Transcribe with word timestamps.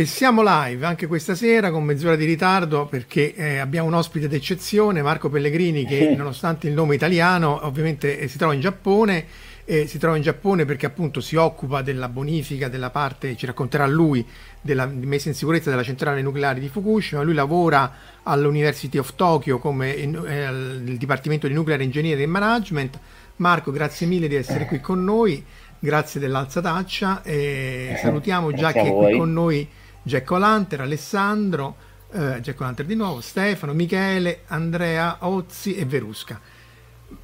E 0.00 0.06
siamo 0.06 0.40
live 0.42 0.86
anche 0.86 1.06
questa 1.06 1.34
sera 1.34 1.70
con 1.70 1.84
mezz'ora 1.84 2.16
di 2.16 2.24
ritardo 2.24 2.86
perché 2.86 3.34
eh, 3.34 3.58
abbiamo 3.58 3.86
un 3.86 3.92
ospite 3.92 4.28
d'eccezione, 4.28 5.02
Marco 5.02 5.28
Pellegrini, 5.28 5.84
che 5.84 6.14
nonostante 6.16 6.66
il 6.66 6.72
nome 6.72 6.94
italiano 6.94 7.66
ovviamente 7.66 8.18
eh, 8.18 8.26
si 8.26 8.38
trova 8.38 8.54
in 8.54 8.60
Giappone. 8.60 9.26
Eh, 9.66 9.86
si 9.86 9.98
trova 9.98 10.16
in 10.16 10.22
Giappone 10.22 10.64
perché 10.64 10.86
appunto 10.86 11.20
si 11.20 11.36
occupa 11.36 11.82
della 11.82 12.08
bonifica 12.08 12.68
della 12.68 12.88
parte, 12.88 13.36
ci 13.36 13.44
racconterà 13.44 13.86
lui, 13.86 14.26
della 14.62 14.86
messa 14.86 15.28
in 15.28 15.34
sicurezza 15.34 15.68
della 15.68 15.82
centrale 15.82 16.22
nucleare 16.22 16.60
di 16.60 16.70
Fukushima. 16.70 17.20
Lui 17.20 17.34
lavora 17.34 17.92
all'University 18.22 18.96
of 18.96 19.14
Tokyo 19.16 19.58
come 19.58 19.90
in, 19.90 20.16
eh, 20.16 20.50
nel 20.50 20.96
Dipartimento 20.96 21.46
di 21.46 21.52
Nuclear 21.52 21.82
Engineering 21.82 22.26
e 22.26 22.26
Management. 22.26 22.98
Marco, 23.36 23.70
grazie 23.70 24.06
mille 24.06 24.28
di 24.28 24.34
essere 24.34 24.64
qui 24.64 24.80
con 24.80 25.04
noi, 25.04 25.44
grazie 25.78 26.18
dell'alzataccia 26.18 27.22
e 27.22 27.98
salutiamo 28.00 28.50
già 28.54 28.72
che 28.72 28.80
è 28.80 28.90
qui 28.90 29.18
con 29.18 29.30
noi 29.34 29.68
Jack 30.02 30.30
O'Lanter, 30.30 30.80
Alessandro, 30.80 31.76
eh, 32.12 32.40
Jack 32.40 32.60
O'Lanter 32.60 32.86
di 32.86 32.94
nuovo, 32.94 33.20
Stefano, 33.20 33.72
Michele, 33.72 34.40
Andrea, 34.46 35.18
Ozzi 35.20 35.74
e 35.76 35.84
Verusca. 35.84 36.40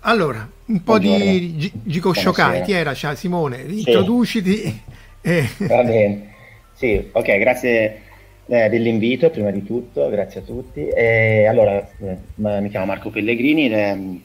Allora, 0.00 0.48
un 0.66 0.82
po' 0.82 0.98
Buongiorno. 0.98 1.24
di 1.24 1.56
G- 1.56 1.72
Gico 1.84 2.12
Shokai, 2.12 2.62
chi 2.62 2.72
era? 2.72 2.92
Ciao, 2.94 3.14
Simone, 3.14 3.62
introduciti. 3.62 4.82
Eh, 5.20 5.48
Va 5.58 5.82
bene. 5.82 6.34
Sì, 6.74 7.08
ok, 7.12 7.38
grazie 7.38 8.02
eh, 8.46 8.68
dell'invito 8.68 9.30
prima 9.30 9.50
di 9.50 9.62
tutto, 9.64 10.08
grazie 10.08 10.40
a 10.40 10.42
tutti. 10.42 10.86
E 10.88 11.46
allora, 11.46 11.78
eh, 11.98 12.16
mi 12.34 12.68
chiamo 12.68 12.86
Marco 12.86 13.10
Pellegrini, 13.10 13.68
eh, 13.72 14.20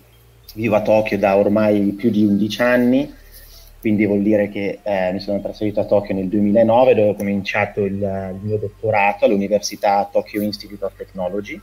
vivo 0.55 0.75
a 0.75 0.81
Tokyo 0.81 1.17
da 1.17 1.37
ormai 1.37 1.93
più 1.93 2.09
di 2.09 2.25
11 2.25 2.61
anni, 2.61 3.11
quindi 3.81 4.05
vuol 4.05 4.21
dire 4.21 4.47
che 4.47 4.79
eh, 4.83 5.11
mi 5.11 5.19
sono 5.19 5.41
trasferito 5.41 5.79
a 5.79 5.85
Tokyo 5.85 6.13
nel 6.13 6.27
2009 6.27 6.93
dove 6.93 7.09
ho 7.09 7.15
cominciato 7.15 7.83
il, 7.83 7.95
il 7.95 8.39
mio 8.39 8.57
dottorato 8.57 9.25
all'Università 9.25 10.07
Tokyo 10.09 10.39
Institute 10.39 10.85
of 10.85 10.95
Technology 10.95 11.59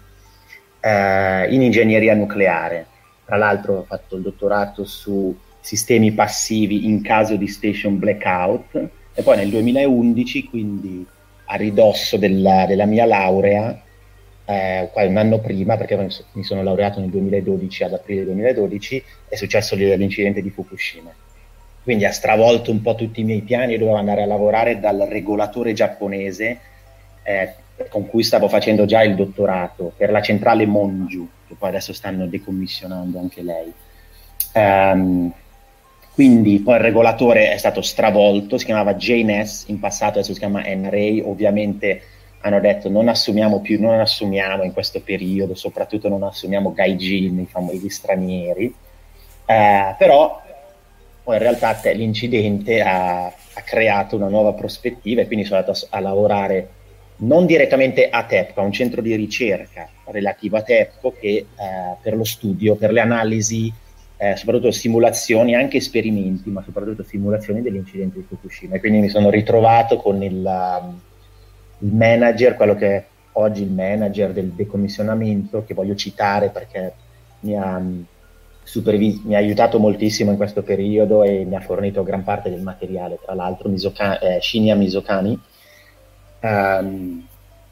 eh, 0.81 1.47
in 1.55 1.62
ingegneria 1.62 2.15
nucleare. 2.15 2.87
Tra 3.25 3.37
l'altro 3.37 3.79
ho 3.79 3.84
fatto 3.84 4.17
il 4.17 4.23
dottorato 4.23 4.84
su 4.84 5.33
sistemi 5.61 6.11
passivi 6.11 6.87
in 6.87 7.03
caso 7.03 7.37
di 7.37 7.47
station 7.47 8.01
blackout 8.01 8.89
e 9.15 9.23
poi 9.23 9.37
nel 9.37 9.50
2011, 9.50 10.45
quindi 10.49 11.06
a 11.45 11.55
ridosso 11.55 12.17
della, 12.17 12.67
della 12.67 12.85
mia 12.85 13.05
laurea, 13.05 13.81
eh, 14.45 14.91
un 14.93 15.17
anno 15.17 15.39
prima, 15.39 15.77
perché 15.77 16.09
mi 16.33 16.43
sono 16.43 16.65
laureato 16.65 16.99
nel 16.99 17.11
2012, 17.11 17.85
ad 17.85 17.93
aprile 17.93 18.25
2012, 18.25 19.05
è 19.29 19.37
successo 19.37 19.77
l'incidente 19.77 20.43
di 20.43 20.50
Fukushima. 20.50 21.27
Quindi 21.83 22.05
ha 22.05 22.12
stravolto 22.12 22.71
un 22.71 22.83
po' 22.83 22.94
tutti 22.94 23.21
i 23.21 23.25
miei 23.25 23.41
piani 23.43 23.75
e 23.75 23.78
dovevo 23.78 23.97
andare 23.97 24.22
a 24.22 24.27
lavorare 24.27 24.78
dal 24.78 25.06
regolatore 25.09 25.72
giapponese 25.72 26.61
eh, 27.22 27.55
con 27.89 28.06
cui 28.06 28.22
stavo 28.22 28.49
facendo 28.49 28.84
già 28.84 29.03
il 29.03 29.15
dottorato 29.15 29.93
per 29.97 30.11
la 30.11 30.21
centrale 30.21 30.67
Monju, 30.67 31.28
che 31.47 31.55
poi 31.55 31.69
adesso 31.71 31.93
stanno 31.93 32.27
decommissionando 32.27 33.19
anche 33.19 33.43
lei. 33.43 33.72
Ehm, 34.53 35.33
quindi 36.12 36.59
poi 36.61 36.75
il 36.77 36.81
regolatore 36.83 37.53
è 37.53 37.56
stato 37.59 37.81
stravolto, 37.81 38.59
si 38.59 38.65
chiamava 38.65 38.94
JNS, 38.94 39.69
in 39.69 39.78
passato 39.78 40.19
adesso 40.19 40.33
si 40.33 40.38
chiama 40.41 40.62
NRA, 40.67 41.27
ovviamente 41.28 42.03
hanno 42.41 42.61
detto 42.61 42.88
non 42.88 43.09
assumiamo 43.09 43.61
più, 43.61 43.81
non 43.81 44.00
assumiamo 44.00 44.65
in 44.65 44.72
questo 44.72 45.00
periodo, 45.00 45.55
soprattutto 45.55 46.09
non 46.09 46.22
assumiamo 46.25 46.72
gaijin, 46.72 47.38
i 47.41 47.47
famosi 47.47 47.88
stranieri, 47.88 48.75
Eh, 49.47 49.94
però 49.97 50.43
poi 51.28 51.37
in 51.37 51.43
realtà 51.43 51.75
te- 51.75 51.93
l'incidente 51.93 52.81
ha, 52.81 53.27
ha 53.27 53.61
creato 53.62 54.17
una 54.17 54.29
nuova 54.29 54.55
prospettiva 54.55 55.20
e 55.20 55.26
quindi 55.26 55.44
sono 55.44 55.58
andato 55.58 55.79
a, 55.91 55.99
a 55.99 56.00
lavorare 56.00 56.69
non 57.17 57.44
direttamente 57.44 58.08
a 58.08 58.25
TEPCO, 58.25 58.58
a 58.62 58.64
un 58.64 58.73
centro 58.73 59.02
di 59.02 59.14
ricerca 59.14 59.91
relativo 60.06 60.56
a 60.56 60.62
TEPCO 60.62 61.12
che 61.20 61.29
eh, 61.29 61.47
per 62.00 62.17
lo 62.17 62.25
studio, 62.25 62.76
per 62.76 62.93
le 62.93 63.00
analisi, 63.00 63.70
eh, 64.17 64.37
soprattutto 64.37 64.70
simulazioni, 64.70 65.55
anche 65.55 65.76
esperimenti, 65.76 66.49
ma 66.49 66.62
soprattutto 66.62 67.02
simulazioni 67.02 67.61
dell'incidente 67.61 68.20
di 68.20 68.25
Fukushima. 68.26 68.76
E 68.76 68.81
quindi 68.81 69.00
mi 69.00 69.11
sono 69.11 69.29
ritrovato 69.29 69.99
con 69.99 70.23
il, 70.23 70.43
um, 70.43 70.99
il 71.81 71.93
manager, 71.93 72.55
quello 72.55 72.75
che 72.75 72.97
è 72.97 73.05
oggi 73.32 73.64
il 73.64 73.70
manager 73.70 74.32
del 74.32 74.52
decommissionamento, 74.52 75.62
che 75.67 75.75
voglio 75.75 75.94
citare 75.94 76.49
perché 76.49 76.94
mi 77.41 77.55
ha, 77.55 77.76
um, 77.76 78.06
supervis- 78.69 79.23
mi 79.25 79.35
ha 79.35 79.38
aiutato 79.38 79.79
moltissimo 79.79 80.31
in 80.31 80.37
questo 80.37 80.62
periodo 80.62 81.23
e 81.23 81.44
mi 81.44 81.56
ha 81.56 81.61
fornito 81.61 82.03
gran 82.03 82.23
parte 82.23 82.50
del 82.50 82.61
materiale, 82.61 83.19
tra 83.25 83.35
l'altro 83.35 83.70
Misoka- 83.70 84.19
eh, 84.19 84.41
Shinya 84.43 84.75
Misokani. 84.75 85.38
Ehm, 86.41 87.26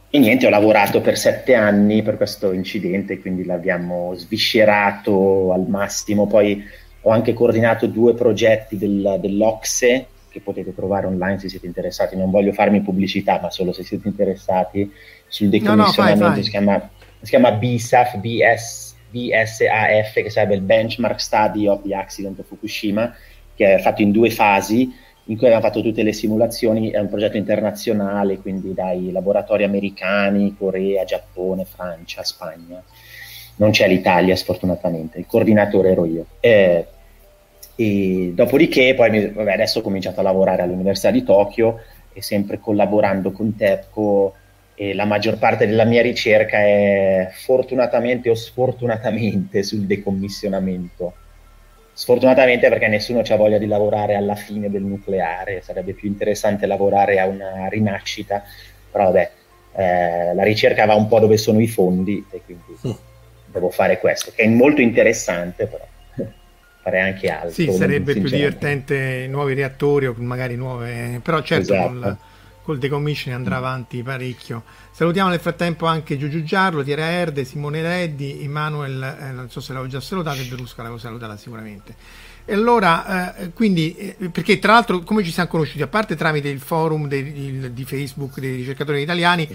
e 0.09 0.19
niente, 0.19 0.47
ho 0.47 0.51
lavorato 0.51 1.03
per 1.03 1.19
sette 1.19 1.55
anni 1.55 2.03
per 2.03 2.17
questo 2.17 2.53
incidente, 2.53 3.21
quindi 3.21 3.45
l'abbiamo 3.45 4.15
sviscerato 4.15 5.53
al 5.53 5.67
massimo. 5.69 6.27
Poi 6.27 6.65
ho 7.03 7.11
anche 7.11 7.35
coordinato 7.35 7.87
due 7.87 8.15
progetti 8.15 8.79
del, 8.79 9.19
dell'Ocse, 9.21 10.07
che 10.29 10.37
che 10.37 10.41
potete 10.41 10.75
trovare 10.75 11.07
online 11.07 11.39
se 11.39 11.49
siete 11.49 11.67
interessati. 11.67 12.17
Non 12.17 12.31
voglio 12.31 12.53
farmi 12.53 12.83
pubblicità, 12.83 13.39
ma 13.41 13.51
solo 13.51 13.73
se 13.73 13.85
siete 13.85 14.09
interessati 14.09 14.91
sul 15.27 15.49
decommissionamento. 15.49 16.21
No, 16.23 16.29
no, 16.29 16.35
fai, 16.35 16.35
fai. 16.35 16.45
Si, 16.45 16.51
chiama, 16.51 16.91
si 17.21 17.31
chiama 17.31 17.53
BSAF, 17.53 18.17
BS, 18.19 18.86
BSAF, 19.11 20.13
che 20.15 20.31
sarebbe 20.31 20.55
il 20.55 20.63
Benchmark 20.63 21.21
Study 21.21 21.67
of 21.67 21.83
the 21.83 21.95
Accident 21.95 22.39
of 22.39 22.47
Fukushima, 22.47 23.15
che 23.55 23.75
è 23.75 23.79
fatto 23.79 24.03
in 24.03 24.11
due 24.11 24.31
fasi 24.31 25.05
in 25.29 25.37
cui 25.37 25.47
abbiamo 25.47 25.65
fatto 25.65 25.83
tutte 25.83 26.03
le 26.03 26.13
simulazioni, 26.13 26.91
è 26.91 26.99
un 26.99 27.09
progetto 27.09 27.37
internazionale, 27.37 28.39
quindi 28.39 28.73
dai 28.75 29.11
laboratori 29.11 29.65
americani, 29.65 30.55
Corea, 30.57 31.05
Giappone, 31.05 31.65
Francia, 31.65 32.23
Spagna. 32.23 32.83
Non 33.57 33.71
c'è 33.71 33.89
l'Italia, 33.89 34.37
sfortunatamente, 34.37 35.19
il 35.19 35.27
coordinatore 35.27 35.91
ero 35.91 36.05
io. 36.05 36.27
Eh, 36.39 36.87
e 37.75 38.33
dopodiché, 38.35 38.95
poi 38.95 39.11
mi, 39.11 39.27
vabbè, 39.29 39.53
adesso 39.53 39.81
ho 39.81 39.83
cominciato 39.83 40.21
a 40.21 40.23
lavorare 40.23 40.63
all'Università 40.63 41.11
di 41.11 41.25
Tokyo 41.25 41.81
e 42.13 42.23
sempre 42.23 42.61
collaborando 42.61 43.33
con 43.33 43.57
TEPCO 43.57 44.35
e 44.77 44.95
la 44.95 45.07
maggior 45.07 45.39
parte 45.39 45.67
della 45.67 45.85
mia 45.85 46.03
ricerca 46.03 46.59
è 46.59 47.31
fortunatamente 47.33 48.31
o 48.31 48.35
sfortunatamente 48.35 49.63
sul 49.63 49.87
decommissionamento 49.87 51.15
Sfortunatamente 51.99 52.69
perché 52.69 52.89
nessuno 52.89 53.21
ha 53.21 53.37
voglia 53.37 53.57
di 53.57 53.67
lavorare 53.67 54.17
alla 54.17 54.35
fine 54.35 54.69
del 54.69 54.83
nucleare, 54.83 55.63
sarebbe 55.63 55.95
più 55.95 56.09
interessante 56.09 56.67
lavorare 56.67 57.19
a 57.19 57.27
una 57.27 57.69
rinascita, 57.71 58.43
però 58.93 59.05
vabbè, 59.05 59.31
eh, 59.77 60.35
la 60.35 60.43
ricerca 60.43 60.85
va 60.85 60.95
un 60.95 61.09
po' 61.09 61.21
dove 61.21 61.39
sono 61.39 61.59
i 61.59 61.67
fondi 61.67 62.23
e 62.31 62.43
quindi 62.45 62.77
mm. 62.87 62.91
devo 63.47 63.71
fare 63.71 63.99
questo, 63.99 64.31
che 64.35 64.43
è 64.43 64.47
molto 64.47 64.83
interessante 64.83 65.67
però 65.69 65.87
fare 66.83 67.01
anche 67.01 67.31
altro. 67.31 67.53
Sì, 67.53 67.73
sarebbe 67.73 68.13
più 68.13 68.29
divertente 68.29 69.27
nuovi 69.27 69.55
reattori 69.55 70.05
o 70.05 70.15
magari 70.19 70.55
nuove, 70.55 71.21
però 71.23 71.41
certo 71.41 71.73
esatto. 71.73 71.99
col, 71.99 72.17
col 72.67 72.79
decommissioning 72.79 73.39
andrà 73.39 73.59
avanti 73.59 74.03
parecchio. 74.03 74.65
Salutiamo 74.91 75.31
nel 75.31 75.39
frattempo 75.39 75.87
anche 75.87 76.19
Giugiu 76.19 76.43
Giarlo, 76.43 76.83
Tiera 76.83 77.05
Erde, 77.05 77.45
Simone 77.45 77.81
Reddi, 77.81 78.43
Emanuel, 78.43 79.19
eh, 79.21 79.31
non 79.31 79.49
so 79.49 79.61
se 79.61 79.73
l'avevo 79.73 79.89
già 79.89 80.01
salutato, 80.01 80.41
e 80.41 80.45
Verusca 80.47 80.83
l'avevo 80.83 80.99
salutata 80.99 81.37
sicuramente. 81.37 81.95
E 82.49 82.55
allora, 82.55 83.35
eh, 83.37 83.51
quindi, 83.51 83.97
eh, 83.97 84.31
perché 84.31 84.61
tra 84.61 84.75
l'altro, 84.75 85.01
come 85.01 85.25
ci 85.25 85.33
siamo 85.33 85.49
conosciuti, 85.49 85.83
a 85.83 85.89
parte 85.89 86.15
tramite 86.15 86.49
il 86.49 86.61
forum 86.61 87.09
dei, 87.09 87.73
di 87.73 87.85
Facebook 87.85 88.39
dei 88.39 88.55
ricercatori 88.55 89.03
italiani, 89.03 89.49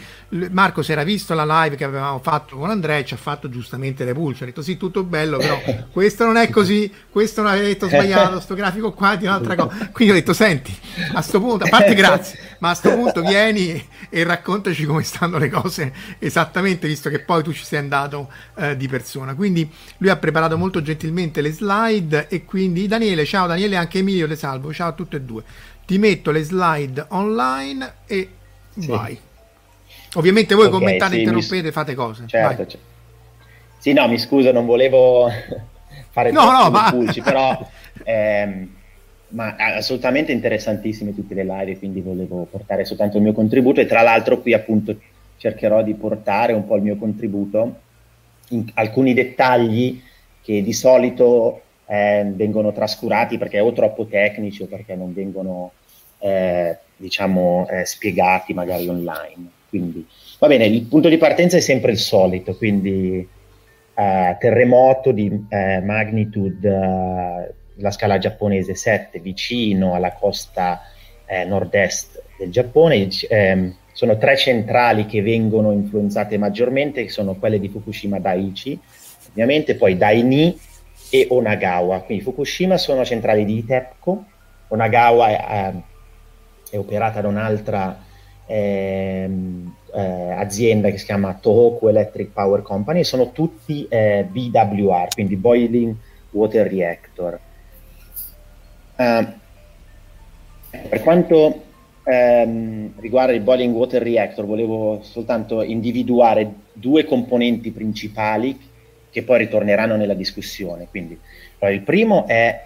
Marco 0.51 0.81
si 0.81 0.91
era 0.91 1.05
visto 1.05 1.33
la 1.33 1.45
live 1.63 1.77
che 1.77 1.85
avevamo 1.85 2.19
fatto 2.19 2.57
con 2.57 2.69
Andrea 2.69 2.97
e 2.97 3.05
ci 3.05 3.13
ha 3.13 3.17
fatto 3.17 3.49
giustamente 3.49 4.03
le 4.03 4.13
pulce. 4.13 4.43
Ha 4.43 4.47
detto 4.47 4.61
sì, 4.61 4.75
tutto 4.75 5.03
bello, 5.05 5.37
però 5.37 5.57
questo 5.89 6.25
non 6.25 6.35
è 6.35 6.49
così, 6.49 6.91
questo 7.09 7.41
non 7.41 7.51
avete 7.51 7.67
detto 7.67 7.87
sbagliato, 7.87 8.41
sto 8.41 8.55
grafico 8.55 8.91
qua 8.91 9.15
di 9.15 9.25
un'altra 9.25 9.55
cosa. 9.57 9.89
Quindi 9.93 10.13
ho 10.13 10.17
detto, 10.17 10.33
senti, 10.33 10.77
a 11.13 11.21
sto 11.21 11.39
punto, 11.39 11.63
a 11.63 11.69
parte 11.69 11.93
grazie, 11.95 12.50
ma 12.61 12.71
a 12.71 12.73
sto 12.73 12.93
punto 12.93 13.21
vieni 13.21 13.87
e 14.09 14.23
raccontaci 14.23 14.85
come 14.85 15.03
stanno 15.03 15.37
le 15.37 15.49
cose 15.49 15.93
esattamente, 16.19 16.87
visto 16.87 17.09
che 17.09 17.19
poi 17.19 17.43
tu 17.43 17.53
ci 17.53 17.63
sei 17.63 17.79
andato 17.79 18.31
eh, 18.55 18.75
di 18.75 18.87
persona. 18.87 19.35
Quindi 19.35 19.69
lui 19.97 20.09
ha 20.09 20.17
preparato 20.17 20.57
molto 20.57 20.81
gentilmente 20.81 21.41
le 21.41 21.51
slide 21.51 22.27
e 22.27 22.45
quindi 22.45 22.59
quindi 22.61 22.87
Daniele, 22.87 23.25
ciao 23.25 23.47
Daniele, 23.47 23.75
anche 23.75 23.99
Emilio 23.99 24.27
le 24.27 24.35
salvo, 24.35 24.71
ciao 24.71 24.89
a 24.89 24.91
tutte 24.93 25.17
e 25.17 25.21
due. 25.21 25.43
Ti 25.85 25.97
metto 25.97 26.31
le 26.31 26.43
slide 26.43 27.05
online 27.09 27.93
e 28.05 28.29
sì. 28.77 28.87
vai. 28.87 29.19
Ovviamente 30.13 30.53
voi 30.55 30.67
okay, 30.67 30.77
commentate, 30.79 31.13
sì, 31.13 31.19
interrompete, 31.19 31.63
mi... 31.63 31.71
fate 31.71 31.95
cose. 31.95 32.23
Certo, 32.27 32.55
certo, 32.67 32.77
Sì, 33.77 33.93
no, 33.93 34.07
mi 34.07 34.19
scuso, 34.19 34.51
non 34.51 34.65
volevo 34.65 35.27
fare 36.11 36.31
no, 36.31 36.51
no, 36.51 36.69
ma... 36.69 36.91
pulci, 36.91 37.21
però 37.21 37.67
ehm, 38.03 38.69
ma 39.31 39.55
assolutamente 39.55 40.31
interessantissime 40.31 41.13
tutte 41.13 41.33
le 41.33 41.43
live, 41.43 41.77
quindi 41.77 42.01
volevo 42.01 42.47
portare 42.49 42.85
soltanto 42.85 43.17
il 43.17 43.23
mio 43.23 43.33
contributo 43.33 43.81
e 43.81 43.85
tra 43.85 44.01
l'altro 44.01 44.41
qui 44.41 44.53
appunto 44.53 44.95
cercherò 45.37 45.83
di 45.83 45.93
portare 45.93 46.53
un 46.53 46.65
po' 46.65 46.75
il 46.75 46.83
mio 46.83 46.95
contributo 46.95 47.79
in 48.49 48.65
alcuni 48.75 49.13
dettagli 49.13 50.01
che 50.41 50.61
di 50.61 50.73
solito 50.73 51.61
eh, 51.87 52.29
vengono 52.33 52.71
trascurati 52.71 53.37
perché 53.37 53.59
o 53.59 53.71
troppo 53.73 54.05
tecnici 54.05 54.63
o 54.63 54.67
perché 54.67 54.95
non 54.95 55.13
vengono 55.13 55.71
eh, 56.19 56.77
diciamo 56.95 57.67
eh, 57.69 57.85
spiegati 57.85 58.53
magari 58.53 58.87
online. 58.87 59.49
Quindi 59.69 60.05
va 60.37 60.47
bene, 60.47 60.65
il 60.65 60.83
punto 60.83 61.09
di 61.09 61.17
partenza 61.17 61.57
è 61.57 61.61
sempre 61.61 61.91
il 61.91 61.97
solito, 61.97 62.55
quindi 62.55 63.27
eh, 63.93 64.37
terremoto 64.39 65.11
di 65.11 65.45
eh, 65.49 65.79
magnitude 65.81 67.55
la 67.75 67.91
scala 67.91 68.17
giapponese 68.17 68.75
7 68.75 69.19
vicino 69.19 69.93
alla 69.93 70.13
costa 70.13 70.81
nord-est 71.45 72.21
del 72.37 72.51
Giappone. 72.51 73.07
Ehm, 73.29 73.75
sono 73.93 74.17
tre 74.17 74.37
centrali 74.37 75.05
che 75.05 75.21
vengono 75.21 75.71
influenzate 75.71 76.37
maggiormente, 76.37 77.03
che 77.03 77.09
sono 77.09 77.35
quelle 77.35 77.59
di 77.59 77.69
Fukushima 77.69 78.19
Daiichi, 78.19 78.79
ovviamente, 79.29 79.75
poi 79.75 79.97
Daini 79.97 80.57
e 81.09 81.27
Onagawa. 81.29 82.01
Quindi 82.01 82.23
Fukushima 82.23 82.77
sono 82.77 83.03
centrali 83.03 83.45
di 83.45 83.65
TEPCO, 83.65 84.25
Onagawa 84.69 85.27
è, 85.27 85.73
è 86.71 86.77
operata 86.77 87.21
da 87.21 87.27
un'altra 87.27 88.03
eh, 88.47 89.29
eh, 89.93 90.31
azienda 90.31 90.89
che 90.89 90.97
si 90.97 91.05
chiama 91.05 91.37
Tohoku 91.39 91.89
Electric 91.89 92.31
Power 92.31 92.61
Company, 92.61 93.03
sono 93.03 93.31
tutti 93.31 93.85
eh, 93.89 94.25
BWR, 94.29 95.09
quindi 95.13 95.35
Boiling 95.35 95.95
Water 96.31 96.67
Reactor. 96.67 97.39
Uh, 99.01 99.25
per 100.89 101.01
quanto 101.01 101.63
ehm, 102.03 102.93
riguarda 102.99 103.33
il 103.33 103.41
Boiling 103.41 103.73
Water 103.73 104.01
Reactor, 104.01 104.45
volevo 104.45 105.01
soltanto 105.01 105.63
individuare 105.63 106.53
due 106.73 107.05
componenti 107.05 107.71
principali 107.71 108.69
che 109.09 109.23
poi 109.23 109.39
ritorneranno 109.39 109.95
nella 109.95 110.13
discussione. 110.13 110.87
Quindi, 110.89 111.19
il 111.59 111.81
primo 111.81 112.27
è 112.27 112.65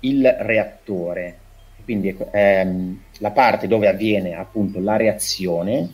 il 0.00 0.36
reattore, 0.40 1.38
quindi 1.84 2.16
ehm, 2.32 3.00
la 3.18 3.30
parte 3.30 3.66
dove 3.66 3.88
avviene 3.88 4.34
appunto 4.34 4.78
la 4.78 4.96
reazione, 4.96 5.92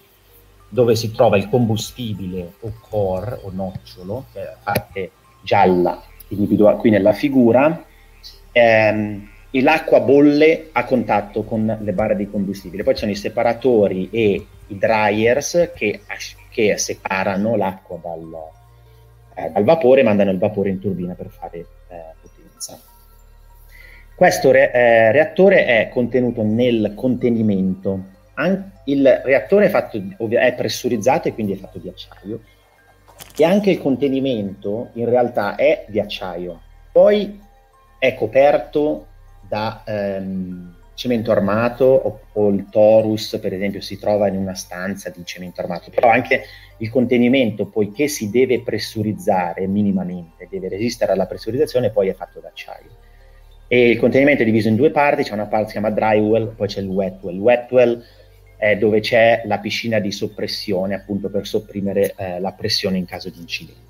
dove 0.69 0.97
si 0.97 1.13
trova 1.13 1.37
il 1.37 1.49
combustibile 1.49 2.55
o 2.61 2.73
core 2.81 3.39
o 3.43 3.51
nocciolo, 3.53 4.27
che 4.33 4.41
è 4.41 4.45
la 4.45 4.59
parte 4.63 5.11
gialla 5.43 6.03
individuale 6.29 6.79
qui 6.79 6.91
nella 6.91 7.13
figura, 7.13 7.85
ehm, 8.53 9.31
e 9.55 9.61
l'acqua 9.61 10.01
bolle 10.01 10.71
a 10.73 10.85
contatto 10.85 11.45
con 11.45 11.79
le 11.79 11.93
barre 11.93 12.17
di 12.17 12.29
combustibile. 12.29 12.83
Poi 12.83 12.95
ci 12.95 13.01
sono 13.01 13.13
i 13.13 13.17
separatori 13.17 14.09
e 14.11 14.47
i 14.67 14.79
dryers 14.79 15.71
che, 15.75 16.01
che 16.49 16.79
separano 16.79 17.55
l'acqua 17.57 17.99
dal, 18.03 18.33
eh, 19.35 19.51
dal 19.51 19.65
vapore, 19.65 20.03
mandano 20.03 20.31
il 20.31 20.39
vapore 20.39 20.71
in 20.71 20.81
turbina 20.81 21.13
per 21.13 21.29
fare 21.29 21.59
eh, 21.59 22.15
potenza. 22.21 22.81
Questo 24.15 24.51
re- 24.51 24.73
eh, 24.73 25.13
reattore 25.13 25.67
è 25.67 25.89
contenuto 25.91 26.43
nel 26.43 26.95
contenimento. 26.97 28.05
An- 28.35 28.71
il 28.87 29.21
reattore 29.23 29.67
è, 29.67 29.69
fatto, 29.69 30.01
è 30.31 30.55
pressurizzato 30.55 31.29
e 31.29 31.35
quindi 31.35 31.53
è 31.53 31.57
fatto 31.57 31.79
di 31.79 31.89
acciaio 31.89 32.41
e 33.37 33.45
anche 33.45 33.71
il 33.71 33.81
contenimento 33.81 34.89
in 34.95 35.09
realtà 35.09 35.57
è 35.57 35.85
di 35.89 36.01
acciaio. 36.01 36.61
Poi 36.91 37.41
è 37.99 38.15
coperto 38.15 39.07
da 39.53 39.83
ehm, 39.85 40.75
cemento 40.95 41.31
armato 41.31 41.85
o, 41.85 42.21
o, 42.33 42.49
il 42.49 42.71
torus, 42.71 43.39
per 43.39 43.53
esempio, 43.53 43.83
si 43.83 43.99
trova 43.99 44.27
in 44.29 44.37
una 44.37 44.55
stanza 44.55 45.11
di 45.11 45.23
cemento 45.27 45.61
armato, 45.61 45.91
però 45.91 46.09
anche 46.09 46.45
il 46.79 46.89
contenimento, 46.89 47.67
poiché 47.67 48.09
si 48.09 48.31
deve 48.31 48.63
pressurizzare 48.63 49.67
minimamente, 49.67 50.49
deve 50.51 50.71
resistere 50.71 51.13
alla 51.13 51.27
pressurizzazione, 51.27 51.91
poi 51.91 52.09
è 52.09 52.15
fatto 52.15 52.41
d'acciaio. 52.41 52.89
E 53.69 53.91
il 53.91 53.99
contenimento 53.99 54.41
è 54.41 54.47
diviso 54.47 54.69
in 54.69 54.77
due 54.77 54.91
parti, 54.91 55.23
c'è 55.23 55.35
una 55.35 55.45
parte 55.45 55.67
che 55.67 55.73
si 55.73 55.79
chiama 55.79 55.91
dry 55.91 56.19
well, 56.19 56.55
poi 56.55 56.69
c'è 56.69 56.81
il 56.81 56.89
wet 56.89 57.19
well. 57.21 57.35
Il 57.35 57.41
wet 57.41 58.05
è 58.57 58.77
dove 58.79 59.01
c'è 59.01 59.43
la 59.45 59.59
piscina 59.59 59.99
di 59.99 60.11
soppressione, 60.13 60.95
appunto 60.95 61.29
per 61.29 61.47
sopprimere 61.47 62.15
eh, 62.17 62.41
la 62.41 62.53
pressione 62.53 62.97
in 62.97 63.05
caso 63.05 63.29
di 63.29 63.39
incidente. 63.39 63.81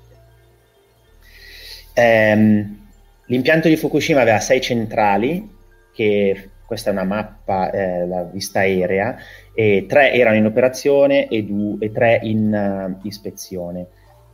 Ehm, 1.93 2.82
l'impianto 3.27 3.67
di 3.67 3.75
Fukushima 3.75 4.21
aveva 4.21 4.39
sei 4.39 4.61
centrali, 4.61 5.49
che 5.93 6.49
questa 6.65 6.89
è 6.89 6.93
una 6.93 7.03
mappa, 7.03 7.69
eh, 7.71 8.07
la 8.07 8.23
vista 8.23 8.59
aerea, 8.59 9.15
e 9.53 9.85
tre 9.87 10.13
erano 10.13 10.37
in 10.37 10.45
operazione 10.45 11.27
e, 11.27 11.43
due, 11.43 11.77
e 11.79 11.91
tre 11.91 12.19
in 12.23 12.97
uh, 13.01 13.05
ispezione. 13.05 13.87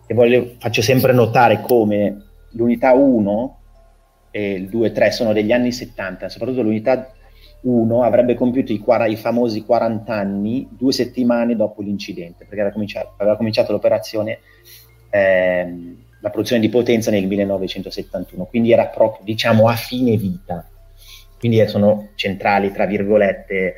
E 0.07 0.13
voglio, 0.13 0.55
faccio 0.57 0.81
sempre 0.81 1.11
notare 1.11 1.61
come 1.61 2.25
l'unità 2.51 2.93
1 2.93 3.57
e 4.31 4.53
il 4.53 4.69
2 4.69 4.87
e 4.87 4.91
3 4.91 5.11
sono 5.11 5.33
degli 5.33 5.51
anni 5.51 5.71
70, 5.71 6.29
soprattutto 6.29 6.61
l'unità 6.61 7.11
1 7.61 8.03
avrebbe 8.03 8.35
compiuto 8.35 8.71
i, 8.71 8.81
i, 9.09 9.15
famosi 9.17 9.63
40 9.63 10.13
anni 10.13 10.67
due 10.71 10.93
settimane 10.93 11.55
dopo 11.55 11.81
l'incidente, 11.81 12.45
perché 12.45 12.71
cominciato, 12.71 13.13
aveva 13.17 13.35
cominciato 13.35 13.71
l'operazione, 13.71 14.39
ehm, 15.09 15.97
la 16.21 16.29
produzione 16.29 16.61
di 16.61 16.69
potenza 16.69 17.11
nel 17.11 17.27
1971, 17.27 18.45
quindi 18.45 18.71
era 18.71 18.87
proprio, 18.87 19.23
diciamo, 19.23 19.67
a 19.67 19.75
fine 19.75 20.17
vita. 20.17 20.67
quindi 21.37 21.65
sono 21.67 22.09
centrali, 22.15 22.71
tra 22.71 22.85
virgolette, 22.85 23.75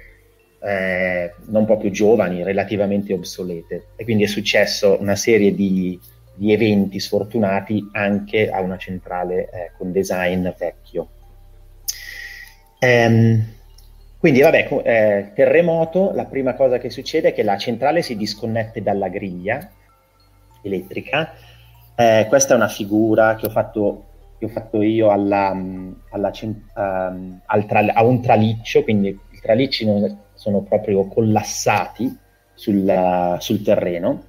eh, 0.63 1.33
non 1.45 1.65
proprio 1.65 1.91
giovani, 1.91 2.43
relativamente 2.43 3.13
obsolete. 3.13 3.89
E 3.95 4.03
quindi 4.03 4.23
è 4.23 4.27
successo 4.27 4.97
una 4.99 5.15
serie 5.15 5.53
di, 5.53 5.99
di 6.33 6.53
eventi 6.53 6.99
sfortunati 6.99 7.89
anche 7.91 8.49
a 8.49 8.61
una 8.61 8.77
centrale 8.77 9.49
eh, 9.51 9.71
con 9.77 9.91
design 9.91 10.49
vecchio. 10.57 11.09
Ehm, 12.79 13.45
quindi 14.17 14.41
vabbè, 14.41 14.81
eh, 14.83 15.31
terremoto, 15.33 16.11
la 16.13 16.25
prima 16.25 16.53
cosa 16.55 16.77
che 16.77 16.89
succede 16.89 17.29
è 17.29 17.33
che 17.33 17.43
la 17.43 17.57
centrale 17.57 18.01
si 18.01 18.15
disconnette 18.15 18.81
dalla 18.81 19.07
griglia 19.07 19.69
elettrica. 20.63 21.33
Eh, 22.01 22.25
questa 22.27 22.53
è 22.53 22.57
una 22.57 22.67
figura 22.67 23.35
che 23.35 23.45
ho 23.45 23.51
fatto, 23.51 24.05
che 24.39 24.45
ho 24.45 24.47
fatto 24.47 24.81
io 24.81 25.11
alla, 25.11 25.49
alla, 26.09 26.31
um, 26.73 27.41
tra, 27.67 27.79
a 27.93 28.03
un 28.03 28.21
traliccio, 28.23 28.81
quindi 28.81 29.09
i 29.09 29.39
tralicci 29.39 29.87
sono 30.33 30.61
proprio 30.61 31.05
collassati 31.05 32.17
sul, 32.55 33.35
sul 33.37 33.61
terreno. 33.61 34.23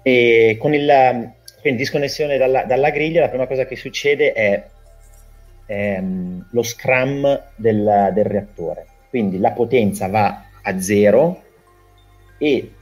E 0.00 0.56
con 0.58 0.72
il, 0.72 1.30
quindi 1.60 1.80
disconnessione 1.80 2.38
dalla, 2.38 2.64
dalla, 2.64 2.88
griglia, 2.88 3.20
la 3.20 3.28
prima 3.28 3.46
cosa 3.46 3.66
che 3.66 3.76
succede 3.76 4.32
è 4.32 4.66
ehm, 5.66 6.48
lo 6.52 6.62
scrum 6.62 7.38
del, 7.54 8.12
del 8.14 8.24
reattore. 8.24 8.86
Quindi 9.10 9.38
la 9.38 9.50
potenza 9.50 10.08
va 10.08 10.44
a 10.62 10.80
zero 10.80 11.42
e 12.38 12.75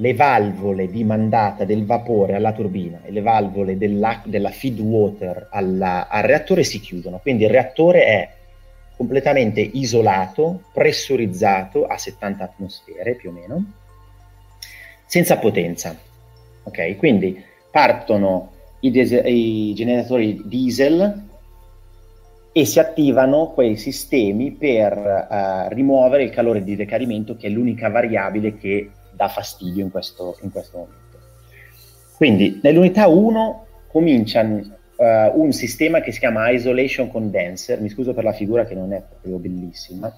le 0.00 0.14
valvole 0.14 0.90
di 0.90 1.04
mandata 1.04 1.64
del 1.64 1.84
vapore 1.84 2.34
alla 2.34 2.52
turbina 2.52 3.00
e 3.04 3.12
le 3.12 3.20
valvole 3.20 3.76
della, 3.76 4.22
della 4.24 4.48
feed 4.48 4.80
water 4.80 5.48
alla, 5.50 6.08
al 6.08 6.22
reattore 6.22 6.64
si 6.64 6.80
chiudono. 6.80 7.18
Quindi 7.18 7.44
il 7.44 7.50
reattore 7.50 8.04
è 8.04 8.28
completamente 8.96 9.60
isolato, 9.60 10.62
pressurizzato 10.72 11.86
a 11.86 11.98
70 11.98 12.42
atmosfere 12.42 13.14
più 13.14 13.28
o 13.28 13.32
meno, 13.32 13.64
senza 15.04 15.36
potenza. 15.36 15.94
Ok, 16.62 16.96
quindi 16.96 17.42
partono 17.70 18.52
i, 18.80 18.90
des- 18.90 19.22
i 19.24 19.74
generatori 19.74 20.42
diesel 20.46 21.28
e 22.52 22.64
si 22.64 22.78
attivano 22.78 23.48
quei 23.48 23.76
sistemi 23.76 24.52
per 24.52 24.96
uh, 24.96 25.72
rimuovere 25.72 26.24
il 26.24 26.30
calore 26.30 26.64
di 26.64 26.74
decadimento 26.74 27.36
che 27.36 27.48
è 27.48 27.50
l'unica 27.50 27.90
variabile 27.90 28.56
che 28.56 28.90
dà 29.20 29.28
fastidio 29.28 29.84
in 29.84 29.90
questo, 29.90 30.38
in 30.40 30.50
questo 30.50 30.78
momento. 30.78 31.18
Quindi 32.16 32.58
nell'unità 32.62 33.06
1 33.06 33.66
comincia 33.88 34.40
uh, 34.40 34.64
un 35.34 35.52
sistema 35.52 36.00
che 36.00 36.10
si 36.10 36.20
chiama 36.20 36.48
Isolation 36.48 37.10
Condenser, 37.10 37.82
mi 37.82 37.90
scuso 37.90 38.14
per 38.14 38.24
la 38.24 38.32
figura 38.32 38.64
che 38.64 38.74
non 38.74 38.94
è 38.94 39.02
proprio 39.06 39.36
bellissima, 39.36 40.10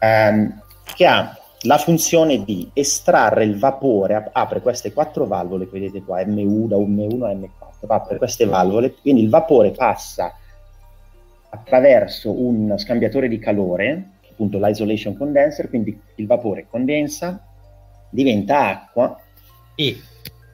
um, 0.00 0.62
che 0.94 1.06
ha 1.06 1.36
la 1.62 1.76
funzione 1.76 2.44
di 2.44 2.70
estrarre 2.72 3.44
il 3.44 3.58
vapore, 3.58 4.30
apre 4.32 4.62
queste 4.62 4.94
quattro 4.94 5.26
valvole 5.26 5.68
che 5.68 5.78
vedete 5.78 6.02
qua, 6.02 6.22
M1 6.22 6.66
da 6.66 6.76
M1 6.76 7.22
a 7.24 7.32
M4, 7.32 7.86
apre 7.88 8.16
queste 8.16 8.46
valvole, 8.46 8.94
quindi 8.94 9.22
il 9.22 9.28
vapore 9.28 9.72
passa 9.72 10.32
attraverso 11.50 12.30
un 12.30 12.74
scambiatore 12.78 13.28
di 13.28 13.38
calore, 13.38 14.12
appunto 14.30 14.58
l'isolation 14.58 15.14
condenser, 15.14 15.68
quindi 15.68 16.00
il 16.14 16.26
vapore 16.26 16.66
condensa, 16.70 17.42
diventa 18.10 18.68
acqua 18.68 19.20
e 19.74 20.00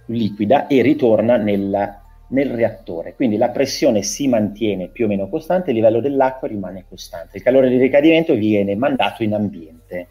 liquida 0.06 0.66
e 0.66 0.82
ritorna 0.82 1.36
nel, 1.36 1.98
nel 2.28 2.50
reattore. 2.50 3.14
Quindi 3.14 3.36
la 3.36 3.50
pressione 3.50 4.02
si 4.02 4.28
mantiene 4.28 4.88
più 4.88 5.06
o 5.06 5.08
meno 5.08 5.28
costante, 5.28 5.70
il 5.70 5.76
livello 5.76 6.00
dell'acqua 6.00 6.48
rimane 6.48 6.84
costante. 6.88 7.38
Il 7.38 7.42
calore 7.42 7.68
di 7.68 7.78
ricadimento 7.78 8.34
viene 8.34 8.74
mandato 8.74 9.22
in 9.22 9.34
ambiente. 9.34 10.08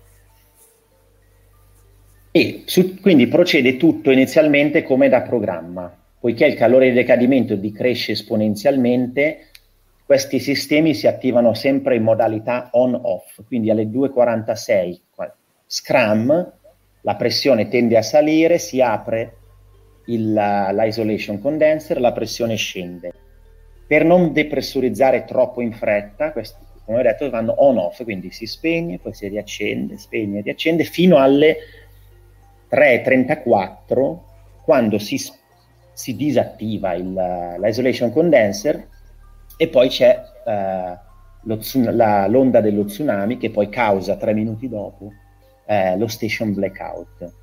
E 2.32 2.64
su, 2.66 3.00
quindi 3.00 3.28
procede 3.28 3.78
tutto 3.78 4.10
inizialmente 4.10 4.84
come 4.84 5.10
da 5.10 5.22
programma. 5.22 5.96
Poiché 6.20 6.46
il 6.46 6.56
calore 6.56 6.90
di 6.90 6.96
decadimento 6.96 7.56
decresce 7.56 8.14
esponenzialmente, 8.14 9.50
questi 10.06 10.40
sistemi 10.40 10.94
si 10.94 11.06
attivano 11.06 11.54
sempre 11.54 11.96
in 11.96 12.04
modalità 12.04 12.70
on-off, 12.72 13.44
quindi 13.46 13.70
alle 13.70 13.84
2.46 13.86 15.00
Scrum 15.68 16.54
la 17.04 17.16
pressione 17.16 17.68
tende 17.68 17.98
a 17.98 18.02
salire, 18.02 18.58
si 18.58 18.82
apre 18.82 19.36
il, 20.06 20.34
l'isolation 20.34 21.40
condenser, 21.40 22.00
la 22.00 22.12
pressione 22.12 22.56
scende. 22.56 23.14
Per 23.86 24.06
non 24.06 24.32
depressurizzare 24.32 25.26
troppo 25.26 25.62
in 25.62 25.74
fretta, 25.74 26.32
questi, 26.32 26.60
come 26.86 27.00
ho 27.00 27.02
detto, 27.02 27.30
vanno 27.30 27.56
on-off, 27.58 28.04
quindi 28.04 28.32
si 28.32 28.46
spegne, 28.46 29.00
poi 29.00 29.14
si 29.14 29.28
riaccende, 29.28 29.98
spegne, 29.98 30.42
riaccende, 30.42 30.86
fino 30.86 31.18
alle 31.18 31.58
3.34, 32.72 34.18
quando 34.64 34.98
si, 34.98 35.22
si 35.92 36.16
disattiva 36.16 36.94
il, 36.94 37.58
l'isolation 37.60 38.12
condenser 38.12 38.88
e 39.58 39.68
poi 39.68 39.90
c'è 39.90 40.24
eh, 40.46 40.98
lo, 41.42 41.60
la, 41.92 42.28
l'onda 42.28 42.62
dello 42.62 42.86
tsunami 42.86 43.38
che 43.38 43.50
poi 43.50 43.68
causa 43.68 44.16
tre 44.16 44.34
minuti 44.34 44.70
dopo 44.70 45.12
eh, 45.66 45.98
lo 45.98 46.08
station 46.08 46.54
blackout. 46.54 47.34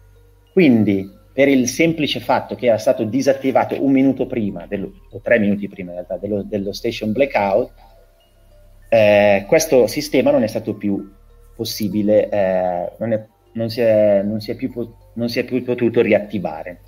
Quindi 0.52 1.18
per 1.32 1.48
il 1.48 1.68
semplice 1.68 2.20
fatto 2.20 2.54
che 2.54 2.66
era 2.66 2.78
stato 2.78 3.04
disattivato 3.04 3.82
un 3.82 3.92
minuto 3.92 4.26
prima, 4.26 4.66
dello, 4.66 4.92
o 5.10 5.20
tre 5.20 5.38
minuti 5.38 5.68
prima 5.68 5.90
in 5.90 5.96
realtà, 5.96 6.16
dello, 6.16 6.42
dello 6.42 6.72
station 6.72 7.12
blackout, 7.12 7.72
eh, 8.88 9.44
questo 9.46 9.86
sistema 9.86 10.30
non 10.30 10.42
è 10.42 10.48
stato 10.48 10.74
più 10.74 11.12
possibile, 11.54 12.28
eh, 12.28 12.92
non, 12.98 13.12
è, 13.12 13.24
non, 13.52 13.70
si 13.70 13.80
è, 13.80 14.22
non, 14.22 14.40
si 14.40 14.54
più, 14.56 14.70
non 15.14 15.28
si 15.28 15.38
è 15.38 15.44
più 15.44 15.62
potuto 15.62 16.02
riattivare. 16.02 16.80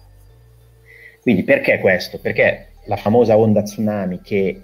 Quindi 1.20 1.44
perché 1.44 1.78
questo? 1.78 2.18
Perché 2.18 2.72
la 2.86 2.96
famosa 2.96 3.38
onda 3.38 3.62
tsunami 3.62 4.20
che 4.22 4.60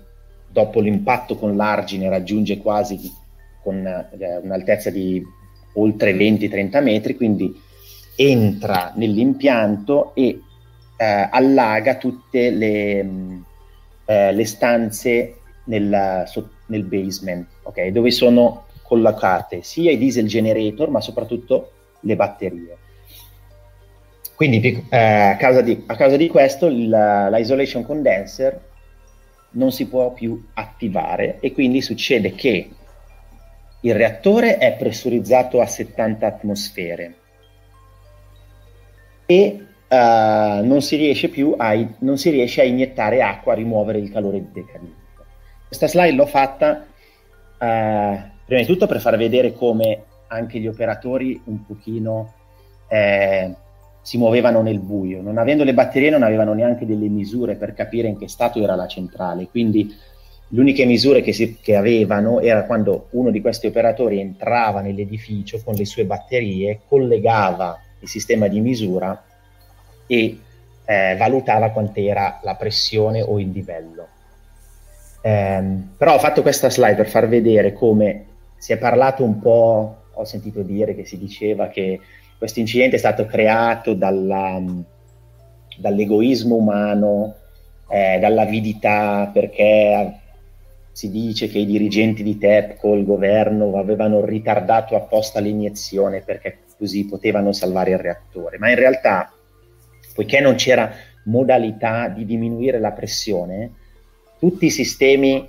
dopo 0.51 0.81
l'impatto 0.81 1.37
con 1.37 1.55
l'argine 1.55 2.09
raggiunge 2.09 2.59
quasi 2.59 2.99
con 3.63 3.87
eh, 3.87 4.37
un'altezza 4.43 4.91
di 4.91 5.23
oltre 5.75 6.13
20-30 6.13 6.83
metri, 6.83 7.17
quindi 7.17 7.61
entra 8.17 8.93
nell'impianto 8.97 10.15
e 10.15 10.41
eh, 10.97 11.29
allaga 11.31 11.97
tutte 11.97 12.51
le, 12.51 13.03
mh, 13.03 13.45
eh, 14.07 14.33
le 14.33 14.45
stanze 14.45 15.37
nel, 15.65 16.25
so, 16.27 16.51
nel 16.67 16.83
basement, 16.83 17.47
okay, 17.63 17.93
dove 17.93 18.11
sono 18.11 18.67
collocate 18.83 19.63
sia 19.63 19.91
i 19.91 19.99
diesel 19.99 20.27
generator, 20.27 20.89
ma 20.89 21.01
soprattutto 21.01 21.73
le 22.01 22.17
batterie. 22.17 22.77
Quindi 24.35 24.85
eh, 24.89 24.97
a, 24.97 25.37
causa 25.37 25.61
di, 25.61 25.85
a, 25.87 25.97
causa 25.97 26.17
di, 26.17 26.29
questo 26.29 26.67
il, 26.67 26.89
l'isolation 26.89 27.85
condenser 27.85 28.67
non 29.51 29.73
si 29.73 29.87
può 29.87 30.13
più 30.13 30.43
attivare 30.55 31.39
e 31.41 31.53
quindi 31.53 31.83
succede 31.83 32.33
che 32.33 32.71
il 33.81 33.95
reattore 33.95 34.59
è 34.59 34.77
pressurizzato 34.77 35.61
a 35.61 35.67
70 35.67 36.27
atmosfere 36.27 37.15
e 39.27 39.67
uh, 39.89 39.95
non, 40.65 40.81
si 40.81 40.97
riesce 40.97 41.29
più 41.29 41.55
a, 41.57 41.75
non 41.99 42.19
si 42.19 42.31
riesce 42.31 42.63
a 42.63 42.65
iniettare 42.65 43.23
acqua 43.23 43.53
a 43.53 43.57
rimuovere 43.57 43.99
il 43.99 44.11
calore 44.11 44.41
di 44.41 44.49
decadimento. 44.53 45.25
Questa 45.67 45.87
slide 45.87 46.17
l'ho 46.17 46.27
fatta 46.27 46.87
uh, 47.59 48.19
prima 48.45 48.61
di 48.61 48.67
tutto 48.67 48.87
per 48.87 49.01
far 49.01 49.17
vedere 49.17 49.53
come 49.53 50.05
anche 50.29 50.59
gli 50.59 50.67
operatori 50.67 51.41
un 51.45 51.65
pochino 51.65 52.35
eh, 52.89 53.55
si 54.01 54.17
muovevano 54.17 54.63
nel 54.63 54.79
buio. 54.81 55.21
Non 55.21 55.39
avendo 55.39 55.65
le 55.65 55.75
batterie 55.75 56.11
non 56.11 56.23
avevano 56.23 56.55
neanche 56.55 56.87
delle 56.87 57.09
misure 57.09 57.57
per 57.57 57.75
capire 57.75 58.09
in 58.09 58.19
che 58.19 58.29
stato 58.29 58.63
era 58.63 58.75
la 58.75 58.87
centrale, 58.87 59.49
quindi 59.49 59.95
le 60.51 60.61
uniche 60.61 60.87
misure 60.87 61.21
che, 61.21 61.33
si, 61.33 61.59
che 61.61 61.77
avevano 61.77 62.41
era 62.41 62.65
quando 62.65 63.09
uno 63.11 63.31
di 63.31 63.41
questi 63.41 63.67
operatori 63.67 64.19
entrava 64.19 64.81
nell'edificio 64.81 65.61
con 65.63 65.75
le 65.75 65.85
sue 65.85 66.05
batterie, 66.05 66.81
collegava 66.89 67.79
il 68.01 68.09
sistema 68.09 68.49
di 68.49 68.61
misura 68.61 69.23
e 70.07 70.39
eh, 70.85 71.17
valutava 71.19 71.71
quant'era 71.71 72.41
la 72.43 72.55
pressione 72.55 73.21
o 73.21 73.39
il 73.39 73.51
livello. 73.51 74.07
Eh, 75.21 75.63
però 75.97 76.15
ho 76.15 76.19
fatto 76.19 76.41
questa 76.41 76.71
slide 76.71 76.95
per 76.95 77.09
far 77.09 77.29
vedere 77.29 77.75
come 77.75 78.25
si 78.57 78.73
è 78.73 78.79
parlato 78.79 79.23
un 79.25 79.39
po', 79.39 79.97
ho 80.15 80.25
sentito 80.25 80.63
dire 80.63 80.95
che 80.95 81.05
si 81.05 81.19
diceva 81.19 81.69
che 81.69 82.01
questo 82.39 82.61
incidente 82.61 82.97
è 82.97 82.99
stato 82.99 83.27
creato 83.27 83.93
dalla, 83.93 84.63
dall'egoismo 85.77 86.55
umano, 86.55 87.35
eh, 87.91 88.19
dall'avidità, 88.19 89.31
perché 89.33 90.21
si 90.99 91.13
dice 91.13 91.47
che 91.47 91.61
i 91.61 91.65
dirigenti 91.65 92.25
di 92.25 92.39
TEPCO, 92.39 92.97
il 92.97 93.05
governo, 93.05 93.79
avevano 93.79 94.25
ritardato 94.25 94.97
apposta 94.97 95.39
l'iniezione 95.39 96.23
perché 96.23 96.59
così 96.77 97.07
potevano 97.07 97.53
salvare 97.53 97.93
il 97.93 97.99
reattore, 97.99 98.59
ma 98.59 98.69
in 98.69 98.75
realtà, 98.75 99.33
poiché 100.13 100.41
non 100.41 100.57
c'era 100.57 100.91
modalità 101.27 102.09
di 102.09 102.25
diminuire 102.25 102.81
la 102.81 102.91
pressione, 102.91 103.75
tutti 104.41 104.67
i 104.67 104.71
sistemi 104.71 105.49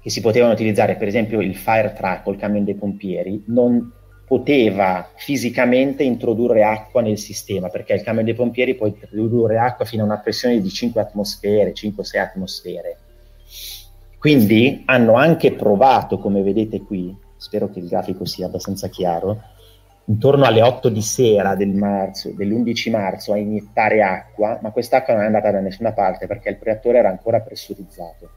che 0.00 0.08
si 0.08 0.22
potevano 0.22 0.54
utilizzare, 0.54 0.96
per 0.96 1.08
esempio 1.08 1.42
il 1.42 1.56
fire 1.56 1.92
truck 1.94 2.26
o 2.26 2.30
il 2.30 2.38
camion 2.38 2.64
dei 2.64 2.74
pompieri, 2.74 3.44
non 3.48 3.92
poteva 4.26 5.10
fisicamente 5.14 6.04
introdurre 6.04 6.64
acqua 6.64 7.02
nel 7.02 7.18
sistema, 7.18 7.68
perché 7.68 7.92
il 7.92 8.02
camion 8.02 8.24
dei 8.24 8.32
pompieri 8.32 8.76
può 8.76 8.86
introdurre 8.86 9.58
acqua 9.58 9.84
fino 9.84 10.04
a 10.04 10.06
una 10.06 10.20
pressione 10.20 10.58
di 10.58 10.70
5 10.70 11.02
atmosfere, 11.02 11.74
5-6 11.74 12.18
atmosfere. 12.18 12.96
Quindi 14.24 14.84
hanno 14.86 15.16
anche 15.16 15.52
provato, 15.52 16.18
come 16.18 16.40
vedete 16.40 16.80
qui, 16.80 17.14
spero 17.36 17.68
che 17.68 17.80
il 17.80 17.88
grafico 17.88 18.24
sia 18.24 18.46
abbastanza 18.46 18.88
chiaro, 18.88 19.42
intorno 20.06 20.44
alle 20.44 20.62
8 20.62 20.88
di 20.88 21.02
sera 21.02 21.54
del 21.54 21.74
marzo, 21.74 22.32
dell'11 22.32 22.90
marzo 22.90 23.34
a 23.34 23.36
iniettare 23.36 24.02
acqua, 24.02 24.58
ma 24.62 24.70
quest'acqua 24.70 25.12
non 25.12 25.24
è 25.24 25.26
andata 25.26 25.50
da 25.50 25.60
nessuna 25.60 25.92
parte 25.92 26.26
perché 26.26 26.48
il 26.48 26.58
reattore 26.58 26.96
era 26.96 27.10
ancora 27.10 27.40
pressurizzato. 27.40 28.30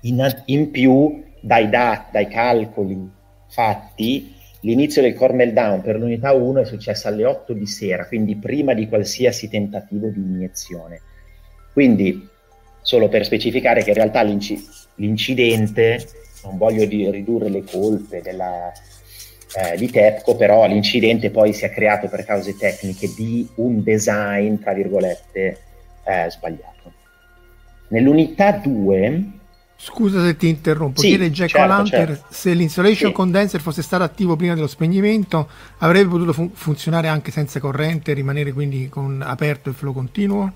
In, 0.00 0.26
in 0.46 0.72
più, 0.72 1.22
dai, 1.40 1.68
dat, 1.68 2.10
dai 2.10 2.26
calcoli 2.26 3.08
fatti, 3.46 4.34
l'inizio 4.62 5.02
del 5.02 5.14
core 5.14 5.34
meltdown 5.34 5.82
per 5.82 6.00
l'unità 6.00 6.32
1 6.32 6.62
è 6.62 6.64
successo 6.64 7.06
alle 7.06 7.24
8 7.24 7.52
di 7.52 7.66
sera, 7.68 8.08
quindi 8.08 8.34
prima 8.34 8.74
di 8.74 8.88
qualsiasi 8.88 9.48
tentativo 9.48 10.08
di 10.08 10.18
iniezione. 10.18 11.00
Quindi, 11.72 12.36
solo 12.82 13.08
per 13.08 13.24
specificare 13.24 13.82
che 13.82 13.90
in 13.90 13.96
realtà 13.96 14.22
l'inci- 14.22 14.66
l'incidente, 14.96 16.08
non 16.44 16.56
voglio 16.56 16.84
di 16.84 17.10
ridurre 17.10 17.48
le 17.48 17.64
colpe 17.64 18.22
della, 18.22 18.72
eh, 19.56 19.76
di 19.76 19.90
TEPCO, 19.90 20.36
però 20.36 20.66
l'incidente 20.66 21.30
poi 21.30 21.52
si 21.52 21.64
è 21.64 21.70
creato 21.70 22.08
per 22.08 22.24
cause 22.24 22.56
tecniche 22.56 23.12
di 23.14 23.46
un 23.56 23.82
design, 23.82 24.56
tra 24.56 24.72
virgolette, 24.72 25.58
eh, 26.04 26.30
sbagliato. 26.30 26.92
Nell'unità 27.88 28.52
2... 28.52 29.32
Scusa 29.80 30.24
se 30.24 30.36
ti 30.36 30.48
interrompo, 30.48 31.00
sì, 31.00 31.08
chiede 31.08 31.30
Jack 31.30 31.50
certo, 31.50 31.64
O'Lantern 31.64 32.14
certo. 32.14 32.26
se 32.30 32.52
l'installation 32.52 33.10
Sì. 33.10 33.14
condenser 33.14 33.60
fosse 33.60 33.82
stato 33.82 34.02
attivo 34.02 34.34
prima 34.34 34.54
dello 34.54 34.66
spegnimento 34.66 35.48
avrebbe 35.78 36.08
potuto 36.08 36.32
fun- 36.32 36.50
funzionare 36.52 37.06
anche 37.06 37.30
senza 37.30 37.60
corrente 37.60 38.10
e 38.10 38.14
rimanere 38.14 38.52
quindi 38.52 38.88
con 38.88 39.22
aperto 39.24 39.70
e 39.70 39.74
flow 39.74 39.92
continuo? 39.92 40.52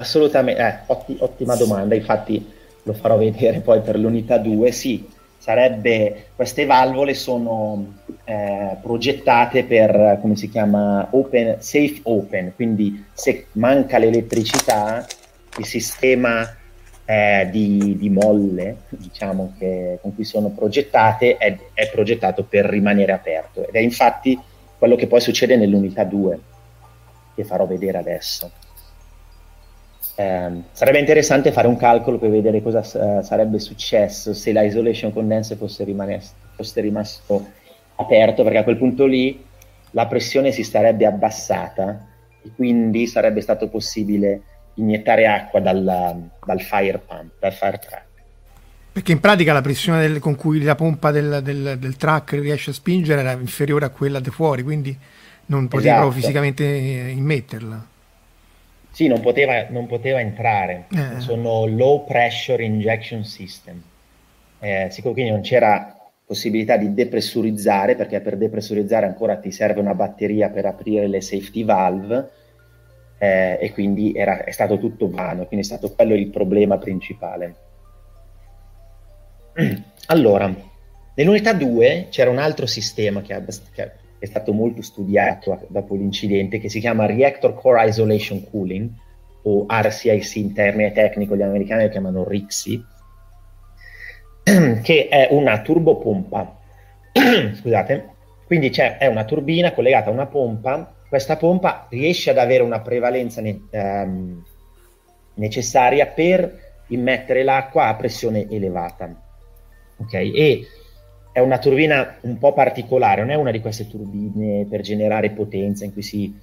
Assolutamente, 0.00 0.62
eh, 0.62 0.78
otti- 0.86 1.16
ottima 1.20 1.56
domanda, 1.56 1.94
infatti 1.94 2.50
lo 2.84 2.94
farò 2.94 3.18
vedere 3.18 3.60
poi 3.60 3.82
per 3.82 3.98
l'unità 3.98 4.38
2, 4.38 4.72
sì, 4.72 5.06
sarebbe, 5.36 6.28
queste 6.34 6.64
valvole 6.64 7.12
sono 7.12 7.96
eh, 8.24 8.76
progettate 8.80 9.64
per, 9.64 10.18
come 10.22 10.36
si 10.36 10.48
chiama, 10.48 11.06
open, 11.10 11.56
safe 11.58 12.00
open, 12.04 12.52
quindi 12.54 13.04
se 13.12 13.48
manca 13.52 13.98
l'elettricità 13.98 15.04
il 15.58 15.66
sistema 15.66 16.48
eh, 17.04 17.48
di, 17.50 17.98
di 17.98 18.08
molle, 18.08 18.84
diciamo, 18.88 19.52
che, 19.58 19.98
con 20.00 20.14
cui 20.14 20.24
sono 20.24 20.48
progettate 20.48 21.36
è, 21.36 21.58
è 21.74 21.90
progettato 21.90 22.44
per 22.44 22.64
rimanere 22.64 23.12
aperto 23.12 23.68
ed 23.68 23.74
è 23.74 23.80
infatti 23.80 24.38
quello 24.78 24.96
che 24.96 25.06
poi 25.06 25.20
succede 25.20 25.56
nell'unità 25.58 26.04
2, 26.04 26.38
che 27.34 27.44
farò 27.44 27.66
vedere 27.66 27.98
adesso. 27.98 28.50
Ehm, 30.20 30.64
sarebbe 30.72 30.98
interessante 30.98 31.50
fare 31.50 31.66
un 31.66 31.78
calcolo 31.78 32.18
per 32.18 32.28
vedere 32.28 32.60
cosa 32.60 32.80
eh, 32.80 33.22
sarebbe 33.22 33.58
successo 33.58 34.34
se 34.34 34.52
la 34.52 34.62
isolation 34.62 35.14
condenser 35.14 35.56
fosse, 35.56 35.82
rimanes- 35.84 36.34
fosse 36.54 36.82
rimasto 36.82 37.46
aperto, 37.96 38.42
perché 38.42 38.58
a 38.58 38.62
quel 38.64 38.76
punto 38.76 39.06
lì 39.06 39.42
la 39.92 40.06
pressione 40.06 40.52
si 40.52 40.62
sarebbe 40.62 41.06
abbassata 41.06 42.06
e 42.42 42.50
quindi 42.54 43.06
sarebbe 43.06 43.40
stato 43.40 43.68
possibile 43.68 44.42
iniettare 44.74 45.26
acqua 45.26 45.60
dal, 45.60 45.82
dal 46.44 46.60
fire 46.60 46.98
pump, 46.98 47.32
dal 47.38 47.52
fire 47.52 47.78
truck. 47.78 48.02
Perché 48.92 49.12
in 49.12 49.20
pratica 49.20 49.54
la 49.54 49.62
pressione 49.62 50.02
del- 50.02 50.18
con 50.18 50.36
cui 50.36 50.60
la 50.60 50.74
pompa 50.74 51.12
del, 51.12 51.40
del, 51.42 51.76
del 51.78 51.96
truck 51.96 52.32
riesce 52.32 52.70
a 52.70 52.74
spingere 52.74 53.20
era 53.20 53.32
inferiore 53.32 53.86
a 53.86 53.90
quella 53.90 54.20
di 54.20 54.30
fuori, 54.30 54.62
quindi 54.62 54.94
non 55.46 55.66
poteva 55.66 56.00
Esatto. 56.00 56.10
fisicamente 56.10 56.64
eh, 56.64 57.10
immetterla. 57.10 57.86
Sì, 58.90 59.06
non 59.06 59.20
poteva, 59.20 59.66
non 59.68 59.86
poteva 59.86 60.20
entrare. 60.20 60.86
Eh. 60.90 61.20
Sono 61.20 61.66
low 61.66 62.04
pressure 62.04 62.62
injection 62.64 63.24
system. 63.24 63.82
Eh, 64.58 64.88
sicuro 64.90 65.14
quindi 65.14 65.30
non 65.30 65.40
c'era 65.40 65.96
possibilità 66.26 66.76
di 66.76 66.94
depressurizzare, 66.94 67.96
perché 67.96 68.20
per 68.20 68.36
depressurizzare 68.36 69.06
ancora 69.06 69.36
ti 69.36 69.50
serve 69.50 69.80
una 69.80 69.94
batteria 69.94 70.48
per 70.48 70.66
aprire 70.66 71.08
le 71.08 71.20
safety 71.20 71.64
valve, 71.64 72.30
eh, 73.18 73.58
e 73.60 73.72
quindi 73.72 74.12
era, 74.14 74.44
è 74.44 74.50
stato 74.50 74.78
tutto 74.78 75.10
vano, 75.10 75.46
quindi 75.46 75.66
è 75.66 75.68
stato 75.68 75.92
quello 75.92 76.14
il 76.14 76.28
problema 76.28 76.78
principale. 76.78 77.54
Allora, 80.06 80.52
nell'unità 81.14 81.52
2 81.52 82.08
c'era 82.10 82.30
un 82.30 82.38
altro 82.38 82.66
sistema 82.66 83.22
che, 83.22 83.32
abbast- 83.32 83.70
che 83.72 83.82
è 84.20 84.26
stato 84.26 84.52
molto 84.52 84.82
studiato 84.82 85.66
dopo 85.68 85.94
l'incidente, 85.94 86.60
che 86.60 86.68
si 86.68 86.78
chiama 86.78 87.06
Reactor 87.06 87.54
Core 87.54 87.88
Isolation 87.88 88.48
Cooling, 88.50 88.90
o 89.42 89.66
RCIC 89.68 90.36
in 90.36 90.52
termine 90.52 90.92
tecnico, 90.92 91.34
gli 91.34 91.42
americani 91.42 91.84
lo 91.84 91.88
chiamano 91.88 92.28
RICSI, 92.28 92.84
che 94.82 95.08
è 95.08 95.28
una 95.30 95.62
turbopompa. 95.62 96.58
Scusate, 97.54 98.08
quindi 98.44 98.68
è 98.68 99.06
una 99.06 99.24
turbina 99.24 99.72
collegata 99.72 100.10
a 100.10 100.12
una 100.12 100.26
pompa, 100.26 100.94
questa 101.08 101.36
pompa 101.36 101.86
riesce 101.88 102.30
ad 102.30 102.38
avere 102.38 102.62
una 102.62 102.80
prevalenza 102.82 103.40
ne- 103.40 103.62
ehm, 103.70 104.44
necessaria 105.34 106.06
per 106.06 106.68
immettere 106.88 107.42
l'acqua 107.42 107.86
a 107.86 107.94
pressione 107.94 108.46
elevata. 108.50 109.10
Ok? 109.96 110.12
E 110.12 110.66
è 111.32 111.38
una 111.40 111.58
turbina 111.58 112.16
un 112.22 112.38
po' 112.38 112.52
particolare, 112.52 113.20
non 113.20 113.30
è 113.30 113.34
una 113.34 113.50
di 113.50 113.60
queste 113.60 113.86
turbine 113.88 114.66
per 114.68 114.80
generare 114.80 115.30
potenza 115.30 115.84
in 115.84 115.92
cui 115.92 116.02
si, 116.02 116.34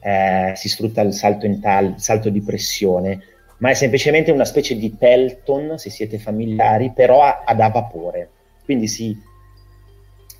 eh, 0.00 0.52
si 0.54 0.68
sfrutta 0.68 1.00
il 1.00 1.12
salto, 1.12 1.48
tal- 1.60 1.94
salto 1.98 2.28
di 2.28 2.42
pressione, 2.42 3.22
ma 3.58 3.70
è 3.70 3.74
semplicemente 3.74 4.30
una 4.30 4.44
specie 4.44 4.76
di 4.76 4.90
Pelton, 4.90 5.78
se 5.78 5.88
siete 5.90 6.18
familiari, 6.18 6.92
però 6.94 7.22
a- 7.22 7.42
ad 7.44 7.60
a 7.60 7.68
vapore. 7.68 8.28
Quindi 8.64 8.86
si, 8.86 9.16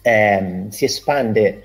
ehm, 0.03 0.69
si 0.69 0.85
espande 0.85 1.63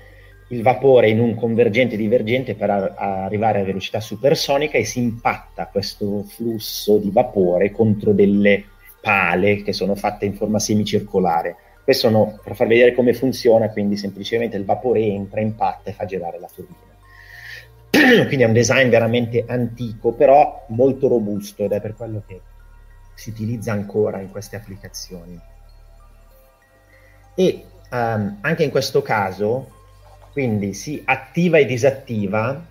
il 0.48 0.62
vapore 0.62 1.08
in 1.10 1.20
un 1.20 1.34
convergente 1.34 1.96
divergente 1.96 2.54
per 2.54 2.70
a- 2.70 2.94
arrivare 3.24 3.60
a 3.60 3.64
velocità 3.64 4.00
supersonica 4.00 4.78
e 4.78 4.84
si 4.84 4.98
impatta 4.98 5.66
questo 5.66 6.24
flusso 6.24 6.98
di 6.98 7.10
vapore 7.10 7.70
contro 7.70 8.12
delle 8.12 8.64
pale 9.00 9.62
che 9.62 9.72
sono 9.72 9.94
fatte 9.94 10.24
in 10.24 10.34
forma 10.34 10.58
semicircolare. 10.58 11.56
Questo 11.82 12.08
no, 12.10 12.38
per 12.42 12.54
far 12.54 12.66
vedere 12.66 12.94
come 12.94 13.12
funziona, 13.14 13.70
quindi 13.70 13.96
semplicemente 13.96 14.56
il 14.56 14.64
vapore 14.64 15.00
entra, 15.00 15.40
impatta 15.40 15.90
e 15.90 15.92
fa 15.92 16.04
girare 16.04 16.38
la 16.38 16.48
turbina. 16.52 16.88
quindi 18.26 18.44
è 18.44 18.46
un 18.46 18.52
design 18.52 18.88
veramente 18.88 19.44
antico, 19.46 20.12
però 20.12 20.64
molto 20.68 21.08
robusto 21.08 21.64
ed 21.64 21.72
è 21.72 21.80
per 21.80 21.94
quello 21.94 22.22
che 22.26 22.40
si 23.14 23.30
utilizza 23.30 23.72
ancora 23.72 24.20
in 24.20 24.30
queste 24.30 24.56
applicazioni. 24.56 25.38
E 27.34 27.64
ehm, 27.90 28.38
anche 28.40 28.62
in 28.62 28.70
questo 28.70 29.02
caso, 29.02 29.70
quindi 30.32 30.72
si 30.74 31.02
attiva 31.04 31.58
e 31.58 31.64
disattiva 31.64 32.68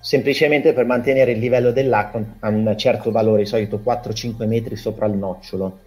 semplicemente 0.00 0.72
per 0.72 0.86
mantenere 0.86 1.32
il 1.32 1.38
livello 1.38 1.70
dell'acqua 1.70 2.22
a 2.40 2.48
un 2.48 2.74
certo 2.76 3.10
valore, 3.10 3.42
di 3.42 3.48
solito 3.48 3.80
4-5 3.84 4.46
metri 4.46 4.76
sopra 4.76 5.06
il 5.06 5.14
nocciolo. 5.14 5.80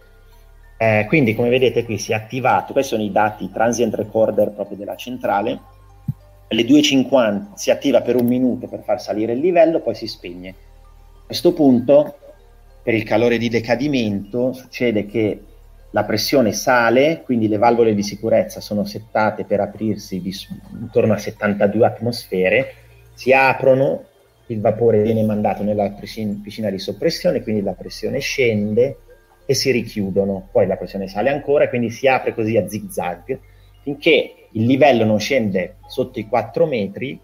Eh, 0.81 1.05
quindi 1.07 1.35
come 1.35 1.49
vedete 1.49 1.85
qui 1.85 1.99
si 1.99 2.11
è 2.11 2.15
attivato, 2.15 2.73
questi 2.73 2.95
sono 2.95 3.03
i 3.03 3.11
dati 3.11 3.51
transient 3.51 3.93
recorder 3.93 4.49
proprio 4.49 4.77
della 4.77 4.95
centrale, 4.95 5.59
alle 6.47 6.63
2.50 6.63 7.53
si 7.53 7.69
attiva 7.69 8.01
per 8.01 8.15
un 8.15 8.25
minuto 8.25 8.67
per 8.67 8.81
far 8.81 8.99
salire 8.99 9.33
il 9.33 9.41
livello, 9.41 9.81
poi 9.81 9.93
si 9.93 10.07
spegne. 10.07 10.49
A 10.49 11.25
questo 11.27 11.53
punto, 11.53 12.17
per 12.81 12.95
il 12.95 13.03
calore 13.03 13.37
di 13.37 13.47
decadimento, 13.47 14.53
succede 14.53 15.05
che 15.05 15.43
la 15.91 16.03
pressione 16.03 16.51
sale, 16.51 17.21
quindi 17.23 17.47
le 17.47 17.59
valvole 17.59 17.93
di 17.93 18.01
sicurezza 18.01 18.59
sono 18.59 18.83
settate 18.83 19.43
per 19.43 19.59
aprirsi 19.59 20.19
di, 20.19 20.33
intorno 20.79 21.13
a 21.13 21.19
72 21.19 21.85
atmosfere, 21.85 22.73
si 23.13 23.31
aprono, 23.31 24.05
il 24.47 24.59
vapore 24.59 25.03
viene 25.03 25.21
mandato 25.21 25.61
nella 25.61 25.91
piscina 25.91 26.71
di 26.71 26.79
soppressione, 26.79 27.43
quindi 27.43 27.61
la 27.61 27.73
pressione 27.73 28.17
scende 28.17 28.97
e 29.45 29.53
si 29.53 29.71
richiudono, 29.71 30.49
poi 30.51 30.67
la 30.67 30.77
pressione 30.77 31.07
sale 31.07 31.29
ancora, 31.29 31.69
quindi 31.69 31.89
si 31.89 32.07
apre 32.07 32.33
così 32.33 32.57
a 32.57 32.67
zig 32.67 32.89
zag 32.89 33.39
finché 33.81 34.47
il 34.51 34.65
livello 34.65 35.05
non 35.05 35.19
scende 35.19 35.77
sotto 35.87 36.19
i 36.19 36.27
4 36.27 36.65
metri 36.65 37.19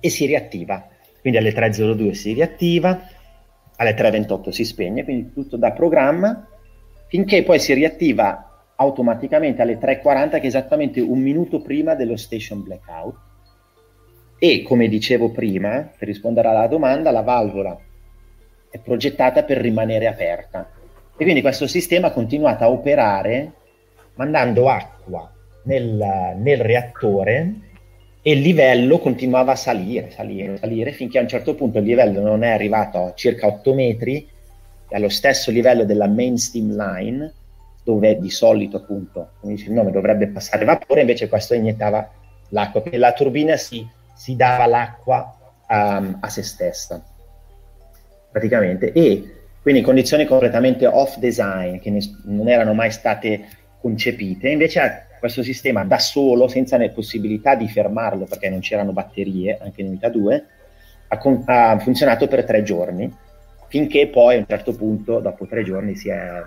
e 0.00 0.10
si 0.10 0.26
riattiva. 0.26 0.88
Quindi 1.20 1.38
alle 1.38 1.52
3.02 1.52 2.12
si 2.12 2.32
riattiva, 2.32 3.00
alle 3.76 3.94
3.28 3.94 4.48
si 4.50 4.64
spegne, 4.64 5.04
quindi 5.04 5.32
tutto 5.32 5.56
da 5.56 5.72
programma, 5.72 6.46
finché 7.08 7.42
poi 7.42 7.58
si 7.58 7.74
riattiva 7.74 8.72
automaticamente 8.76 9.62
alle 9.62 9.78
3.40, 9.78 10.30
che 10.30 10.40
è 10.40 10.46
esattamente 10.46 11.00
un 11.00 11.18
minuto 11.18 11.60
prima 11.60 11.94
dello 11.94 12.16
station 12.16 12.62
blackout. 12.62 13.16
E 14.38 14.62
come 14.62 14.86
dicevo 14.88 15.32
prima, 15.32 15.90
per 15.98 16.06
rispondere 16.06 16.48
alla 16.48 16.68
domanda, 16.68 17.10
la 17.10 17.22
valvola 17.22 17.76
è 18.70 18.78
progettata 18.78 19.42
per 19.42 19.58
rimanere 19.58 20.06
aperta. 20.06 20.70
E 21.20 21.24
quindi 21.24 21.40
questo 21.40 21.66
sistema 21.66 22.06
ha 22.06 22.12
continuato 22.12 22.62
a 22.62 22.70
operare 22.70 23.52
mandando 24.14 24.68
acqua 24.68 25.28
nel, 25.64 26.36
nel 26.36 26.60
reattore 26.60 27.54
e 28.22 28.32
il 28.32 28.40
livello 28.40 29.00
continuava 29.00 29.52
a 29.52 29.56
salire, 29.56 30.10
salire, 30.10 30.58
salire, 30.58 30.92
finché 30.92 31.18
a 31.18 31.22
un 31.22 31.28
certo 31.28 31.56
punto 31.56 31.78
il 31.78 31.84
livello 31.84 32.20
non 32.20 32.44
è 32.44 32.50
arrivato 32.50 32.98
a 32.98 33.14
circa 33.14 33.48
8 33.48 33.74
metri, 33.74 34.28
allo 34.90 35.08
stesso 35.08 35.50
livello 35.50 35.84
della 35.84 36.06
main 36.06 36.38
steam 36.38 36.76
line, 36.76 37.32
dove 37.82 38.16
di 38.20 38.30
solito 38.30 38.76
appunto, 38.76 39.30
come 39.40 39.54
dice 39.54 39.68
il 39.68 39.74
nome, 39.74 39.90
dovrebbe 39.90 40.28
passare 40.28 40.64
vapore, 40.64 41.00
invece 41.00 41.28
questo 41.28 41.54
iniettava 41.54 42.08
l'acqua, 42.50 42.80
perché 42.80 42.96
la 42.96 43.12
turbina 43.12 43.56
si, 43.56 43.84
si 44.14 44.36
dava 44.36 44.66
l'acqua 44.66 45.36
um, 45.68 46.18
a 46.20 46.28
se 46.28 46.42
stessa, 46.44 47.02
praticamente, 48.30 48.92
e 48.92 49.37
quindi 49.68 49.84
condizioni 49.84 50.24
completamente 50.24 50.86
off 50.86 51.18
design, 51.18 51.76
che 51.76 51.94
non 52.22 52.48
erano 52.48 52.72
mai 52.72 52.90
state 52.90 53.46
concepite, 53.82 54.48
invece 54.48 55.08
questo 55.18 55.42
sistema 55.42 55.84
da 55.84 55.98
solo, 55.98 56.48
senza 56.48 56.78
ne 56.78 56.88
possibilità 56.88 57.54
di 57.54 57.68
fermarlo 57.68 58.24
perché 58.24 58.48
non 58.48 58.60
c'erano 58.60 58.92
batterie, 58.92 59.58
anche 59.60 59.82
in 59.82 59.88
unità 59.88 60.08
2, 60.08 60.44
ha, 61.08 61.18
con- 61.18 61.42
ha, 61.44 61.78
funzionato 61.80 62.26
per 62.28 62.44
tre 62.44 62.62
giorni, 62.62 63.14
finché 63.68 64.06
poi 64.06 64.36
a 64.36 64.38
un 64.38 64.46
certo 64.48 64.74
punto, 64.74 65.20
dopo 65.20 65.46
tre 65.46 65.62
giorni, 65.64 65.96
si 65.96 66.08
è, 66.08 66.42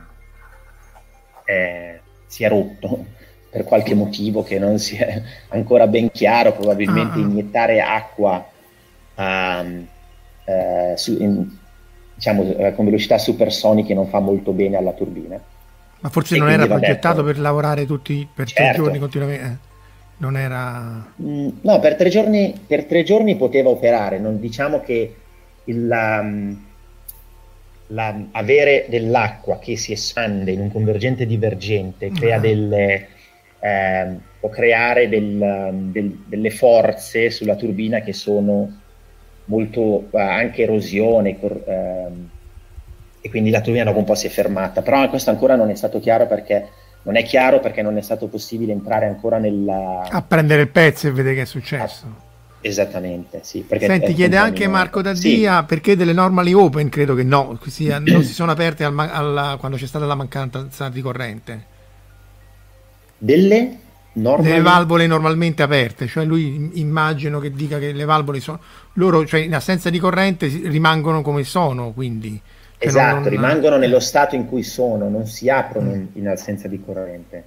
è, 1.44 2.00
si 2.26 2.44
è 2.44 2.50
rotto 2.50 3.06
per 3.52 3.66
qualche 3.66 3.94
motivo 3.94 4.42
che 4.42 4.58
non 4.58 4.80
si 4.80 4.96
è 4.96 5.22
ancora 5.50 5.86
ben 5.86 6.10
chiaro, 6.10 6.54
probabilmente 6.54 7.20
uh-huh. 7.20 7.30
iniettare 7.30 7.82
acqua 7.82 8.44
um, 9.14 9.88
uh, 10.46 10.96
su, 10.96 11.18
in, 11.22 11.60
diciamo, 12.22 12.42
uh, 12.44 12.76
con 12.76 12.86
velocità 12.86 13.18
supersoniche 13.18 13.96
non 13.96 14.08
fa 14.08 14.20
molto 14.20 14.52
bene 14.52 14.78
alla 14.78 14.94
turbina 14.94 15.42
ma 16.02 16.10
forse 16.10 16.36
e 16.36 16.40
non 16.40 16.50
era 16.50 16.66
progettato 16.66 17.22
detto, 17.22 17.28
per 17.28 17.40
lavorare 17.40 17.86
tutti 17.86 18.28
per 18.34 18.48
certo. 18.48 18.64
tre 18.64 18.84
giorni 18.84 19.00
continuamente. 19.00 19.46
Eh, 19.46 19.70
non 20.18 20.38
era. 20.38 21.14
Mm, 21.22 21.50
no, 21.62 21.80
per 21.80 21.96
tre, 21.96 22.10
giorni, 22.10 22.60
per 22.66 22.86
tre 22.86 23.04
giorni 23.04 23.36
poteva 23.36 23.70
operare. 23.70 24.20
Non 24.20 24.40
diciamo 24.40 24.82
che 24.82 25.16
il, 25.66 25.88
la, 25.88 26.22
mm, 26.24 26.54
la, 27.88 28.20
avere 28.32 28.88
dell'acqua 28.90 29.60
che 29.60 29.78
si 29.78 29.92
espande 29.92 30.52
in 30.52 30.62
un 30.62 30.72
convergente 30.72 31.28
divergente 31.28 32.12
crea 32.12 32.38
no. 32.38 32.42
delle. 32.42 33.08
Eh, 33.60 34.30
può 34.40 34.50
creare 34.50 35.08
del, 35.08 35.70
del, 35.92 36.24
delle 36.26 36.50
forze 36.50 37.30
sulla 37.30 37.56
turbina 37.56 38.00
che 38.00 38.12
sono 38.12 38.81
molto 39.52 40.08
eh, 40.12 40.22
anche 40.22 40.64
erosione. 40.64 41.38
Cor, 41.38 41.62
eh, 41.68 42.40
e 43.24 43.30
quindi 43.30 43.52
la 43.52 43.60
dopo 43.60 44.00
un 44.00 44.06
po' 44.06 44.16
si 44.16 44.26
è 44.26 44.30
fermata, 44.30 44.82
però 44.82 45.08
questo 45.08 45.30
ancora 45.30 45.56
non 45.56 45.70
è 45.70 45.76
stato 45.76 46.00
chiaro 46.00 46.26
perché 46.26 46.70
non 47.04 47.16
è 47.16 47.24
chiaro 47.24 47.60
perché 47.60 47.84
non 47.84 47.98
è 47.98 48.02
stato 48.02 48.28
possibile 48.28 48.72
entrare 48.72 49.06
ancora 49.06 49.38
nella... 49.38 50.08
a 50.10 50.22
prendere 50.24 50.64
il 50.64 50.70
pezzo 50.70 51.08
e 51.08 51.12
vedere 51.12 51.36
che 51.36 51.42
è 51.42 51.46
successo. 51.46 52.06
Ah, 52.06 52.58
esattamente, 52.62 53.42
sì. 53.44 53.64
Senti, 53.70 54.14
chiede 54.14 54.38
anche 54.38 54.68
Marco 54.68 55.04
Daddia 55.04 55.60
sì. 55.60 55.66
perché 55.66 55.96
delle 55.96 56.14
normali 56.14 56.54
open, 56.54 56.90
credo 56.90 57.14
che 57.14 57.24
no, 57.24 57.60
sia, 57.68 58.00
non 58.00 58.24
si 58.24 58.34
sono 58.34 58.52
aperte 58.52 58.84
al, 58.84 58.98
alla, 58.98 59.58
quando 59.60 59.78
c'è 59.78 59.86
stata 59.86 60.06
la 60.06 60.16
mancanza 60.16 60.90
di 60.90 61.02
corrente. 61.02 61.66
Delle? 63.20 63.78
Normali... 64.14 64.50
Delle 64.50 64.62
valvole 64.62 65.08
normalmente 65.08 65.64
aperte, 65.64 66.08
cioè 66.08 66.26
lui 66.26 66.72
immagino 66.74 67.40
che 67.40 67.52
dica 67.52 67.80
che 67.80 67.94
le 67.94 68.06
valvole 68.06 68.40
sono 68.40 68.60
loro, 68.94 69.26
cioè 69.26 69.40
in 69.40 69.56
assenza 69.56 69.90
di 69.90 70.00
corrente 70.00 70.48
rimangono 70.48 71.22
come 71.22 71.44
sono, 71.44 71.92
quindi 71.92 72.42
Esatto, 72.84 73.20
non... 73.20 73.30
rimangono 73.30 73.78
nello 73.78 74.00
stato 74.00 74.36
in 74.36 74.48
cui 74.48 74.64
sono, 74.64 75.08
non 75.08 75.28
si 75.28 75.50
aprono 75.50 75.94
in, 75.94 76.08
in 76.14 76.28
assenza 76.28 76.68
di 76.68 76.82
corrente. 76.84 77.44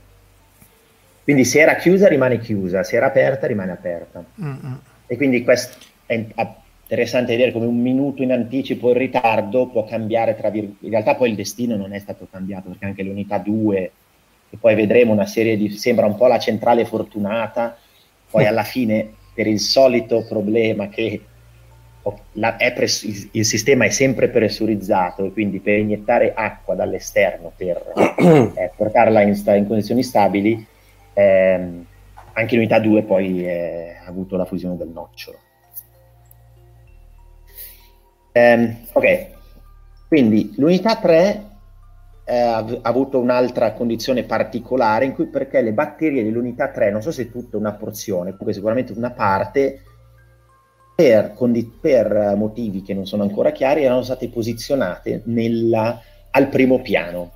Quindi 1.25 1.45
se 1.45 1.61
era 1.61 1.75
chiusa 1.75 2.07
rimane 2.07 2.39
chiusa, 2.39 2.85
se 2.85 2.97
era 2.97 3.07
aperta 3.07 3.49
rimane 3.49 3.73
aperta. 3.73 4.25
Mm-hmm. 4.41 4.73
E 5.07 5.17
quindi 5.17 5.43
questo 5.43 5.77
è 6.07 6.15
interessante 6.15 7.33
vedere 7.33 7.51
come 7.51 7.67
un 7.67 7.81
minuto 7.81 8.23
in 8.23 8.31
anticipo 8.31 8.91
il 8.91 8.97
ritardo 8.97 9.67
può 9.67 9.85
cambiare 9.85 10.37
tra 10.37 10.51
virgolette. 10.51 10.85
In 10.85 10.93
realtà 10.93 11.17
poi 11.17 11.31
il 11.31 11.37
destino 11.37 11.77
non 11.77 11.93
è 11.93 11.99
stato 11.99 12.29
cambiato 12.31 12.69
perché 12.69 12.85
anche 12.85 13.03
l'unità 13.03 13.39
2, 13.39 13.91
e 14.55 14.57
poi 14.57 14.77
vedremo 14.77 15.13
una 15.13 15.27
serie 15.27 15.57
di... 15.57 15.69
sembra 15.71 16.07
un 16.07 16.15
po' 16.15 16.29
la 16.29 16.39
centrale 16.39 16.85
fortunata, 16.85 17.77
poi 18.31 18.47
alla 18.47 18.63
fine 18.63 19.15
per 19.35 19.49
il 19.49 19.59
solito 19.59 20.25
problema 20.29 20.89
che 20.89 21.21
pres- 22.73 23.03
il, 23.03 23.29
il, 23.33 23.45
sistema 23.45 23.85
è 23.85 23.89
sempre 23.89 24.29
pressurizzato 24.29 25.25
e 25.25 25.33
quindi 25.33 25.59
per 25.59 25.79
iniettare 25.79 26.35
acqua 26.35 26.77
dall'esterno 26.77 27.51
per 27.57 27.83
eh, 28.55 28.71
portarla 28.77 29.23
in, 29.23 29.35
sta- 29.35 29.57
in, 29.57 29.67
condizioni 29.67 30.05
stabili, 30.05 30.65
ehm, 31.15 31.85
anche 32.35 32.55
l'unità 32.55 32.79
2 32.79 33.03
poi 33.03 33.45
eh, 33.45 33.97
ha 34.05 34.09
avuto 34.09 34.37
la 34.37 34.45
fusione 34.45 34.77
del 34.77 34.89
nocciolo. 34.89 35.39
Ehm, 38.31 38.77
ok, 38.93 39.27
quindi 40.07 40.53
l'unità 40.59 40.95
3 40.95 41.54
eh, 42.25 42.39
ha 42.39 42.65
avuto 42.83 43.21
un'altra 43.21 43.73
condizione 43.73 44.25
particolare 44.25 45.05
in 45.05 45.13
cui 45.13 45.27
perché 45.27 45.61
le 45.61 45.73
batterie 45.73 46.25
dell'unità 46.25 46.69
3, 46.71 46.91
non 46.91 47.03
so 47.03 47.11
se 47.11 47.31
tutta 47.31 47.57
una 47.57 47.73
porzione, 47.73 48.31
comunque 48.31 48.55
sicuramente 48.55 48.93
una 48.97 49.11
parte, 49.11 49.83
per, 50.95 51.33
condi- 51.35 51.71
per, 51.81 52.35
motivi 52.37 52.83
che 52.83 52.95
non 52.95 53.07
sono 53.07 53.25
ancora 53.25 53.51
chiari, 53.51 53.85
erano 53.85 54.03
state 54.03 54.29
posizionate 54.29 55.23
nella, 55.27 56.01
al 56.31 56.49
primo 56.49 56.81
piano. 56.81 57.33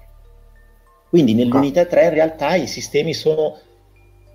Quindi 1.09 1.35
nell'unità 1.35 1.85
3 1.85 2.05
in 2.05 2.11
realtà 2.11 2.55
i 2.55 2.67
sistemi 2.67 3.15
sono, 3.15 3.59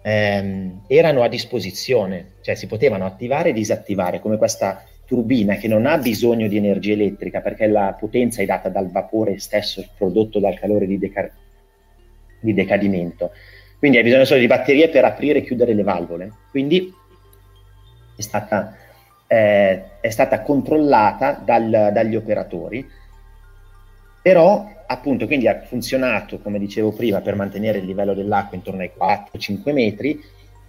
ehm, 0.01 0.83
erano 0.87 1.23
a 1.23 1.29
disposizione, 1.29 2.33
cioè 2.41 2.55
si 2.55 2.67
potevano 2.67 3.05
attivare 3.05 3.49
e 3.49 3.53
disattivare, 3.53 4.19
come 4.19 4.37
questa 4.37 4.83
turbina 5.13 5.55
che 5.57 5.67
non 5.67 5.85
ha 5.85 5.99
bisogno 5.99 6.47
di 6.47 6.57
energia 6.57 6.93
elettrica 6.93 7.39
perché 7.39 7.67
la 7.67 7.95
potenza 7.99 8.41
è 8.41 8.45
data 8.45 8.69
dal 8.69 8.89
vapore 8.89 9.37
stesso 9.37 9.85
prodotto 9.95 10.39
dal 10.39 10.57
calore 10.57 10.87
di, 10.87 10.97
deca- 10.97 11.31
di 12.39 12.51
decadimento. 12.51 13.31
Quindi 13.77 13.97
hai 13.97 14.03
bisogno 14.03 14.25
solo 14.25 14.39
di 14.39 14.47
batterie 14.47 14.89
per 14.89 15.05
aprire 15.05 15.39
e 15.39 15.43
chiudere 15.43 15.75
le 15.75 15.83
valvole. 15.83 16.31
Quindi 16.49 16.91
è 18.15 18.21
stata 18.21 18.75
eh, 19.27 19.99
è 19.99 20.09
stata 20.09 20.41
controllata 20.41 21.41
dal, 21.43 21.91
dagli 21.93 22.15
operatori, 22.15 22.83
però 24.19 24.67
appunto 24.87 25.27
quindi 25.27 25.47
ha 25.47 25.61
funzionato, 25.61 26.39
come 26.39 26.57
dicevo 26.57 26.91
prima, 26.91 27.21
per 27.21 27.35
mantenere 27.35 27.77
il 27.77 27.85
livello 27.85 28.15
dell'acqua 28.15 28.57
intorno 28.57 28.81
ai 28.81 28.91
4-5 28.97 29.73
metri, 29.73 30.19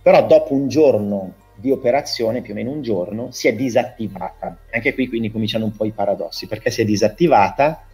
però 0.03 0.27
dopo 0.27 0.53
un 0.53 0.69
giorno 0.69 1.33
di 1.57 1.71
operazione, 1.71 2.41
più 2.41 2.53
o 2.53 2.57
meno 2.57 2.71
un 2.71 2.83
giorno, 2.83 3.31
si 3.31 3.49
è 3.49 3.55
disattivata. 3.55 4.57
Anche 4.73 4.95
qui 4.95 5.09
quindi 5.09 5.31
cominciano 5.31 5.65
un 5.65 5.75
po' 5.75 5.85
i 5.85 5.93
paradossi, 5.93 6.47
perché 6.47 6.71
si 6.71 6.83
è 6.83 6.85
disattivata? 6.85 7.85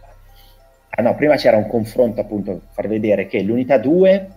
Ah 0.89 1.01
no, 1.01 1.15
prima 1.15 1.35
c'era 1.35 1.57
un 1.57 1.67
confronto 1.67 2.21
appunto 2.21 2.51
per 2.53 2.67
far 2.71 2.87
vedere 2.87 3.27
che 3.27 3.41
l'unità 3.41 3.77
2, 3.77 4.29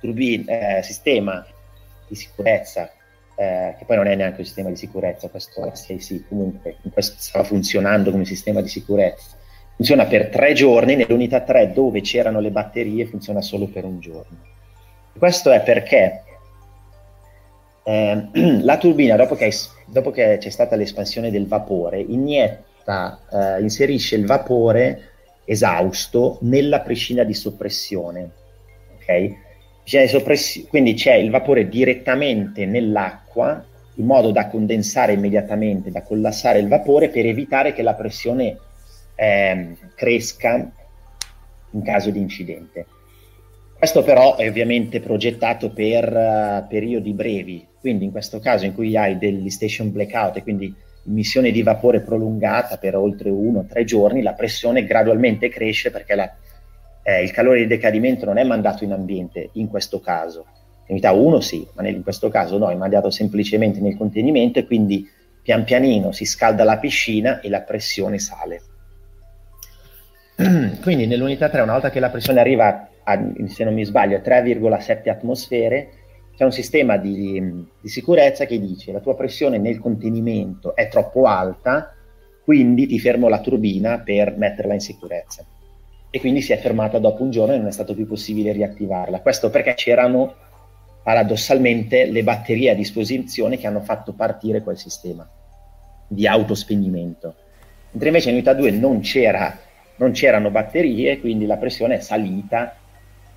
turbina, 0.00 0.78
eh, 0.78 0.82
sistema 0.82 1.44
di 2.06 2.14
sicurezza 2.14 2.90
eh, 3.40 3.76
che 3.78 3.84
poi 3.84 3.94
non 3.94 4.08
è 4.08 4.16
neanche 4.16 4.40
un 4.40 4.44
sistema 4.44 4.68
di 4.68 4.74
sicurezza, 4.74 5.28
questo 5.28 5.70
SAC 5.72 6.26
comunque 6.26 6.78
questo 6.92 7.14
stava 7.18 7.44
funzionando 7.44 8.10
come 8.10 8.24
sistema 8.24 8.60
di 8.60 8.68
sicurezza. 8.68 9.36
Funziona 9.76 10.06
per 10.06 10.28
tre 10.28 10.54
giorni, 10.54 10.96
nell'unità 10.96 11.42
3 11.42 11.70
dove 11.72 12.00
c'erano 12.00 12.40
le 12.40 12.50
batterie 12.50 13.06
funziona 13.06 13.40
solo 13.40 13.68
per 13.68 13.84
un 13.84 14.00
giorno. 14.00 14.38
Questo 15.16 15.52
è 15.52 15.62
perché 15.62 16.24
eh, 17.88 18.28
la 18.62 18.76
turbina, 18.76 19.16
dopo 19.16 19.34
che, 19.34 19.50
dopo 19.86 20.10
che, 20.10 20.36
c'è 20.38 20.50
stata 20.50 20.76
l'espansione 20.76 21.30
del 21.30 21.46
vapore, 21.46 22.00
inietta, 22.00 23.20
eh, 23.32 23.62
inserisce 23.62 24.14
il 24.16 24.26
vapore 24.26 25.12
esausto 25.46 26.36
nella 26.42 26.80
piscina 26.80 27.24
di 27.24 27.32
soppressione. 27.32 28.30
Okay? 29.00 29.46
quindi 30.68 30.92
c'è 30.92 31.14
il 31.14 31.30
vapore 31.30 31.66
direttamente 31.66 32.66
nell'acqua 32.66 33.64
in 33.94 34.04
modo 34.04 34.32
da 34.32 34.48
condensare 34.48 35.14
immediatamente, 35.14 35.90
da 35.90 36.02
collassare 36.02 36.58
il 36.58 36.68
vapore 36.68 37.08
per 37.08 37.24
evitare 37.24 37.72
che 37.72 37.80
la 37.80 37.94
pressione 37.94 38.58
eh, 39.14 39.76
cresca 39.94 40.70
in 41.70 41.82
caso 41.82 42.10
di 42.10 42.20
incidente. 42.20 42.84
Questo 43.78 44.02
però 44.02 44.36
è 44.36 44.48
ovviamente 44.48 45.00
progettato 45.00 45.70
per 45.70 46.12
uh, 46.12 46.66
periodi 46.68 47.12
brevi, 47.12 47.67
quindi 47.80 48.04
in 48.04 48.10
questo 48.10 48.38
caso 48.38 48.64
in 48.64 48.74
cui 48.74 48.96
hai 48.96 49.18
degli 49.18 49.50
station 49.50 49.92
blackout 49.92 50.36
e 50.36 50.42
quindi 50.42 50.74
emissione 51.06 51.50
di 51.50 51.62
vapore 51.62 52.00
prolungata 52.00 52.76
per 52.76 52.96
oltre 52.96 53.30
uno 53.30 53.60
o 53.60 53.66
tre 53.66 53.84
giorni, 53.84 54.22
la 54.22 54.34
pressione 54.34 54.84
gradualmente 54.84 55.48
cresce 55.48 55.90
perché 55.90 56.14
la, 56.14 56.32
eh, 57.02 57.22
il 57.22 57.30
calore 57.30 57.60
di 57.60 57.66
decadimento 57.66 58.26
non 58.26 58.38
è 58.38 58.44
mandato 58.44 58.84
in 58.84 58.92
ambiente 58.92 59.50
in 59.54 59.68
questo 59.68 60.00
caso. 60.00 60.46
In 60.88 60.94
unità 60.94 61.12
1 61.12 61.40
sì, 61.40 61.66
ma 61.74 61.86
in 61.88 62.02
questo 62.02 62.28
caso 62.28 62.58
no, 62.58 62.70
è 62.70 62.74
mandato 62.74 63.10
semplicemente 63.10 63.80
nel 63.80 63.96
contenimento 63.96 64.58
e 64.58 64.66
quindi 64.66 65.08
pian 65.42 65.64
pianino 65.64 66.12
si 66.12 66.26
scalda 66.26 66.64
la 66.64 66.78
piscina 66.78 67.40
e 67.40 67.48
la 67.48 67.62
pressione 67.62 68.18
sale. 68.18 68.60
quindi 70.82 71.06
nell'unità 71.06 71.48
3, 71.48 71.62
una 71.62 71.72
volta 71.72 71.90
che 71.90 72.00
la 72.00 72.10
pressione 72.10 72.40
arriva, 72.40 72.88
a, 73.02 73.32
se 73.46 73.64
non 73.64 73.74
mi 73.74 73.84
sbaglio, 73.84 74.16
a 74.16 74.20
3,7 74.20 75.08
atmosfere, 75.08 75.88
c'è 76.38 76.44
un 76.44 76.52
sistema 76.52 76.98
di, 76.98 77.66
di 77.80 77.88
sicurezza 77.88 78.44
che 78.44 78.60
dice 78.60 78.92
la 78.92 79.00
tua 79.00 79.16
pressione 79.16 79.58
nel 79.58 79.80
contenimento 79.80 80.76
è 80.76 80.86
troppo 80.86 81.24
alta, 81.24 81.92
quindi 82.44 82.86
ti 82.86 83.00
fermo 83.00 83.28
la 83.28 83.40
turbina 83.40 83.98
per 83.98 84.36
metterla 84.36 84.72
in 84.72 84.78
sicurezza. 84.78 85.44
E 86.08 86.20
quindi 86.20 86.40
si 86.40 86.52
è 86.52 86.58
fermata 86.58 87.00
dopo 87.00 87.24
un 87.24 87.32
giorno 87.32 87.54
e 87.54 87.56
non 87.58 87.66
è 87.66 87.72
stato 87.72 87.92
più 87.92 88.06
possibile 88.06 88.52
riattivarla. 88.52 89.20
Questo 89.20 89.50
perché 89.50 89.74
c'erano 89.74 90.32
paradossalmente 91.02 92.04
le 92.04 92.22
batterie 92.22 92.70
a 92.70 92.74
disposizione 92.76 93.58
che 93.58 93.66
hanno 93.66 93.80
fatto 93.80 94.12
partire 94.12 94.62
quel 94.62 94.78
sistema 94.78 95.28
di 96.06 96.24
autospegnimento. 96.28 97.34
Mentre 97.90 98.10
invece 98.10 98.28
in 98.28 98.36
unità 98.36 98.54
2 98.54 98.70
non, 98.70 99.00
c'era, 99.00 99.58
non 99.96 100.12
c'erano 100.12 100.52
batterie, 100.52 101.18
quindi 101.18 101.46
la 101.46 101.56
pressione 101.56 101.96
è 101.96 102.00
salita 102.00 102.76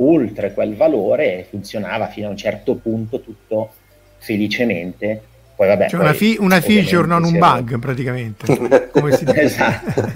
oltre 0.04 0.54
quel 0.54 0.76
valore 0.76 1.40
e 1.40 1.44
funzionava 1.50 2.08
fino 2.08 2.28
a 2.28 2.32
un 2.32 2.38
certo 2.38 2.76
punto 2.76 3.22
tutto 3.22 3.74
felicemente 4.18 5.24
poi 5.62 5.70
vabbè, 5.70 5.90
cioè 5.90 6.00
poi, 6.00 6.08
una, 6.08 6.18
fi- 6.18 6.38
una 6.40 6.60
feature, 6.60 7.06
non 7.06 7.24
un 7.24 7.38
bug 7.38 7.78
praticamente, 7.78 8.90
come 8.90 9.12
si 9.12 9.26
dice. 9.26 9.42
esatto. 9.42 10.12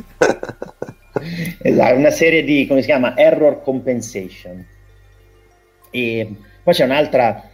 esatto, 1.62 1.96
una 1.96 2.10
serie 2.10 2.44
di, 2.44 2.66
come 2.66 2.80
si 2.80 2.88
chiama, 2.88 3.16
error 3.16 3.62
compensation. 3.62 4.66
E 5.92 6.36
poi 6.64 6.74
c'è 6.74 6.84
un'altra 6.84 7.48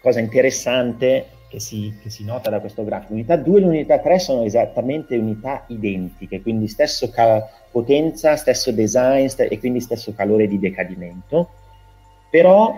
cosa 0.00 0.20
interessante 0.20 1.26
che 1.50 1.60
si, 1.60 1.94
che 2.00 2.08
si 2.08 2.24
nota 2.24 2.48
da 2.48 2.60
questo 2.60 2.82
grafico. 2.82 3.12
L'unità 3.12 3.36
2 3.36 3.58
e 3.58 3.62
l'unità 3.62 3.98
3 3.98 4.18
sono 4.20 4.44
esattamente 4.44 5.14
unità 5.14 5.64
identiche, 5.66 6.40
quindi 6.40 6.66
stesso 6.66 7.10
cal- 7.10 7.46
potenza, 7.70 8.36
stesso 8.36 8.72
design 8.72 9.26
st- 9.26 9.48
e 9.50 9.58
quindi 9.58 9.80
stesso 9.80 10.14
calore 10.14 10.48
di 10.48 10.58
decadimento, 10.58 11.50
però 12.34 12.76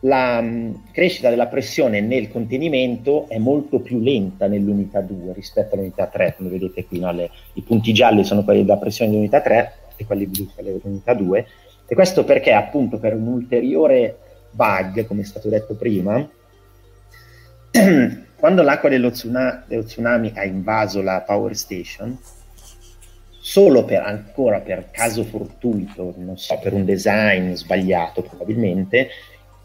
la 0.00 0.40
mh, 0.40 0.84
crescita 0.92 1.28
della 1.28 1.48
pressione 1.48 2.00
nel 2.00 2.30
contenimento 2.30 3.28
è 3.28 3.36
molto 3.36 3.80
più 3.80 4.00
lenta 4.00 4.46
nell'unità 4.46 5.02
2 5.02 5.34
rispetto 5.34 5.74
all'unità 5.74 6.06
3, 6.06 6.36
come 6.38 6.48
vedete 6.48 6.86
qui, 6.86 6.98
no? 6.98 7.12
Le, 7.12 7.28
i 7.52 7.60
punti 7.60 7.92
gialli 7.92 8.24
sono 8.24 8.44
quelli 8.44 8.64
della 8.64 8.78
pressione 8.78 9.10
dell'unità 9.10 9.42
3 9.42 9.72
e 9.94 10.06
quelli 10.06 10.24
blu 10.24 10.48
quelli 10.54 10.72
dell'unità 10.72 11.12
2, 11.12 11.46
e 11.86 11.94
questo 11.94 12.24
perché 12.24 12.54
appunto 12.54 12.98
per 12.98 13.12
un 13.12 13.26
ulteriore 13.26 14.16
bug, 14.52 15.04
come 15.04 15.20
è 15.20 15.24
stato 15.24 15.50
detto 15.50 15.74
prima, 15.74 16.26
quando 18.40 18.62
l'acqua 18.62 18.88
dello, 18.88 19.10
tsuna, 19.10 19.64
dello 19.66 19.84
tsunami 19.84 20.32
ha 20.34 20.46
invaso 20.46 21.02
la 21.02 21.20
power 21.26 21.54
station, 21.54 22.18
solo 23.48 23.86
per 23.86 24.02
ancora 24.02 24.60
per 24.60 24.90
caso 24.90 25.24
fortuito, 25.24 26.12
non 26.18 26.36
so, 26.36 26.58
per 26.58 26.74
un 26.74 26.84
design 26.84 27.54
sbagliato 27.54 28.20
probabilmente, 28.20 29.08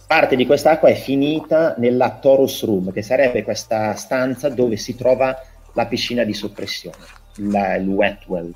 parte 0.07 0.37
di 0.37 0.45
quest'acqua 0.45 0.87
è 0.87 0.93
finita 0.93 1.75
nella 1.77 2.11
Torus 2.11 2.63
Room, 2.63 2.93
che 2.93 3.01
sarebbe 3.01 3.43
questa 3.43 3.93
stanza 3.95 4.47
dove 4.47 4.77
si 4.77 4.95
trova 4.95 5.37
la 5.73 5.85
piscina 5.85 6.23
di 6.23 6.33
soppressione, 6.33 6.95
la, 7.39 7.75
il 7.75 7.89
wet 7.89 8.25
well. 8.27 8.53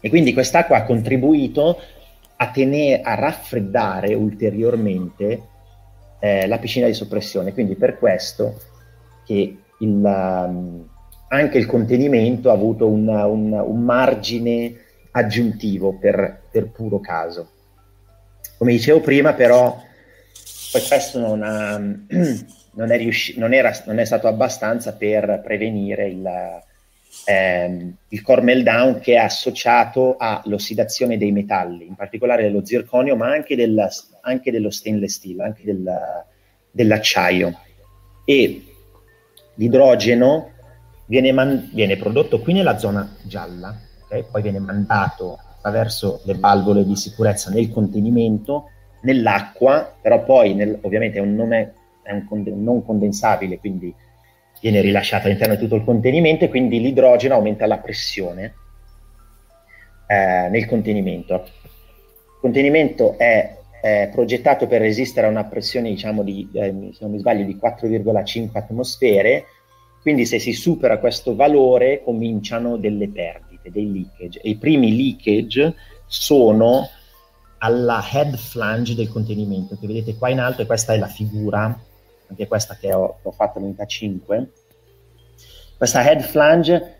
E 0.00 0.08
quindi 0.08 0.32
quest'acqua 0.32 0.78
ha 0.78 0.82
contribuito 0.82 1.78
a, 2.34 2.50
tenere, 2.50 3.02
a 3.02 3.14
raffreddare 3.14 4.14
ulteriormente 4.14 5.42
eh, 6.18 6.48
la 6.48 6.58
piscina 6.58 6.86
di 6.86 6.94
soppressione. 6.94 7.52
Quindi 7.52 7.76
per 7.76 7.98
questo 7.98 8.60
che 9.24 9.58
il, 9.78 10.02
um, 10.04 10.88
anche 11.32 11.58
il 11.58 11.66
contenimento 11.66 12.50
ha 12.50 12.54
avuto 12.54 12.88
un, 12.88 13.06
un, 13.06 13.52
un 13.52 13.82
margine 13.82 14.74
aggiuntivo 15.12 15.92
per, 15.92 16.42
per 16.50 16.70
puro 16.70 17.00
caso. 17.00 17.50
Come 18.58 18.72
dicevo 18.72 19.00
prima, 19.00 19.32
però, 19.34 19.80
poi 20.72 20.82
questo 20.82 21.18
non, 21.20 21.42
ha, 21.42 21.78
non, 21.78 22.90
è, 22.90 22.96
riusci- 22.96 23.38
non, 23.38 23.54
era, 23.54 23.72
non 23.86 23.98
è 23.98 24.04
stato 24.04 24.26
abbastanza 24.26 24.94
per 24.94 25.40
prevenire 25.44 26.08
il, 26.08 26.28
ehm, 27.26 27.94
il 28.08 28.22
core 28.22 28.42
meltdown 28.42 28.98
che 28.98 29.14
è 29.14 29.18
associato 29.18 30.16
all'ossidazione 30.18 31.16
dei 31.16 31.30
metalli, 31.30 31.86
in 31.86 31.94
particolare 31.94 32.42
dello 32.42 32.64
zirconio, 32.64 33.14
ma 33.14 33.30
anche, 33.30 33.54
del, 33.54 33.88
anche 34.22 34.50
dello 34.50 34.70
stainless 34.70 35.14
steel, 35.14 35.40
anche 35.40 35.62
del, 35.64 35.88
dell'acciaio. 36.72 37.56
E 38.24 38.64
l'idrogeno 39.54 40.58
viene, 41.10 41.32
man- 41.32 41.68
viene, 41.72 41.96
prodotto 41.96 42.38
qui 42.38 42.52
nella 42.52 42.78
zona 42.78 43.16
gialla, 43.22 43.76
okay? 44.04 44.24
poi 44.30 44.42
viene 44.42 44.60
mandato 44.60 45.40
attraverso 45.56 46.20
le 46.24 46.34
valvole 46.34 46.84
di 46.84 46.94
sicurezza 46.94 47.50
nel 47.50 47.68
contenimento 47.68 48.70
nell'acqua, 49.02 49.92
però 50.00 50.22
poi 50.22 50.54
nel, 50.54 50.78
ovviamente 50.82 51.18
è 51.18 51.20
un, 51.20 51.34
non, 51.34 51.52
è, 51.52 51.68
è 52.02 52.12
un 52.12 52.24
conde, 52.26 52.52
non 52.52 52.84
condensabile, 52.84 53.58
quindi 53.58 53.92
viene 54.60 54.80
rilasciato 54.80 55.26
all'interno 55.26 55.56
di 55.56 55.62
tutto 55.62 55.74
il 55.74 55.84
contenimento 55.84 56.44
e 56.44 56.48
quindi 56.48 56.80
l'idrogeno 56.80 57.34
aumenta 57.34 57.66
la 57.66 57.78
pressione 57.78 58.54
eh, 60.06 60.48
nel 60.48 60.66
contenimento. 60.66 61.34
Il 61.34 62.40
contenimento 62.40 63.18
è, 63.18 63.56
è, 63.80 64.08
progettato 64.12 64.68
per 64.68 64.80
resistere 64.80 65.26
a 65.26 65.30
una 65.30 65.44
pressione, 65.44 65.88
diciamo, 65.88 66.22
di, 66.22 66.48
eh, 66.52 66.90
se 66.92 66.98
non 67.00 67.10
mi 67.10 67.18
sbaglio, 67.18 67.44
di 67.44 67.58
4,5 67.60 68.50
atmosfere, 68.52 69.46
quindi 70.02 70.24
se 70.24 70.38
si 70.38 70.52
supera 70.52 70.98
questo 70.98 71.34
valore 71.34 72.02
cominciano 72.02 72.76
delle 72.76 73.08
perdite, 73.08 73.70
dei 73.70 73.90
leakage. 73.92 74.40
E 74.40 74.50
I 74.50 74.56
primi 74.56 74.96
leakage 74.96 75.74
sono 76.06 76.88
alla 77.58 78.02
head 78.10 78.36
flange 78.36 78.94
del 78.94 79.08
contenimento 79.08 79.76
che 79.78 79.86
vedete 79.86 80.16
qua 80.16 80.30
in 80.30 80.40
alto 80.40 80.62
e 80.62 80.66
questa 80.66 80.94
è 80.94 80.98
la 80.98 81.06
figura, 81.06 81.78
anche 82.28 82.46
questa 82.46 82.76
che 82.76 82.92
ho, 82.94 83.18
ho 83.22 83.30
fatto 83.30 83.58
all'unità 83.58 83.84
5. 83.84 84.50
Questa 85.76 86.08
head 86.08 86.22
flange 86.22 86.96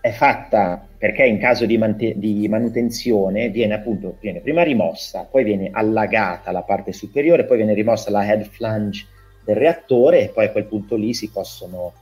è 0.00 0.12
fatta 0.12 0.86
perché 0.96 1.24
in 1.24 1.38
caso 1.38 1.66
di, 1.66 1.76
man- 1.76 1.96
di, 1.96 2.46
manutenzione 2.48 3.48
viene 3.48 3.74
appunto 3.74 4.16
viene 4.20 4.40
prima 4.40 4.62
rimossa, 4.62 5.26
poi 5.28 5.42
viene 5.42 5.70
allagata 5.72 6.52
la 6.52 6.62
parte 6.62 6.92
superiore, 6.92 7.46
poi 7.46 7.56
viene 7.56 7.74
rimossa 7.74 8.10
la 8.10 8.24
head 8.24 8.44
flange 8.44 9.06
del 9.44 9.56
reattore 9.56 10.22
e 10.22 10.28
poi 10.28 10.46
a 10.46 10.50
quel 10.50 10.66
punto 10.66 10.94
lì 10.94 11.14
si 11.14 11.30
possono 11.30 11.92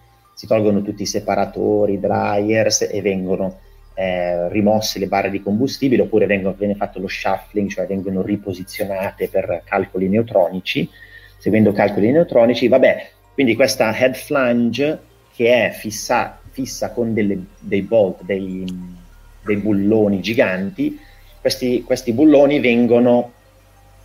si 0.42 0.48
tolgono 0.48 0.82
tutti 0.82 1.02
i 1.02 1.06
separatori, 1.06 2.00
dryers 2.00 2.88
e 2.90 3.00
vengono 3.00 3.60
eh, 3.94 4.48
rimosse 4.48 4.98
le 4.98 5.06
barre 5.06 5.30
di 5.30 5.40
combustibile 5.40 6.02
oppure 6.02 6.26
vengono, 6.26 6.56
viene 6.58 6.74
fatto 6.74 6.98
lo 6.98 7.06
shuffling, 7.06 7.70
cioè 7.70 7.86
vengono 7.86 8.22
riposizionate 8.22 9.28
per 9.28 9.62
calcoli 9.64 10.08
neutronici, 10.08 10.90
seguendo 11.38 11.70
calcoli 11.70 12.10
neutronici, 12.10 12.66
vabbè, 12.66 13.10
quindi 13.34 13.54
questa 13.54 13.96
head 13.96 14.16
flange 14.16 14.98
che 15.32 15.66
è 15.66 15.70
fissa, 15.70 16.40
fissa 16.50 16.90
con 16.90 17.14
delle, 17.14 17.38
dei 17.60 17.82
bolt, 17.82 18.24
dei, 18.24 18.64
dei, 19.44 19.56
bulloni 19.58 20.20
giganti, 20.20 20.98
questi, 21.40 21.84
questi 21.84 22.12
bulloni 22.12 22.58
vengono 22.58 23.32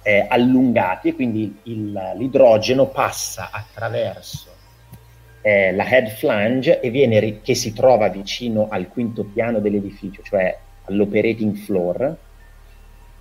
eh, 0.04 0.24
allungati 0.30 1.08
e 1.08 1.16
quindi 1.16 1.62
il, 1.64 2.00
l'idrogeno 2.16 2.90
passa 2.90 3.50
attraverso 3.52 4.56
eh, 5.48 5.72
la 5.72 5.90
head 5.90 6.10
flange 6.10 6.82
viene, 6.92 7.40
che 7.42 7.56
si 7.56 7.72
trova 7.72 8.10
vicino 8.10 8.68
al 8.70 8.90
quinto 8.90 9.24
piano 9.24 9.60
dell'edificio, 9.60 10.22
cioè 10.22 10.58
all'operating 10.84 11.56
floor, 11.56 12.18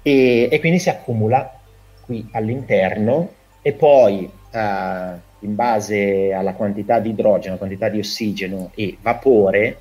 e, 0.03 0.49
e 0.51 0.59
quindi 0.59 0.81
si 0.81 0.89
accumula 0.89 1.61
qui 2.01 2.27
all'interno 2.33 3.31
e 3.62 3.73
poi 3.75 4.29
eh, 4.51 5.25
in 5.39 5.55
base 5.55 6.33
alla 6.33 6.55
quantità 6.55 6.99
di 6.99 7.11
idrogeno, 7.11 7.59
quantità 7.59 7.89
di 7.89 8.01
ossigeno 8.01 8.73
e 8.75 8.97
vapore, 9.01 9.79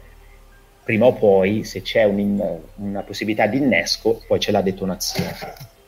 prima 0.84 1.08
o 1.08 1.14
poi, 1.14 1.64
se 1.64 1.82
c'è 1.82 2.04
un, 2.04 2.60
una 2.76 3.02
possibilità 3.02 3.48
di 3.48 3.58
innesco, 3.58 4.22
poi 4.28 4.38
c'è 4.38 4.52
la 4.52 4.62
detonazione. 4.62 5.34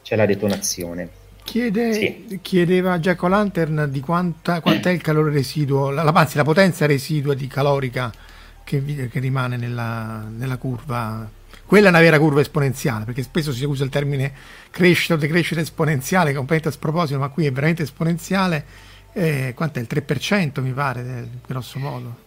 C'è 0.02 0.16
la 0.16 0.26
detonazione. 0.26 1.17
Chiede, 1.48 1.94
sì. 1.94 2.40
Chiedeva 2.42 3.00
Jack 3.00 3.24
O'Lantern 3.24 3.88
di 3.90 4.02
quanta, 4.02 4.60
quant'è 4.60 4.90
il 4.92 5.02
calore 5.02 5.32
residuo, 5.32 5.92
la, 5.92 6.02
anzi 6.04 6.36
la 6.36 6.44
potenza 6.44 6.86
residua 6.86 7.34
di 7.34 7.48
calorica 7.48 8.12
che, 8.66 9.08
che 9.10 9.20
rimane 9.22 9.56
nella, 9.56 10.28
nella, 10.30 10.58
curva. 10.58 11.26
Quella 11.66 11.86
è 11.86 11.90
una 11.90 12.02
vera 12.02 12.20
curva 12.20 12.42
esponenziale, 12.42 13.06
perché 13.06 13.24
spesso 13.24 13.54
si 13.54 13.64
usa 13.64 13.86
il 13.86 13.90
termine 13.90 14.34
crescita 14.72 15.14
o 15.14 15.18
decrescita 15.18 15.62
esponenziale, 15.62 16.32
che 16.32 16.36
è 16.36 16.40
un 16.40 16.46
po' 16.46 16.56
a 16.62 16.70
sproposito, 16.70 17.18
ma 17.18 17.30
qui 17.30 17.46
è 17.46 17.52
veramente 17.52 17.84
esponenziale. 17.84 18.66
Eh, 19.14 19.54
quant'è? 19.56 19.80
Il 19.80 19.88
3% 19.90 20.62
mi 20.62 20.74
pare, 20.74 21.30
grosso 21.48 21.80
modo. 21.80 22.26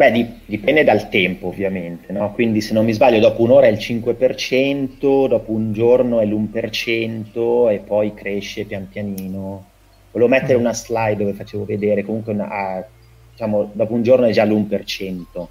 Beh, 0.00 0.36
dipende 0.46 0.82
dal 0.82 1.10
tempo 1.10 1.48
ovviamente, 1.48 2.10
no? 2.10 2.32
quindi 2.32 2.62
se 2.62 2.72
non 2.72 2.86
mi 2.86 2.94
sbaglio 2.94 3.20
dopo 3.20 3.42
un'ora 3.42 3.66
è 3.66 3.68
il 3.68 3.76
5%, 3.76 5.26
dopo 5.28 5.52
un 5.52 5.74
giorno 5.74 6.20
è 6.20 6.24
l'1% 6.24 7.70
e 7.70 7.78
poi 7.80 8.14
cresce 8.14 8.64
pian 8.64 8.88
pianino. 8.88 9.66
Volevo 10.10 10.30
mettere 10.30 10.56
mm. 10.56 10.60
una 10.60 10.72
slide 10.72 11.16
dove 11.16 11.34
facevo 11.34 11.66
vedere, 11.66 12.02
comunque 12.02 12.32
una, 12.32 12.48
ah, 12.48 12.86
diciamo, 13.30 13.72
dopo 13.74 13.92
un 13.92 14.02
giorno 14.02 14.24
è 14.24 14.30
già 14.32 14.46
l'1%, 14.46 14.78
quindi, 14.88 15.50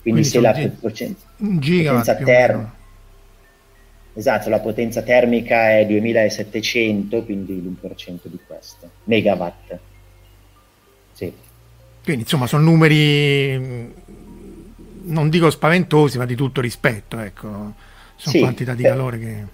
quindi 0.00 0.24
se 0.24 0.40
la 0.40 0.52
un 0.56 1.60
gigawatt 1.60 2.22
terra... 2.24 2.74
Esatto, 4.14 4.48
la 4.48 4.60
potenza 4.60 5.02
termica 5.02 5.76
è 5.76 5.84
2700, 5.84 7.24
quindi 7.24 7.60
l'1% 7.60 8.20
di 8.22 8.38
questo, 8.46 8.90
megawatt. 9.04 9.78
Sì. 11.12 11.50
Quindi 12.02 12.22
insomma 12.22 12.46
sono 12.46 12.64
numeri, 12.64 13.58
mh, 13.58 13.92
non 15.04 15.28
dico 15.28 15.50
spaventosi, 15.50 16.18
ma 16.18 16.24
di 16.26 16.34
tutto 16.34 16.60
rispetto, 16.60 17.18
ecco. 17.18 17.74
Sono 18.16 18.34
Sì, 18.34 18.38
quantità 18.38 18.74
di 18.74 18.84
calore 18.84 19.18
che... 19.18 19.44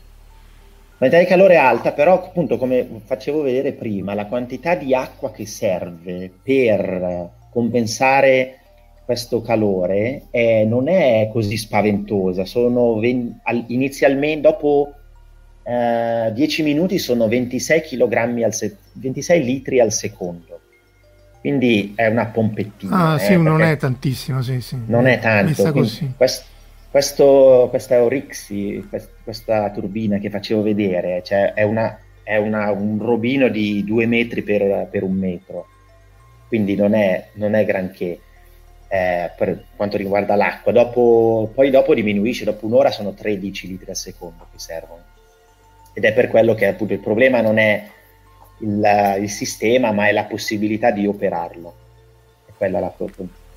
Quantità 0.97 1.23
di 1.23 1.29
calore 1.29 1.57
alta, 1.57 1.93
però 1.93 2.15
appunto 2.25 2.59
come 2.59 3.03
facevo 3.05 3.43
vedere 3.43 3.73
prima, 3.73 4.15
la 4.15 4.27
quantità 4.27 4.75
di 4.75 4.95
acqua 4.95 5.31
che 5.31 5.47
serve 5.47 6.31
per 6.43 7.31
compensare 7.49 8.55
questo 9.05 9.41
calore 9.41 10.27
eh, 10.31 10.65
non 10.67 10.89
è 10.89 11.29
così 11.33 11.57
spaventosa. 11.57 12.45
Sono 12.45 12.99
ven- 12.99 13.39
al- 13.45 13.65
inizialmente, 13.69 14.41
dopo 14.49 14.93
eh, 15.63 16.33
10 16.35 16.63
minuti, 16.65 16.99
sono 16.99 17.29
26 17.29 17.81
kg 17.83 18.43
al 18.43 18.53
se- 18.55 18.77
26 18.93 19.45
litri 19.45 19.79
al 19.81 19.93
secondo. 19.93 20.48
Quindi 21.41 21.93
è 21.95 22.07
una 22.07 22.27
pompettina. 22.27 23.13
Ah 23.13 23.15
eh, 23.17 23.19
sì, 23.21 23.37
non 23.37 23.57
perché- 23.59 23.73
è 23.73 23.77
tantissimo, 23.77 24.43
sì, 24.43 24.61
sì. 24.61 24.77
non 24.87 25.07
è 25.07 25.19
tanto. 25.21 25.73
Quest- 26.17 26.45
questo, 26.91 27.67
questa 27.71 28.03
Orixi, 28.03 28.85
quest- 28.89 29.11
questa 29.23 29.71
turbina 29.71 30.19
che 30.19 30.31
facevo 30.31 30.63
vedere, 30.63 31.23
cioè 31.25 31.53
è, 31.53 31.63
una- 31.63 31.97
è 32.23 32.37
una- 32.37 32.71
un 32.73 32.99
robino 33.01 33.49
di 33.49 33.85
due 33.85 34.07
metri 34.07 34.43
per, 34.43 34.89
per 34.91 35.03
un 35.05 35.13
metro, 35.15 35.67
quindi 36.49 36.75
non 36.75 36.95
è, 36.95 37.29
non 37.35 37.55
è 37.55 37.65
granché 37.65 38.21
eh, 38.91 39.31
per 39.37 39.65
quanto 39.77 39.97
riguarda 39.99 40.35
l'acqua. 40.35 40.73
Dopo, 40.73 41.51
poi 41.55 41.69
dopo 41.71 41.95
diminuisce, 41.95 42.45
dopo 42.45 42.65
un'ora 42.67 42.91
sono 42.91 43.13
13 43.13 43.69
litri 43.69 43.91
al 43.91 43.97
secondo 43.97 44.47
che 44.51 44.59
servono. 44.59 45.03
Ed 45.93 46.05
è 46.05 46.13
per 46.15 46.29
quello 46.29 46.55
che 46.55 46.67
appunto 46.67 46.95
il 46.95 47.01
problema 47.01 47.41
non 47.43 47.59
è 47.59 47.85
il, 48.59 49.19
il 49.23 49.31
sistema, 49.31 49.93
ma 49.93 50.09
è 50.09 50.13
la 50.13 50.25
possibilità 50.25 50.91
di 50.91 51.07
operarlo. 51.07 51.75
È 52.47 52.51
quella 52.57 52.81
la, 52.81 52.93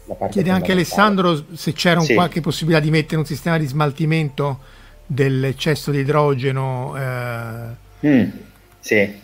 la 0.05 0.15
parte 0.15 0.33
Chiede 0.33 0.49
anche. 0.49 0.71
Alessandro 0.71 1.43
se 1.55 1.73
c'era 1.73 1.99
un 1.99 2.05
Sì. 2.05 2.13
qualche 2.13 2.41
possibilità 2.41 2.81
di 2.81 2.91
mettere 2.91 3.17
un 3.17 3.25
sistema 3.25 3.57
di 3.57 3.65
smaltimento 3.65 4.59
dell'eccesso 5.05 5.91
di 5.91 5.99
idrogeno. 5.99 6.95
eh, 6.97 7.89
Mm, 8.07 8.29
sì, 8.79 9.21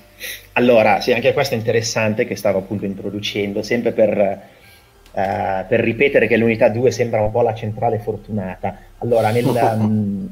allora 0.54 1.02
sì, 1.02 1.12
anche 1.14 1.34
questo 1.34 1.56
è 1.56 1.58
interessante 1.58 2.26
che 2.26 2.36
stavo 2.36 2.60
appunto 2.60 2.86
introducendo, 2.86 3.64
sempre 3.64 3.92
per, 3.92 4.18
eh, 4.20 5.66
per 5.68 5.80
ripetere 5.80 6.28
che 6.28 6.38
l'unità 6.38 6.70
2 6.70 6.92
sembra 6.92 7.22
un 7.22 7.32
po' 7.32 7.42
la 7.42 7.56
centrale 7.56 8.00
fortunata. 8.00 8.78
Allora, 9.00 9.32
nel, 9.32 9.46
mm, 9.76 10.26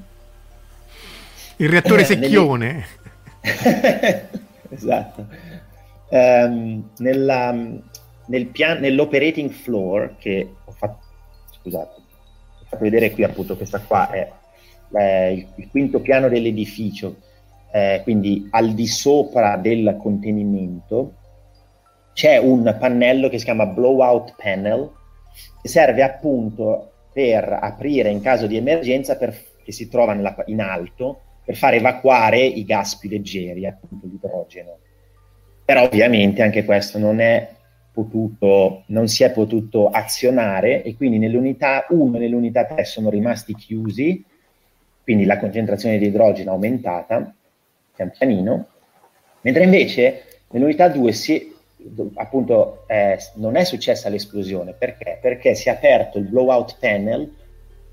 il 1.58 1.70
reattore 1.70 2.02
Eh, 2.02 2.06
secchione. 2.06 2.86
esatto. 4.76 5.28
Ehm, 6.10 6.92
nella- 6.98 7.56
nel 8.28 8.46
pian- 8.48 8.80
nell'operating 8.80 9.50
floor 9.52 10.16
che 10.18 10.56
ho 10.64 10.72
fatto, 10.72 11.00
scusate, 11.62 11.96
ho 11.96 12.66
fatto 12.70 12.84
vedere 12.84 13.12
qui 13.12 13.24
appunto 13.24 13.56
questa 13.58 13.80
qua 13.80 14.10
è 14.12 14.32
eh, 14.98 15.34
il, 15.34 15.48
il 15.56 15.70
quinto 15.70 16.00
piano 16.00 16.30
dell'edificio, 16.30 17.18
eh, 17.72 18.02
quindi 18.04 18.48
al 18.52 18.74
di 18.74 18.88
sopra 18.88 19.58
del 19.58 19.98
contenimento 20.00 21.14
c'è 22.14 22.38
un 22.38 22.76
pannello 22.80 23.28
che 23.28 23.38
si 23.40 23.44
chiama 23.46 23.66
blowout 23.66 24.36
panel 24.38 24.90
che 25.62 25.68
serve 25.68 26.02
appunto 26.02 26.92
per 27.12 27.58
aprire 27.62 28.10
in 28.10 28.22
caso 28.22 28.48
di 28.48 28.56
emergenza 28.58 29.18
per- 29.18 29.36
che 29.64 29.72
si 29.72 29.90
trova 29.90 30.14
nella- 30.14 30.36
in 30.46 30.62
alto 30.62 31.22
per 31.46 31.56
far 31.56 31.76
evacuare 31.76 32.40
i 32.44 32.66
gas 32.66 32.98
più 32.98 33.08
leggeri, 33.08 33.68
appunto 33.68 34.08
l'idrogeno. 34.08 34.80
Però 35.64 35.84
ovviamente 35.84 36.42
anche 36.42 36.66
questo 36.66 36.98
non 36.98 37.20
è 37.20 37.54
potuto, 37.92 38.84
non 38.88 39.08
si 39.08 39.24
è 39.24 39.32
potuto 39.32 39.90
azionare 39.90 40.84
e 40.84 40.96
quindi 40.96 41.18
nell'unità 41.18 41.86
1 41.90 42.18
e 42.18 42.20
nell'unità 42.20 42.66
3 42.66 42.84
sono 42.84 43.10
rimasti 43.10 43.54
chiusi, 43.56 44.24
quindi 45.04 45.26
la 45.26 45.38
concentrazione 45.38 45.98
di 45.98 46.08
idrogeno 46.08 46.50
è 46.50 46.54
aumentata 46.54 47.34
pian 47.96 48.12
pianino, 48.12 48.68
mentre 49.42 49.64
invece 49.64 50.24
nell'unità 50.50 50.90
2 50.90 51.12
si, 51.14 51.56
appunto 52.16 52.86
eh, 52.88 53.18
non 53.36 53.56
è 53.56 53.64
successa 53.64 54.10
l'esplosione, 54.10 54.74
perché? 54.74 55.20
Perché 55.22 55.56
si 55.56 55.70
è 55.70 55.72
aperto 55.72 56.18
il 56.18 56.26
blowout 56.26 56.78
panel 56.80 57.32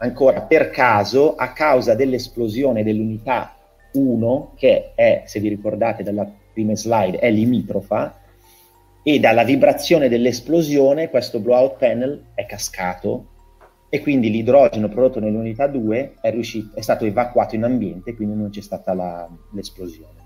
ancora 0.03 0.43
per 0.43 0.71
caso 0.71 1.35
a 1.37 1.53
causa 1.53 1.95
dell'esplosione 1.95 2.83
dell'unità 2.83 3.57
1 3.93 4.53
che 4.57 4.93
è, 4.95 5.23
se 5.27 5.39
vi 5.41 5.49
ricordate 5.49 6.03
dalla 6.03 6.29
prima 6.53 6.75
slide, 6.75 7.19
è 7.19 7.31
limitrofa 7.31 8.19
e 9.03 9.19
dalla 9.19 9.45
vibrazione 9.45 10.09
dell'esplosione 10.09 11.09
questo 11.09 11.41
blowout 11.41 11.79
panel 11.79 12.25
è 12.35 12.47
cascato 12.47 13.29
e 13.89 14.01
quindi 14.01 14.31
l'idrogeno 14.31 14.89
prodotto 14.89 15.21
nell'unità 15.21 15.67
2 15.67 16.15
è, 16.21 16.31
riuscito, 16.31 16.77
è 16.77 16.81
stato 16.81 17.05
evacuato 17.05 17.55
in 17.55 17.65
ambiente, 17.65 18.15
quindi 18.15 18.35
non 18.37 18.51
c'è 18.51 18.63
stata 18.63 18.95
la- 18.95 19.29
l'esplosione. 19.53 20.21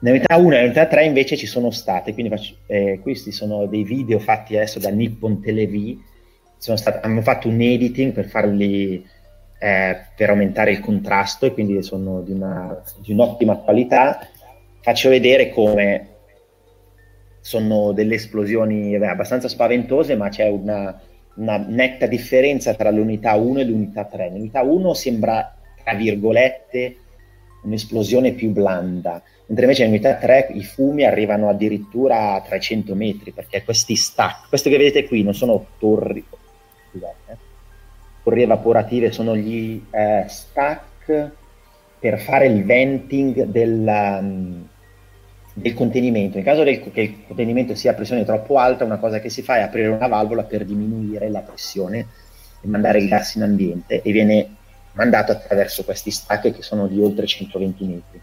Nell'unità 0.00 0.36
1 0.36 0.54
e 0.54 0.56
nell'unità 0.56 0.86
3 0.86 1.04
invece 1.04 1.36
ci 1.36 1.46
sono 1.46 1.70
state, 1.70 2.14
quindi 2.14 2.34
faccio- 2.34 2.56
eh, 2.66 2.98
questi 3.02 3.30
sono 3.30 3.66
dei 3.66 3.84
video 3.84 4.18
fatti 4.18 4.56
adesso 4.56 4.78
da 4.78 4.88
Nippon 4.88 5.42
Telev, 5.42 5.98
sono 6.62 6.76
stat- 6.76 7.04
hanno 7.04 7.22
fatto 7.22 7.48
un 7.48 7.60
editing 7.60 8.12
per 8.12 8.26
farli 8.26 9.04
eh, 9.58 9.96
per 10.16 10.30
aumentare 10.30 10.70
il 10.70 10.78
contrasto 10.78 11.44
e 11.44 11.52
quindi 11.52 11.82
sono 11.82 12.20
di, 12.20 12.30
una- 12.30 12.80
di 13.00 13.10
un'ottima 13.10 13.56
qualità. 13.56 14.28
Faccio 14.80 15.08
vedere 15.08 15.50
come 15.50 16.08
sono 17.40 17.90
delle 17.90 18.14
esplosioni 18.14 18.96
beh, 18.96 19.08
abbastanza 19.08 19.48
spaventose, 19.48 20.14
ma 20.14 20.28
c'è 20.28 20.48
una, 20.48 21.00
una 21.34 21.56
netta 21.56 22.06
differenza 22.06 22.74
tra 22.74 22.92
l'unità 22.92 23.34
1 23.34 23.58
e 23.58 23.64
l'unità 23.64 24.04
3. 24.04 24.30
L'unità 24.30 24.62
1 24.62 24.94
sembra, 24.94 25.52
tra 25.82 25.94
virgolette, 25.94 26.96
un'esplosione 27.64 28.34
più 28.34 28.50
blanda, 28.50 29.20
mentre 29.46 29.64
invece 29.64 29.82
nell'unità 29.82 30.14
3 30.14 30.50
i 30.52 30.62
fumi 30.62 31.04
arrivano 31.04 31.48
addirittura 31.48 32.34
a 32.34 32.40
300 32.40 32.94
metri, 32.94 33.32
perché 33.32 33.64
questi 33.64 33.96
stack, 33.96 34.48
questo 34.48 34.70
che 34.70 34.76
vedete 34.76 35.08
qui 35.08 35.24
non 35.24 35.34
sono 35.34 35.66
torri, 35.80 36.24
scusate, 36.92 37.38
torri 38.22 38.42
evaporative, 38.42 39.10
sono 39.10 39.34
gli 39.34 39.82
eh, 39.90 40.24
stack 40.28 41.30
per 41.98 42.20
fare 42.20 42.46
il 42.46 42.64
venting 42.64 43.44
del, 43.44 44.18
um, 44.20 44.66
del 45.54 45.74
contenimento. 45.74 46.38
In 46.38 46.44
caso 46.44 46.62
del- 46.62 46.90
che 46.92 47.00
il 47.00 47.14
contenimento 47.26 47.74
sia 47.74 47.92
a 47.92 47.94
pressione 47.94 48.24
troppo 48.24 48.58
alta, 48.58 48.84
una 48.84 48.98
cosa 48.98 49.20
che 49.20 49.30
si 49.30 49.42
fa 49.42 49.56
è 49.56 49.60
aprire 49.60 49.88
una 49.88 50.08
valvola 50.08 50.42
per 50.42 50.64
diminuire 50.64 51.30
la 51.30 51.40
pressione 51.40 52.06
e 52.60 52.68
mandare 52.68 52.98
il 52.98 53.08
gas 53.08 53.34
in 53.36 53.42
ambiente 53.42 54.02
e 54.02 54.12
viene 54.12 54.56
mandato 54.92 55.32
attraverso 55.32 55.84
questi 55.84 56.10
stack 56.10 56.52
che 56.52 56.62
sono 56.62 56.86
di 56.86 57.00
oltre 57.00 57.26
120 57.26 57.84
metri. 57.84 58.20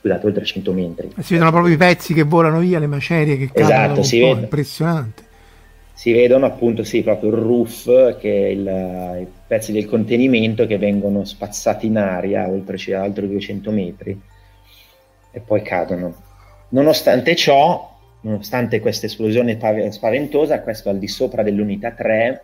Scusate, 0.00 0.26
oltre 0.26 0.44
100 0.44 0.72
metri. 0.72 1.14
Si 1.20 1.34
vedono 1.34 1.52
proprio 1.52 1.74
i 1.74 1.76
pezzi 1.76 2.12
che 2.12 2.24
volano 2.24 2.58
via, 2.58 2.80
le 2.80 2.88
macerie 2.88 3.36
che 3.36 3.50
cadono. 3.52 4.00
Esatto, 4.00 4.00
po', 4.00 4.34
vede. 4.34 4.40
Impressionante. 4.40 5.21
Si 6.02 6.10
vedono 6.10 6.46
appunto 6.46 6.82
sì, 6.82 7.00
proprio 7.04 7.30
il 7.30 7.36
roof, 7.36 8.18
che 8.18 8.46
è 8.46 8.48
il- 8.48 9.20
i 9.20 9.26
pezzi 9.46 9.70
del 9.70 9.86
contenimento 9.86 10.66
che 10.66 10.76
vengono 10.76 11.24
spazzati 11.24 11.86
in 11.86 11.96
aria 11.96 12.48
oltre 12.48 12.76
altri 12.92 13.28
200 13.28 13.70
metri 13.70 14.20
e 15.30 15.38
poi 15.38 15.62
cadono. 15.62 16.12
Nonostante 16.70 17.36
ciò, 17.36 17.88
nonostante 18.22 18.80
questa 18.80 19.06
esplosione 19.06 19.54
pav- 19.54 19.90
spaventosa, 19.90 20.62
questo 20.62 20.88
al 20.88 20.98
di 20.98 21.06
sopra 21.06 21.44
dell'unità 21.44 21.92
3, 21.92 22.42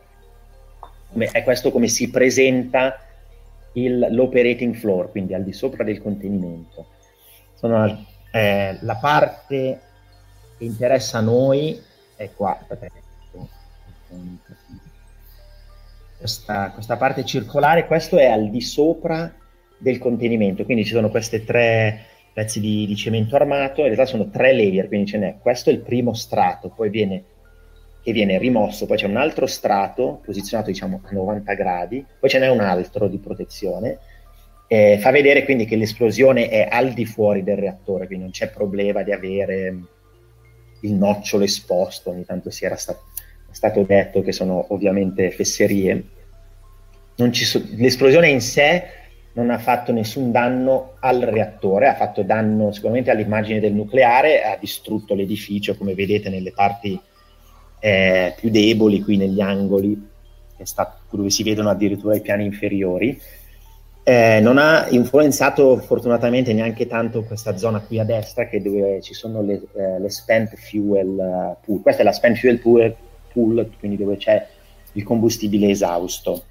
come- 1.11 1.27
è 1.27 1.43
questo 1.43 1.73
come 1.73 1.89
si 1.89 2.11
presenta 2.11 2.97
il- 3.73 4.07
l'operating 4.11 4.73
floor, 4.77 5.11
quindi 5.11 5.35
al 5.35 5.43
di 5.43 5.53
sopra 5.53 5.83
del 5.83 6.01
contenimento. 6.01 6.87
Sono, 7.55 8.07
eh, 8.31 8.79
la 8.83 8.97
parte 9.01 9.81
che 10.57 10.65
interessa 10.65 11.19
a 11.19 11.23
noi 11.23 11.77
è 12.15 12.31
qua. 12.37 12.57
aspetta, 12.57 13.07
questa, 16.19 16.71
questa 16.73 16.97
parte 16.97 17.25
circolare, 17.25 17.87
questo 17.87 18.19
è 18.19 18.27
al 18.27 18.51
di 18.51 18.61
sopra 18.61 19.33
del 19.79 19.99
contenimento, 19.99 20.65
quindi 20.65 20.85
ci 20.85 20.93
sono 20.93 21.09
questi 21.09 21.45
tre 21.45 22.07
pezzi 22.33 22.61
di, 22.61 22.87
di 22.87 22.97
cemento 22.97 23.37
armato, 23.37 23.81
in 23.81 23.87
realtà 23.87 24.07
sono 24.07 24.29
tre 24.29 24.53
layer, 24.53 24.89
quindi 24.89 25.11
ce 25.11 25.19
n'è, 25.19 25.37
questo 25.41 25.71
è 25.71 25.73
il 25.73 25.81
primo 25.81 26.15
strato, 26.15 26.69
poi 26.69 26.91
viene, 26.91 27.25
che 28.03 28.13
viene 28.13 28.39
rimosso, 28.39 28.87
poi 28.87 28.97
c'è 28.97 29.07
un 29.07 29.17
altro 29.17 29.47
strato 29.47 30.21
posizionato 30.25 30.71
diciamo 30.71 31.01
a 31.03 31.13
90 31.13 31.55
gradi, 31.55 32.05
poi 32.19 32.31
ce 32.31 32.39
n'è 32.39 32.49
un 32.49 32.61
altro 32.61 33.09
di 33.09 33.19
protezione, 33.19 33.99
eh, 34.67 34.99
fa 35.01 35.11
vedere 35.11 35.45
quindi 35.45 35.65
che 35.65 35.77
l'esplosione 35.77 36.49
è 36.49 36.69
al 36.71 36.93
di 36.93 37.07
fuori 37.07 37.43
del 37.43 37.57
reattore, 37.57 38.07
quindi 38.07 38.25
non 38.25 38.33
c'è 38.33 38.51
problema 38.51 39.03
di 39.03 39.13
avere 39.13 39.79
il 40.83 40.93
nocciolo 40.93 41.45
esposto, 41.45 42.11
ogni 42.11 42.25
tanto 42.25 42.51
si 42.51 42.65
era 42.65 42.77
sta- 42.77 42.99
stato 43.59 43.83
detto 43.83 44.23
che 44.23 44.31
sono 44.31 44.67
ovviamente 44.69 45.33
fesserie. 45.33 46.05
So- 47.17 47.63
l'esplosione 47.75 48.29
in 48.29 48.41
sé 48.41 48.85
non 49.33 49.51
ha 49.51 49.59
fatto 49.59 49.91
nessun 49.93 50.31
danno 50.31 50.95
al 51.01 51.21
reattore, 51.21 51.89
ha 51.89 51.95
fatto 51.97 52.23
danno 52.23 52.71
sicuramente 52.71 53.11
all'immagine 53.11 53.59
del 53.59 53.73
nucleare, 53.73 54.45
ha 54.45 54.57
distrutto 54.57 55.15
l'edificio, 55.15 55.77
come 55.77 55.95
vedete 55.95 56.29
nelle 56.29 56.53
parti 56.53 56.99
eh, 57.81 58.35
più 58.37 58.49
deboli, 58.49 59.03
qui 59.03 59.17
negli 59.17 59.41
angoli, 59.41 60.09
sta, 60.63 60.97
dove 61.11 61.31
si 61.31 61.43
vedono 61.43 61.71
addirittura 61.71 62.15
i 62.15 62.21
piani 62.21 62.45
inferiori. 62.45 63.21
Eh, 64.05 64.39
non 64.41 64.57
ha 64.57 64.87
influenzato 64.89 65.79
fortunatamente 65.79 66.53
neanche 66.53 66.87
tanto 66.87 67.25
questa 67.25 67.57
zona 67.57 67.81
qui 67.81 67.99
a 67.99 68.05
destra, 68.05 68.47
che 68.47 68.63
dove 68.63 69.03
ci 69.03 69.15
sono 69.15 69.43
le, 69.43 69.61
eh, 69.77 69.99
le 69.99 70.11
spent 70.11 70.55
fuel 70.55 71.57
pool. 71.65 71.83
Questa 71.83 72.03
è 72.03 72.05
la 72.05 72.13
spent 72.13 72.39
fuel 72.39 72.59
pool, 72.61 72.97
pool, 73.39 73.71
quindi 73.79 73.97
dove 73.97 74.17
c'è 74.17 74.47
il 74.93 75.03
combustibile 75.05 75.71
esausto 75.71 76.43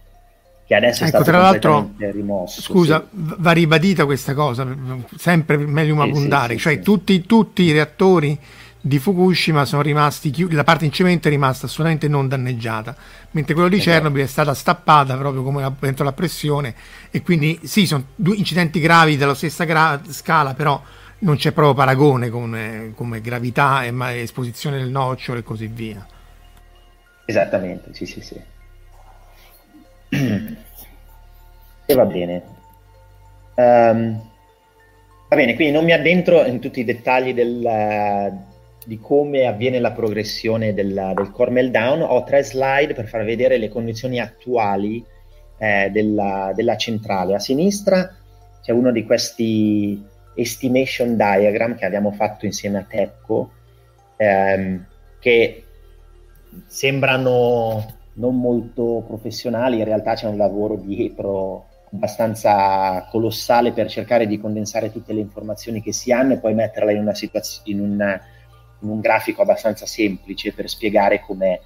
che 0.67 0.75
adesso 0.75 1.05
ecco, 1.05 1.05
è 1.05 1.07
stato 1.07 1.23
tra 1.23 1.39
l'altro, 1.39 1.91
rimosso. 1.97 2.61
Scusa, 2.61 3.07
sì. 3.09 3.33
va 3.38 3.51
ribadita 3.53 4.03
questa 4.03 4.33
cosa, 4.33 4.67
sempre 5.15 5.55
meglio 5.55 5.95
sì, 5.95 6.01
abbondare, 6.01 6.53
sì, 6.55 6.59
cioè 6.59 6.79
tutti, 6.81 7.25
tutti, 7.25 7.63
i 7.63 7.71
reattori 7.71 8.38
di 8.81 8.99
Fukushima 8.99 9.63
sono 9.63 9.81
rimasti 9.81 10.29
chiusi, 10.29 10.55
la 10.55 10.65
parte 10.65 10.83
in 10.83 10.91
cemento 10.91 11.29
è 11.29 11.31
rimasta 11.31 11.67
assolutamente 11.67 12.09
non 12.09 12.27
danneggiata, 12.27 12.97
mentre 13.31 13.53
quello 13.53 13.69
di. 13.69 13.77
Chernobyl 13.77 14.23
è 14.23 14.27
stata 14.27 14.53
stappata 14.53 15.15
proprio 15.15 15.41
come 15.41 15.73
dentro 15.79 16.03
la 16.03 16.11
pressione 16.11 16.75
e 17.11 17.21
quindi 17.21 17.61
sì, 17.63 17.85
sono 17.85 18.03
due 18.13 18.35
incidenti 18.35 18.81
gravi 18.81 19.15
della 19.15 19.35
stessa 19.35 19.63
gra- 19.63 20.01
scala, 20.09 20.53
però 20.53 20.81
non 21.19 21.38
c'è 21.38 21.53
proprio 21.53 21.75
paragone 21.75 22.29
come, 22.29 22.91
come 22.93 23.21
gravità 23.21 23.85
e 23.85 23.91
ma- 23.91 24.13
esposizione 24.13 24.79
del 24.79 24.89
nocciolo 24.89 25.39
e 25.39 25.43
così 25.43 25.67
via. 25.67 26.05
Esattamente, 27.30 27.93
sì, 27.93 28.05
sì, 28.05 28.21
sì. 28.21 28.41
e 31.86 31.93
va 31.93 32.05
bene. 32.05 32.41
Um, 33.55 34.21
va 35.28 35.36
bene, 35.36 35.55
quindi 35.55 35.73
non 35.73 35.84
mi 35.84 35.91
addentro 35.91 36.45
in 36.45 36.61
tutti 36.61 36.80
i 36.80 36.86
dettagli 36.86 37.34
del, 37.34 38.34
di 38.86 38.97
come 38.97 39.45
avviene 39.45 39.80
la 39.80 39.91
progressione 39.91 40.73
del, 40.73 41.11
del 41.13 41.32
core 41.32 41.51
meltdown. 41.51 42.01
Ho 42.01 42.23
tre 42.23 42.43
slide 42.43 42.93
per 42.93 43.07
far 43.07 43.25
vedere 43.25 43.57
le 43.57 43.67
condizioni 43.67 44.21
attuali 44.21 45.03
eh, 45.57 45.89
della, 45.91 46.53
della 46.55 46.78
centrale. 46.78 47.36
A 47.36 47.39
sinistra 47.39 48.15
c'è 48.61 48.71
uno 48.71 48.93
di 48.93 49.03
questi 49.05 50.01
estimation 50.34 51.17
diagram 51.17 51.75
che 51.75 51.84
abbiamo 51.84 52.13
fatto 52.13 52.45
insieme 52.45 52.78
a 52.78 52.86
Tecco, 52.88 53.51
ehm, 54.15 54.86
che 55.19 55.63
sembrano 56.66 57.86
non 58.14 58.39
molto 58.39 59.03
professionali, 59.05 59.78
in 59.78 59.84
realtà 59.84 60.16
c'è 60.16 60.28
un 60.28 60.38
lavoro 60.38 60.76
dietro 60.76 61.66
abbastanza 61.91 63.08
colossale 63.10 63.72
per 63.72 63.88
cercare 63.88 64.28
di 64.28 64.39
condensare 64.39 64.91
tutte 64.91 65.14
le 65.14 65.22
informazioni 65.22 65.82
che 65.82 65.93
si 65.93 66.12
hanno 66.12 66.34
e 66.34 66.38
poi 66.38 66.53
metterla 66.53 66.91
in, 66.91 66.99
una 66.99 67.14
situazio- 67.14 67.62
in, 67.66 67.80
un, 67.80 68.20
in 68.82 68.89
un 68.89 68.99
grafico 68.99 69.41
abbastanza 69.41 69.86
semplice 69.86 70.53
per 70.53 70.68
spiegare 70.68 71.22
com'è 71.22 71.60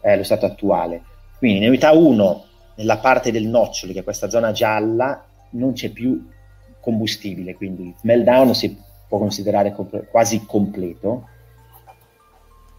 eh, 0.00 0.16
lo 0.16 0.22
stato 0.22 0.46
attuale. 0.46 1.02
Quindi 1.38 1.58
in 1.58 1.68
unità 1.68 1.92
1, 1.92 2.44
nella 2.76 2.98
parte 2.98 3.30
del 3.30 3.46
nocciolo, 3.46 3.92
che 3.92 4.00
è 4.00 4.04
questa 4.04 4.30
zona 4.30 4.52
gialla, 4.52 5.24
non 5.50 5.72
c'è 5.72 5.90
più 5.90 6.26
combustibile, 6.80 7.54
quindi 7.54 7.88
il 7.88 7.94
meltdown 8.02 8.54
si 8.54 8.78
può 9.08 9.18
considerare 9.18 9.72
comp- 9.72 10.08
quasi 10.08 10.44
completo. 10.46 11.28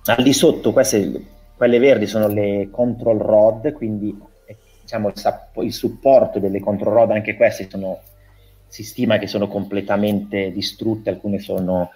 Al 0.05 0.23
di 0.23 0.33
sotto, 0.33 0.71
queste 0.71 1.36
quelle 1.57 1.79
verdi 1.79 2.05
sono 2.05 2.27
le 2.27 2.69
control 2.71 3.17
rod, 3.17 3.73
quindi 3.73 4.15
eh, 4.45 4.55
diciamo, 4.81 5.09
il, 5.09 5.65
il, 5.65 5.73
supporto 5.73 6.37
delle 6.37 6.59
control 6.59 6.93
rod, 6.93 7.11
anche 7.11 7.35
queste 7.35 7.67
sono, 7.67 7.99
si 8.67 8.83
stima 8.83 9.17
che 9.17 9.25
sono 9.25 9.47
completamente 9.47 10.51
distrutte, 10.51 11.09
alcune 11.09 11.39
sono 11.39 11.89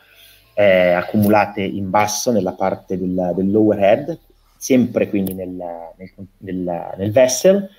eh, 0.56 0.92
accumulate 0.92 1.62
in 1.62 1.92
basso 1.92 2.32
nella 2.32 2.54
parte 2.54 2.98
del, 2.98 3.34
dell'overhead, 3.36 4.18
sempre 4.58 5.08
quindi 5.08 5.36
nel, 5.36 5.50
nel, 5.50 6.12
nel, 6.40 6.94
nel 6.98 7.12
vessel, 7.12 7.70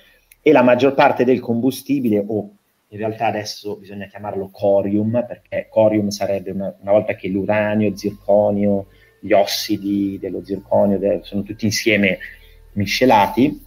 e 0.41 0.51
la 0.53 0.63
maggior 0.63 0.93
parte 0.93 1.25
del 1.25 1.41
combustibile, 1.41 2.23
o 2.25 2.49
in 2.87 2.97
realtà 2.97 3.25
adesso 3.25 3.75
bisogna 3.75 4.05
chiamarlo 4.05 4.49
corium, 4.51 5.25
perché 5.27 5.67
corium 5.69 6.07
sarebbe 6.09 6.51
una, 6.51 6.73
una 6.79 6.91
volta 6.91 7.13
che 7.15 7.27
l'uranio, 7.27 7.93
zirconio, 7.93 8.87
gli 9.23 9.31
ossidi 9.31 10.19
dello 10.19 10.43
zirconio 10.43 10.99
de- 10.99 11.21
sono 11.23 11.43
tutti 11.43 11.63
insieme 11.63 12.19
miscelati 12.73 13.63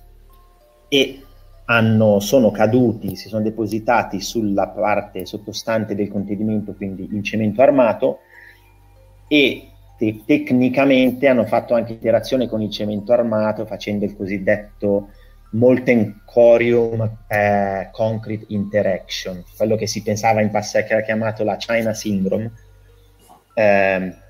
e 0.89 1.23
hanno, 1.65 2.21
sono 2.21 2.51
caduti, 2.51 3.17
si 3.17 3.29
sono 3.29 3.43
depositati 3.43 4.21
sulla 4.21 4.69
parte 4.69 5.25
sottostante 5.25 5.95
del 5.95 6.09
contenimento, 6.09 6.75
quindi 6.75 7.09
in 7.11 7.25
cemento 7.25 7.63
armato, 7.63 8.19
e 9.29 9.71
te- 9.97 10.23
tecnicamente 10.27 11.27
hanno 11.27 11.47
fatto 11.47 11.73
anche 11.73 11.93
interazione 11.93 12.49
con 12.49 12.61
il 12.61 12.71
cemento 12.71 13.13
armato 13.13 13.65
facendo 13.65 14.05
il 14.05 14.15
cosiddetto 14.15 15.09
molten 15.53 16.21
corium 16.27 17.19
eh, 17.29 17.89
concrete 17.93 18.45
interaction, 18.49 19.43
quello 19.57 19.77
che 19.77 19.87
si 19.87 20.03
pensava 20.03 20.43
in 20.43 20.51
passato 20.51 20.87
che 20.87 20.93
era 20.93 21.03
chiamato 21.03 21.45
la 21.45 21.57
China 21.57 21.95
syndrome. 21.95 22.53
Eh, 23.55 24.25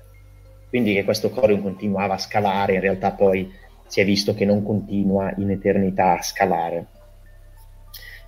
quindi 0.69 0.93
che 0.93 1.03
questo 1.03 1.29
corium 1.29 1.61
continuava 1.61 2.15
a 2.15 2.19
scalare, 2.19 2.75
in 2.75 2.81
realtà 2.81 3.11
poi 3.11 3.51
si 3.87 4.01
è 4.01 4.05
visto 4.05 4.33
che 4.33 4.45
non 4.45 4.63
continua 4.63 5.33
in 5.37 5.49
eternità 5.49 6.17
a 6.17 6.21
scalare. 6.21 6.85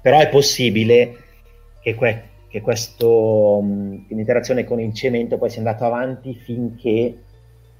Però 0.01 0.19
è 0.19 0.29
possibile 0.29 1.15
che, 1.81 1.95
que- 1.95 2.23
che 2.47 2.61
questo, 2.61 3.61
interazione 4.07 4.63
con 4.63 4.79
il 4.79 4.93
cemento 4.93 5.37
poi 5.37 5.49
sia 5.49 5.59
andato 5.59 5.85
avanti 5.85 6.33
finché 6.33 7.23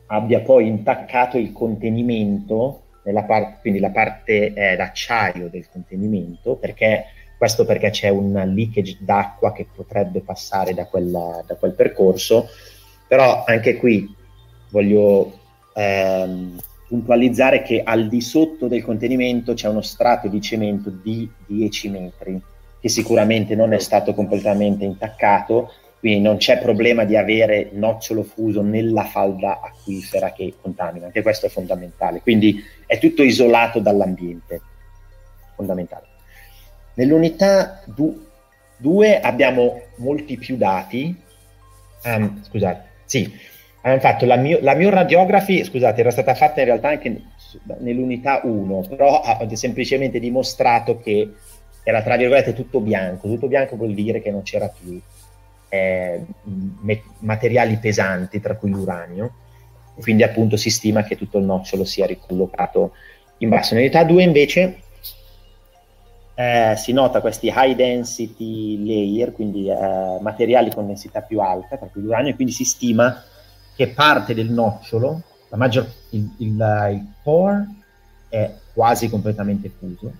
abbia 0.07 0.41
poi 0.41 0.67
intaccato 0.67 1.37
il 1.37 1.51
contenimento, 1.53 2.83
par- 3.25 3.61
quindi 3.61 3.79
la 3.79 3.91
parte 3.91 4.53
eh, 4.53 4.75
d'acciaio 4.75 5.49
del 5.49 5.69
contenimento, 5.69 6.55
perché 6.55 7.05
questo 7.37 7.63
perché 7.63 7.89
c'è 7.91 8.09
un 8.09 8.33
leakage 8.53 8.97
d'acqua 8.99 9.53
che 9.53 9.65
potrebbe 9.73 10.19
passare 10.19 10.73
da, 10.73 10.85
quella, 10.87 11.41
da 11.47 11.55
quel 11.55 11.73
percorso, 11.73 12.49
però 13.07 13.45
anche 13.45 13.77
qui 13.77 14.17
voglio 14.69 15.39
ehm, 15.73 16.59
puntualizzare 16.87 17.61
che 17.61 17.81
al 17.83 18.07
di 18.07 18.21
sotto 18.21 18.67
del 18.67 18.83
contenimento 18.83 19.53
c'è 19.53 19.67
uno 19.67 19.81
strato 19.81 20.27
di 20.27 20.41
cemento 20.41 20.89
di 20.89 21.29
10 21.45 21.89
metri, 21.89 22.41
che 22.79 22.89
sicuramente 22.89 23.55
non 23.55 23.73
è 23.73 23.79
stato 23.79 24.13
completamente 24.13 24.85
intaccato, 24.85 25.71
quindi 25.99 26.21
non 26.21 26.37
c'è 26.37 26.59
problema 26.59 27.03
di 27.03 27.17
avere 27.17 27.69
nocciolo 27.73 28.23
fuso 28.23 28.61
nella 28.61 29.03
falda 29.03 29.59
acquifera 29.61 30.31
che 30.31 30.55
contamina, 30.59 31.07
anche 31.07 31.21
questo 31.21 31.47
è 31.47 31.49
fondamentale, 31.49 32.21
quindi 32.21 32.63
è 32.85 32.97
tutto 32.97 33.21
isolato 33.21 33.79
dall'ambiente, 33.79 34.61
fondamentale. 35.55 36.07
Nell'unità 36.95 37.83
2 38.77 39.19
abbiamo 39.19 39.81
molti 39.97 40.37
più 40.37 40.55
dati, 40.55 41.15
um, 42.05 42.43
scusate, 42.43 42.87
sì, 43.05 43.31
hanno 43.81 43.99
fatto 43.99 44.25
la 44.25 44.35
mio, 44.35 44.59
la 44.61 44.75
mio 44.75 44.89
radiography, 44.89 45.63
scusate, 45.63 46.01
era 46.01 46.11
stata 46.11 46.35
fatta 46.35 46.59
in 46.59 46.65
realtà 46.65 46.89
anche 46.89 47.21
nell'unità 47.79 48.41
1, 48.43 48.85
però 48.89 49.21
ha 49.21 49.47
semplicemente 49.55 50.19
dimostrato 50.19 50.99
che 50.99 51.33
era 51.83 52.01
tra 52.01 52.17
virgolette 52.17 52.53
tutto 52.53 52.81
bianco. 52.81 53.27
Tutto 53.27 53.47
bianco 53.47 53.75
vuol 53.75 53.93
dire 53.93 54.21
che 54.21 54.31
non 54.31 54.43
c'era 54.43 54.67
più 54.67 54.99
eh, 55.69 56.25
me- 56.81 57.03
materiali 57.19 57.77
pesanti, 57.77 58.41
tra 58.41 58.55
cui 58.55 58.69
l'uranio, 58.69 59.31
quindi 59.99 60.23
appunto 60.23 60.57
si 60.57 60.69
stima 60.69 61.03
che 61.03 61.15
tutto 61.15 61.37
il 61.37 61.45
nocciolo 61.45 61.85
sia 61.85 62.05
ricollocato 62.05 62.93
in 63.37 63.49
basso. 63.49 63.73
Nell'unità 63.73 64.03
2 64.03 64.23
invece 64.23 64.81
eh, 66.35 66.73
si 66.75 66.91
nota 66.91 67.21
questi 67.21 67.51
high 67.55 67.75
density 67.75 68.83
layer, 68.85 69.31
quindi 69.31 69.69
eh, 69.69 70.17
materiali 70.19 70.69
con 70.73 70.85
densità 70.85 71.21
più 71.21 71.39
alta, 71.39 71.77
tra 71.77 71.87
cui 71.87 72.01
l'uranio, 72.01 72.31
e 72.31 72.35
quindi 72.35 72.53
si 72.53 72.65
stima 72.65 73.23
che 73.79 73.87
parte 73.87 74.33
del 74.33 74.49
nocciolo, 74.51 75.21
maggior, 75.51 75.89
il, 76.09 76.29
il, 76.39 76.89
il 76.91 77.05
core 77.23 77.65
è 78.27 78.53
quasi 78.73 79.07
completamente 79.07 79.69
fuso, 79.69 80.11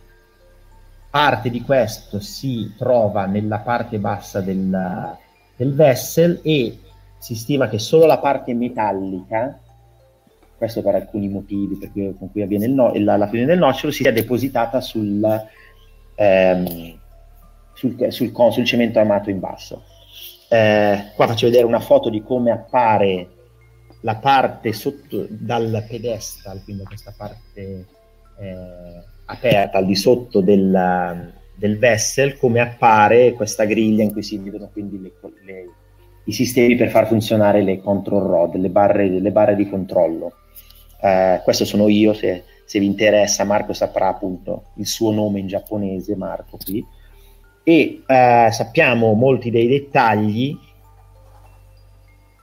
parte 1.09 1.49
di 1.49 1.61
questo 1.61 2.21
si 2.21 2.73
trova 2.77 3.25
nella 3.25 3.59
parte 3.59 3.99
bassa 3.99 4.39
del, 4.39 5.17
del 5.57 5.73
vessel 5.73 6.39
e 6.41 6.79
si 7.17 7.35
stima 7.35 7.67
che 7.67 7.79
solo 7.79 8.05
la 8.05 8.19
parte 8.19 8.53
metallica, 8.53 9.59
questo 10.55 10.81
per 10.81 10.95
alcuni 10.95 11.27
motivi 11.27 11.75
per 11.75 11.91
cui, 11.91 12.15
con 12.17 12.31
cui 12.31 12.41
avviene 12.41 12.67
no, 12.67 12.93
la, 12.95 13.17
la 13.17 13.25
fusione 13.25 13.47
del 13.47 13.59
nocciolo, 13.59 13.91
sia 13.91 14.13
depositata 14.13 14.79
sul, 14.79 15.21
ehm, 16.15 16.97
sul, 17.73 18.09
sul, 18.09 18.31
sul, 18.51 18.63
cemento 18.63 18.99
armato 18.99 19.29
in 19.29 19.41
basso. 19.41 19.83
Eh, 20.47 21.11
qua 21.13 21.27
faccio 21.27 21.47
vedere 21.47 21.65
una 21.65 21.81
foto 21.81 22.09
di 22.09 22.23
come 22.23 22.51
appare 22.51 23.33
la 24.01 24.15
parte 24.15 24.73
sotto 24.73 25.25
dal 25.29 25.85
pedestal, 25.87 26.63
quindi 26.63 26.83
questa 26.83 27.13
parte 27.15 27.85
eh, 28.39 29.03
aperta 29.25 29.77
al 29.77 29.85
di 29.85 29.95
sotto 29.95 30.41
del, 30.41 31.33
del 31.55 31.77
vessel 31.77 32.37
come 32.37 32.61
appare 32.61 33.33
questa 33.33 33.65
griglia 33.65 34.03
in 34.03 34.11
cui 34.11 34.23
si 34.23 34.37
vedono 34.37 34.69
quindi 34.71 35.01
le, 35.01 35.11
le, 35.45 35.65
i 36.25 36.31
sistemi 36.31 36.75
per 36.75 36.89
far 36.89 37.07
funzionare 37.07 37.61
le 37.61 37.81
control 37.81 38.23
rod, 38.23 38.55
le 38.55 38.69
barre, 38.69 39.09
le 39.09 39.31
barre 39.31 39.55
di 39.55 39.67
controllo. 39.67 40.33
Uh, 41.01 41.41
questo 41.43 41.63
sono 41.63 41.87
io, 41.87 42.13
se, 42.13 42.43
se, 42.65 42.79
vi 42.79 42.85
interessa 42.85 43.45
Marco 43.45 43.71
saprà 43.71 44.09
appunto 44.09 44.71
il 44.75 44.85
suo 44.85 45.11
nome 45.11 45.39
in 45.39 45.47
giapponese, 45.47 46.15
Marco 46.15 46.57
qui, 46.57 46.85
e 47.63 48.01
uh, 48.01 48.51
sappiamo 48.51 49.13
molti 49.13 49.49
dei 49.49 49.67
dettagli 49.67 50.57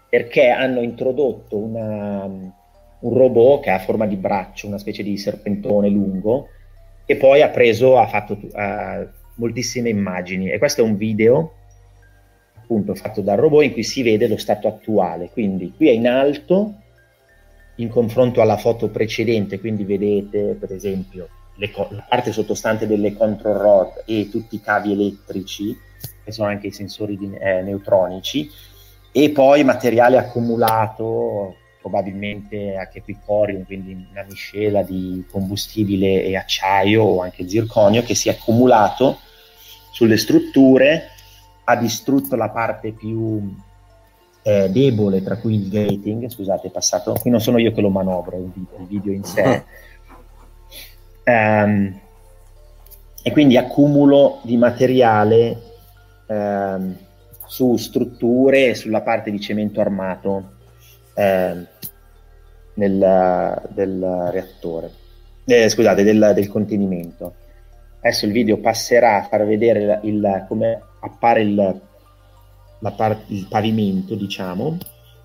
perché 0.09 0.49
hanno 0.49 0.81
introdotto 0.81 1.57
una, 1.57 2.25
un 2.25 3.15
robot 3.15 3.63
che 3.63 3.71
ha 3.71 3.79
forma 3.79 4.07
di 4.07 4.17
braccio, 4.17 4.67
una 4.67 4.79
specie 4.79 5.03
di 5.03 5.17
serpentone 5.17 5.89
lungo, 5.89 6.49
e 7.05 7.17
poi 7.17 7.43
ha 7.43 7.49
preso, 7.49 7.99
ha 7.99 8.07
fatto 8.07 8.39
uh, 8.41 9.09
moltissime 9.35 9.89
immagini. 9.89 10.51
E 10.51 10.59
questo 10.59 10.81
è 10.81 10.85
un 10.85 10.97
video 10.97 11.53
appunto 12.55 12.95
fatto 12.97 13.21
dal 13.21 13.37
robot 13.37 13.63
in 13.63 13.73
cui 13.73 13.85
si 13.85 14.03
vede 14.03 14.27
lo 14.27 14.37
stato 14.37 14.67
attuale. 14.67 15.31
Quindi 15.31 15.73
qui 15.77 15.89
è 15.89 15.93
in 15.93 16.09
alto 16.09 16.75
in 17.77 17.89
confronto 17.89 18.41
alla 18.41 18.57
foto 18.57 18.89
precedente, 18.89 19.61
quindi 19.61 19.85
vedete 19.85 20.57
per 20.59 20.73
esempio 20.73 21.29
co- 21.73 21.89
la 21.91 22.05
parte 22.09 22.33
sottostante 22.33 22.87
delle 22.87 23.15
control 23.15 23.57
rod 23.57 24.03
e 24.05 24.29
tutti 24.31 24.57
i 24.57 24.61
cavi 24.61 24.93
elettrici, 24.93 25.77
che 26.25 26.33
sono 26.33 26.49
anche 26.49 26.69
i 26.69 26.73
sensori 26.73 27.17
di, 27.17 27.33
eh, 27.35 27.63
neutronici, 27.63 28.49
e 29.19 29.31
poi 29.31 29.65
materiale 29.65 30.19
accumulato 30.19 31.57
probabilmente 31.81 32.77
anche 32.77 33.01
qui 33.01 33.17
corium, 33.25 33.65
quindi 33.65 34.07
una 34.11 34.27
miscela 34.29 34.83
di 34.83 35.25
combustibile 35.31 36.23
e 36.23 36.37
acciaio 36.37 37.03
o 37.03 37.23
anche 37.23 37.49
zirconio 37.49 38.03
che 38.03 38.15
si 38.15 38.29
è 38.29 38.33
accumulato 38.33 39.21
sulle 39.91 40.19
strutture, 40.19 41.09
ha 41.65 41.77
distrutto 41.77 42.37
la 42.37 42.51
parte 42.51 42.93
più 42.93 43.57
eh, 44.43 44.69
debole, 44.69 45.23
tra 45.23 45.39
cui 45.39 45.55
il 45.55 45.71
gating, 45.71 46.29
scusate, 46.29 46.67
è 46.67 46.71
passato, 46.71 47.15
qui 47.15 47.31
non 47.31 47.41
sono 47.41 47.57
io 47.57 47.73
che 47.73 47.81
lo 47.81 47.89
manovro, 47.89 48.37
il 48.37 48.53
video, 48.53 48.81
il 48.81 48.87
video 48.87 49.13
in 49.15 49.25
sé. 49.25 49.65
Um, 51.25 52.01
e 53.25 53.33
quindi 53.33 53.57
accumulo 53.57 54.41
di 54.43 54.59
materiale 54.59 55.63
um, 56.27 57.05
su 57.47 57.77
strutture 57.77 58.69
e 58.69 58.75
sulla 58.75 59.03
parte 59.03 59.31
di 59.31 59.41
cemento 59.41 59.81
armato 59.81 60.53
um, 61.15 61.67
nel, 62.75 63.63
del 63.71 64.29
reattore, 64.31 64.91
eh, 65.45 65.69
scusate, 65.69 66.03
del, 66.03 66.33
del, 66.35 66.49
contenimento. 66.49 67.35
Adesso 68.01 68.27
il 68.27 68.33
video 68.33 68.59
passerà 68.59 69.17
a 69.17 69.23
far 69.23 69.47
vedere 69.47 70.01
il, 70.03 70.15
il, 70.15 70.45
come 70.49 70.81
appare 71.01 71.43
il, 71.43 71.81
par- 72.95 73.25
il 73.29 73.47
pavimento, 73.49 74.15
diciamo. 74.15 74.77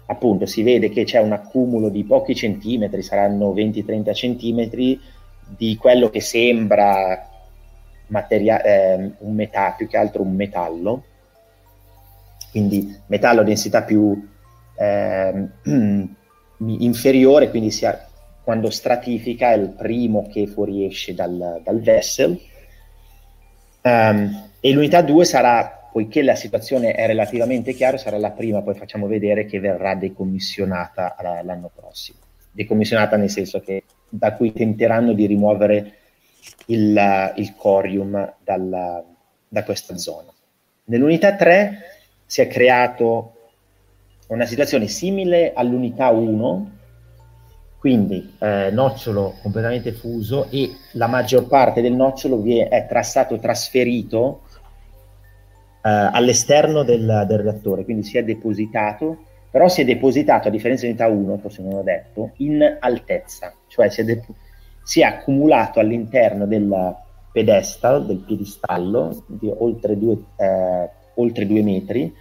Appunto, 0.08 0.46
si 0.46 0.64
vede 0.64 0.90
che 0.90 1.04
c'è 1.04 1.20
un 1.20 1.32
accumulo 1.32 1.90
di 1.90 2.04
pochi 2.04 2.36
centimetri, 2.36 3.02
saranno 3.02 3.54
20-30 3.54 4.14
centimetri, 4.14 5.00
di 5.56 5.76
quello 5.76 6.10
che 6.10 6.22
sembra 6.22 7.30
materia- 8.08 8.62
eh, 8.62 9.12
un 9.20 9.34
metallo, 9.34 9.76
più 9.78 9.88
che 9.88 9.98
altro 9.98 10.22
un 10.22 10.36
metallo, 10.36 11.04
quindi 12.52 12.96
metallo 13.08 13.42
a 13.42 13.46
densità 13.46 13.84
più 13.84 14.28
eh, 14.78 15.48
inferiore, 16.58 17.50
quindi 17.50 17.72
sia, 17.72 18.08
quando 18.44 18.70
stratifica 18.70 19.52
è 19.52 19.56
il 19.56 19.70
primo 19.70 20.28
che 20.28 20.48
fuoriesce 20.48 21.14
dal, 21.14 21.62
dal 21.64 21.80
vessel. 21.80 22.40
Um, 23.84 24.50
e 24.60 24.72
l'unità 24.72 25.02
2 25.02 25.26
sarà, 25.26 25.90
poiché 25.92 26.22
la 26.22 26.36
situazione 26.36 26.94
è 26.94 27.08
relativamente 27.08 27.74
chiara, 27.74 27.98
sarà 27.98 28.18
la 28.18 28.32
prima, 28.32 28.62
poi 28.62 28.76
facciamo 28.76 29.08
vedere 29.08 29.46
che 29.46 29.60
verrà 29.60 29.96
decommissionata 29.96 31.16
l'anno 31.44 31.72
prossimo. 31.74 32.20
Decommissionata 32.52 33.16
nel 33.16 33.30
senso 33.30 33.60
che 33.62 33.86
da 34.10 34.36
cui 34.36 34.52
tenteranno 34.52 35.14
di 35.14 35.26
rimuovere 35.26 35.94
il, 36.68 37.34
il 37.36 37.56
corium 37.56 38.36
dalla, 38.44 39.04
da 39.48 39.64
questa 39.64 39.98
zona. 39.98 40.32
Nell'unità 40.86 41.36
3 41.36 42.01
si 42.32 42.40
è 42.40 42.48
creato 42.48 43.34
una 44.28 44.46
situazione 44.46 44.88
simile 44.88 45.52
all'unità 45.54 46.12
1, 46.12 46.72
quindi 47.78 48.36
eh, 48.40 48.70
nocciolo 48.72 49.36
completamente 49.42 49.92
fuso 49.92 50.48
e 50.50 50.72
la 50.94 51.08
maggior 51.08 51.46
parte 51.48 51.82
del 51.82 51.92
nocciolo 51.92 52.42
è 52.46 52.86
tra, 52.88 53.02
stato 53.02 53.38
trasferito 53.38 54.44
eh, 55.84 55.90
all'esterno 55.90 56.84
del, 56.84 57.26
del, 57.28 57.40
reattore, 57.40 57.84
quindi 57.84 58.04
si 58.04 58.18
è 58.18 58.24
depositato, 58.24 59.26
però 59.52 59.68
si 59.68 59.82
è 59.82 59.84
depositato, 59.84 60.48
a 60.48 60.52
differenza 60.52 60.84
dell'unità 60.84 61.08
1, 61.10 61.38
forse 61.38 61.62
non 61.62 61.74
ho 61.74 61.84
detto, 61.84 62.32
in 62.38 62.78
altezza, 62.80 63.54
cioè 63.68 63.90
si 63.90 64.00
è, 64.00 64.04
de- 64.06 64.24
si 64.84 65.02
è 65.02 65.04
accumulato 65.04 65.82
all'interno 65.82 66.46
del 66.46 66.96
pedestal, 67.34 68.06
del 68.06 68.24
piedistallo, 68.26 69.26
di 69.28 69.52
oltre 69.54 69.98
due, 69.98 70.16
eh, 70.38 71.00
oltre 71.16 71.46
due 71.46 71.62
metri, 71.62 72.14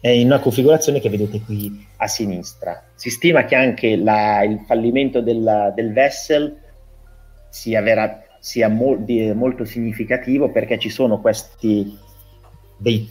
in 0.00 0.26
una 0.26 0.38
configurazione 0.38 1.00
che 1.00 1.08
vedete 1.08 1.40
qui 1.40 1.86
a 1.96 2.06
sinistra. 2.06 2.84
Si 2.94 3.10
stima 3.10 3.44
che 3.44 3.56
anche 3.56 3.96
la, 3.96 4.42
il 4.44 4.60
fallimento 4.66 5.20
del, 5.20 5.72
del 5.74 5.92
vessel 5.92 6.56
sia, 7.48 7.80
vera, 7.82 8.22
sia 8.38 8.68
mol, 8.68 9.02
di, 9.02 9.32
molto 9.32 9.64
significativo 9.64 10.50
perché 10.50 10.78
ci 10.78 10.88
sono 10.88 11.20
questi 11.20 11.96
dei, 12.76 13.10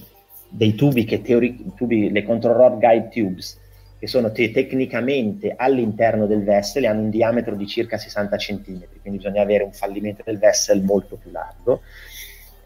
dei 0.50 0.76
tubi 0.76 1.04
che 1.04 1.22
teori, 1.22 1.74
tubi, 1.76 2.10
le 2.10 2.24
control 2.24 2.56
rod 2.56 2.80
guide 2.80 3.10
tubes 3.10 3.60
che 4.00 4.08
sono 4.08 4.32
te- 4.32 4.52
tecnicamente 4.52 5.54
all'interno 5.58 6.28
del 6.28 6.44
vessel 6.44 6.84
e 6.84 6.88
hanno 6.88 7.02
un 7.02 7.10
diametro 7.10 7.56
di 7.56 7.66
circa 7.66 7.98
60 7.98 8.38
cm, 8.38 8.62
quindi 9.02 9.18
bisogna 9.18 9.42
avere 9.42 9.64
un 9.64 9.74
fallimento 9.74 10.22
del 10.24 10.38
vessel 10.38 10.84
molto 10.84 11.16
più 11.16 11.32
largo. 11.32 11.82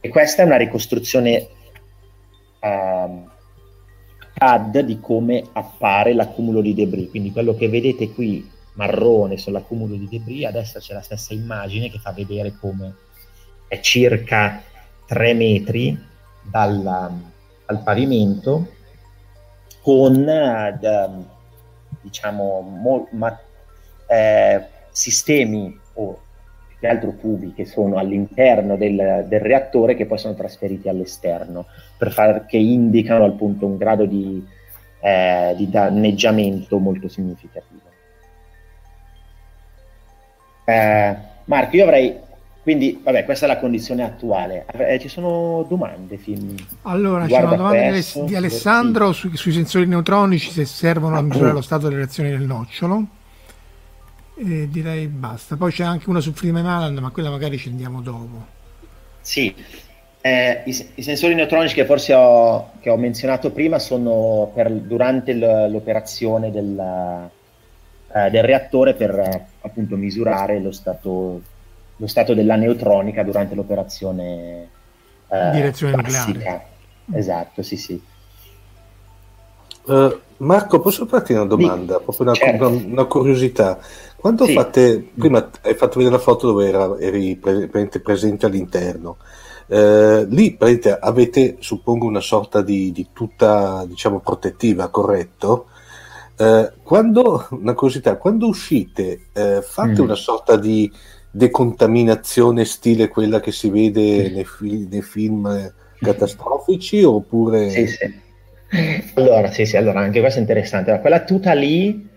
E 0.02 0.10
questa 0.10 0.42
è 0.42 0.46
una 0.46 0.58
ricostruzione 0.58 1.48
um, 2.62 3.30
CAD 4.34 4.80
di 4.80 5.00
come 5.00 5.44
appare 5.52 6.14
l'accumulo 6.14 6.62
di 6.62 6.74
debris. 6.74 7.10
Quindi 7.10 7.32
quello 7.32 7.56
che 7.56 7.70
vedete 7.70 8.12
qui 8.12 8.50
marrone 8.74 9.38
sull'accumulo 9.38 9.96
di 9.96 10.08
debris, 10.08 10.46
a 10.46 10.52
destra 10.52 10.80
c'è 10.80 10.94
la 10.94 11.02
stessa 11.02 11.34
immagine 11.34 11.90
che 11.90 12.00
fa 12.00 12.12
vedere 12.12 12.56
come 12.60 12.96
è 13.68 13.80
circa 13.80 14.62
3 15.06 15.34
metri 15.34 15.98
dal, 16.42 16.82
dal 17.66 17.84
pavimento 17.84 18.80
con 19.82 20.16
uh, 20.16 21.26
diciamo 22.02 22.62
mo, 22.62 23.08
ma, 23.12 23.40
eh, 24.08 24.68
sistemi 24.90 25.80
o 25.94 26.20
che 26.82 26.88
altro 26.88 27.14
tubi 27.22 27.54
che 27.54 27.66
sono 27.66 27.98
all'interno 27.98 28.76
del, 28.76 29.26
del, 29.28 29.40
reattore 29.40 29.96
che 29.96 30.08
poi 30.08 30.18
sono 30.18 30.34
trasferiti 30.34 30.90
all'esterno 30.90 31.68
per 31.96 32.12
far, 32.12 32.48
che 32.48 32.58
indicano 32.58 33.24
appunto 33.24 33.68
un 33.68 33.78
grado 33.78 34.06
di, 34.06 34.44
eh, 35.00 35.54
di 35.56 35.70
danneggiamento 35.70 36.80
molto 36.80 37.08
significativo. 37.08 37.82
Eh, 40.66 41.16
Marco, 41.46 41.76
io 41.76 41.84
avrei 41.84 42.18
quindi, 42.64 43.00
vabbè, 43.04 43.26
questa 43.26 43.46
è 43.46 43.48
la 43.48 43.58
condizione 43.58 44.04
attuale. 44.04 44.66
Eh, 44.72 45.00
ci 45.00 45.08
sono 45.08 45.66
domande? 45.68 46.18
Film? 46.18 46.56
Allora, 46.84 47.26
c'è 47.26 47.42
una 47.42 47.56
domanda 47.56 47.88
questo, 47.90 48.24
di 48.24 48.36
Alessandro 48.36 49.14
sì. 49.14 49.32
sui, 49.34 49.52
sensori 49.52 49.88
neutronici 49.88 50.52
se 50.52 50.66
servono 50.66 51.18
a 51.18 51.22
misurare 51.22 51.54
lo 51.54 51.62
stato 51.62 51.88
delle 51.88 51.98
reazioni 51.98 52.30
del 52.30 52.42
nocciolo 52.42 53.06
e 54.44 54.68
direi 54.70 55.08
basta. 55.08 55.56
Poi 55.56 55.72
c'è 55.72 55.84
anche 55.84 56.10
una 56.10 56.20
su 56.20 56.34
Freeman 56.34 56.66
Island, 56.66 56.98
ma 56.98 57.12
quella 57.12 57.30
magari 57.30 57.58
ci 57.58 57.70
andiamo 57.70 58.02
dopo. 58.02 58.60
Sì, 59.22 59.54
eh, 60.22 60.62
i, 60.66 60.92
i, 60.96 61.04
sensori 61.04 61.36
neutronici 61.36 61.76
che 61.76 61.86
forse 61.86 62.14
ho, 62.14 62.72
che 62.80 62.90
ho 62.90 62.98
menzionato 62.98 63.52
prima 63.52 63.80
sono 63.80 64.52
per, 64.54 64.72
durante 64.72 65.34
l'operazione 65.34 66.52
del, 66.52 67.30
eh, 68.14 68.30
del, 68.30 68.44
reattore 68.44 68.94
per 68.96 69.18
eh, 69.18 69.46
appunto 69.62 69.96
misurare 69.96 70.60
lo 70.60 70.72
stato, 70.72 71.42
lo 71.96 72.08
stato, 72.08 72.34
della 72.34 72.56
neutronica 72.56 73.24
durante 73.24 73.54
l'operazione 73.54 74.70
eh, 75.28 75.52
direzione 75.52 75.96
nucleare. 75.96 76.66
Esatto, 77.14 77.62
sì, 77.62 77.78
sì. 77.78 78.02
Uh, 79.84 80.20
Marco, 80.42 80.80
posso 80.80 81.06
farti 81.06 81.34
una 81.34 81.46
domanda? 81.46 81.98
Sì, 81.98 82.04
Proprio 82.04 82.28
una, 82.28 82.36
certo. 82.36 82.68
una, 82.68 82.86
una 82.86 83.06
curiosità. 83.06 83.80
Quando 84.16 84.46
sì. 84.46 84.54
fate, 84.54 85.10
prima 85.16 85.50
hai 85.62 85.76
fatto 85.76 85.98
vedere 85.98 86.16
la 86.16 86.22
foto 86.22 86.48
dove 86.48 86.68
era, 86.68 86.98
eri 87.00 87.36
pre, 87.36 87.68
presente 87.68 88.48
all'interno, 88.48 89.18
eh, 89.68 90.26
lì 90.28 90.58
avete, 91.00 91.58
suppongo, 91.60 92.08
una 92.08 92.20
sorta 92.20 92.62
di, 92.62 92.92
di 92.92 93.08
tuta, 93.14 93.86
diciamo, 93.86 94.20
protettiva, 94.20 94.90
corretto? 94.90 95.68
Eh, 96.36 96.72
quando, 96.82 97.48
una 97.52 97.74
curiosità, 97.74 98.18
quando 98.18 98.48
uscite, 98.48 99.28
eh, 99.34 99.62
fate 99.62 100.02
mm. 100.02 100.04
una 100.04 100.16
sorta 100.16 100.56
di 100.56 100.92
decontaminazione 101.30 102.66
stile 102.66 103.08
quella 103.10 103.40
che 103.40 103.52
si 103.52 103.70
vede 103.70 104.30
nei, 104.32 104.88
nei 104.90 105.02
film 105.04 105.72
catastrofici 106.00 107.04
oppure... 107.04 107.70
Sì, 107.70 107.88
sì. 107.88 108.30
Allora, 109.16 109.52
sì, 109.52 109.66
sì, 109.66 109.76
allora 109.78 110.00
anche 110.00 110.20
questo 110.20 110.40
è 110.40 110.42
interessante. 110.42 111.00
quella 111.00 111.24
tuta 111.24 111.54
lì 111.54 112.08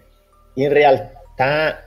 in 0.54 0.68
realtà 0.72 1.84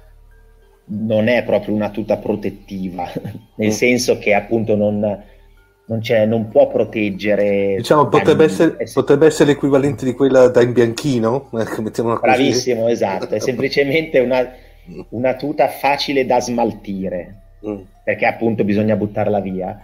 non 0.89 1.27
è 1.27 1.43
proprio 1.43 1.73
una 1.73 1.89
tuta 1.89 2.17
protettiva, 2.17 3.09
nel 3.55 3.69
mm. 3.69 3.71
senso 3.71 4.17
che 4.17 4.33
appunto 4.33 4.75
non, 4.75 4.99
non, 4.99 6.01
non 6.27 6.49
può 6.49 6.67
proteggere. 6.67 7.75
Diciamo, 7.77 8.07
potrebbe 8.07 8.45
essere, 8.45 8.77
potrebbe 8.93 9.25
essere, 9.27 9.51
l'equivalente 9.51 10.05
di 10.05 10.13
quella 10.13 10.47
da 10.47 10.61
in 10.61 10.73
bianchino. 10.73 11.49
Bravissimo, 12.19 12.87
esatto. 12.87 13.29
È 13.29 13.39
semplicemente 13.39 14.19
una, 14.19 14.49
una, 15.09 15.35
tuta 15.35 15.67
facile 15.67 16.25
da 16.25 16.39
smaltire, 16.39 17.35
mm. 17.65 17.79
perché 18.03 18.25
appunto 18.25 18.63
bisogna 18.63 18.95
buttarla 18.95 19.39
via. 19.39 19.79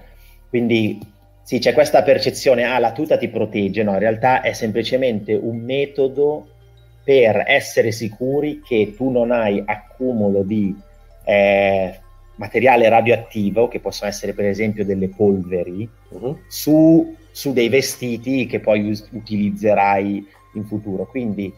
Quindi 0.50 1.00
sì, 1.44 1.60
c'è 1.60 1.74
questa 1.74 2.04
percezione, 2.04 2.64
ah, 2.64 2.80
la 2.80 2.94
tuta 2.94 3.18
ti 3.18 3.28
protegge, 3.28 3.84
no, 3.84 3.92
in 3.92 4.00
realtà 4.00 4.42
è 4.42 4.54
semplicemente 4.54 5.34
un 5.34 5.60
metodo 5.60 6.48
per 7.04 7.44
essere 7.46 7.92
sicuri 7.92 8.62
che 8.62 8.94
tu 8.96 9.10
non 9.10 9.32
hai 9.32 9.62
accumulo 9.66 10.42
di 10.44 10.74
eh, 11.26 12.00
materiale 12.36 12.88
radioattivo, 12.88 13.68
che 13.68 13.80
possono 13.80 14.10
essere 14.10 14.34
per 14.34 14.46
esempio 14.46 14.86
delle 14.86 15.10
polveri, 15.10 15.88
uh-huh. 16.10 16.40
su, 16.48 17.16
su, 17.32 17.52
dei 17.52 17.68
vestiti 17.68 18.46
che 18.46 18.60
poi 18.60 18.90
us- 18.90 19.08
utilizzerai 19.12 20.26
in 20.54 20.66
futuro. 20.66 21.06
Quindi 21.06 21.54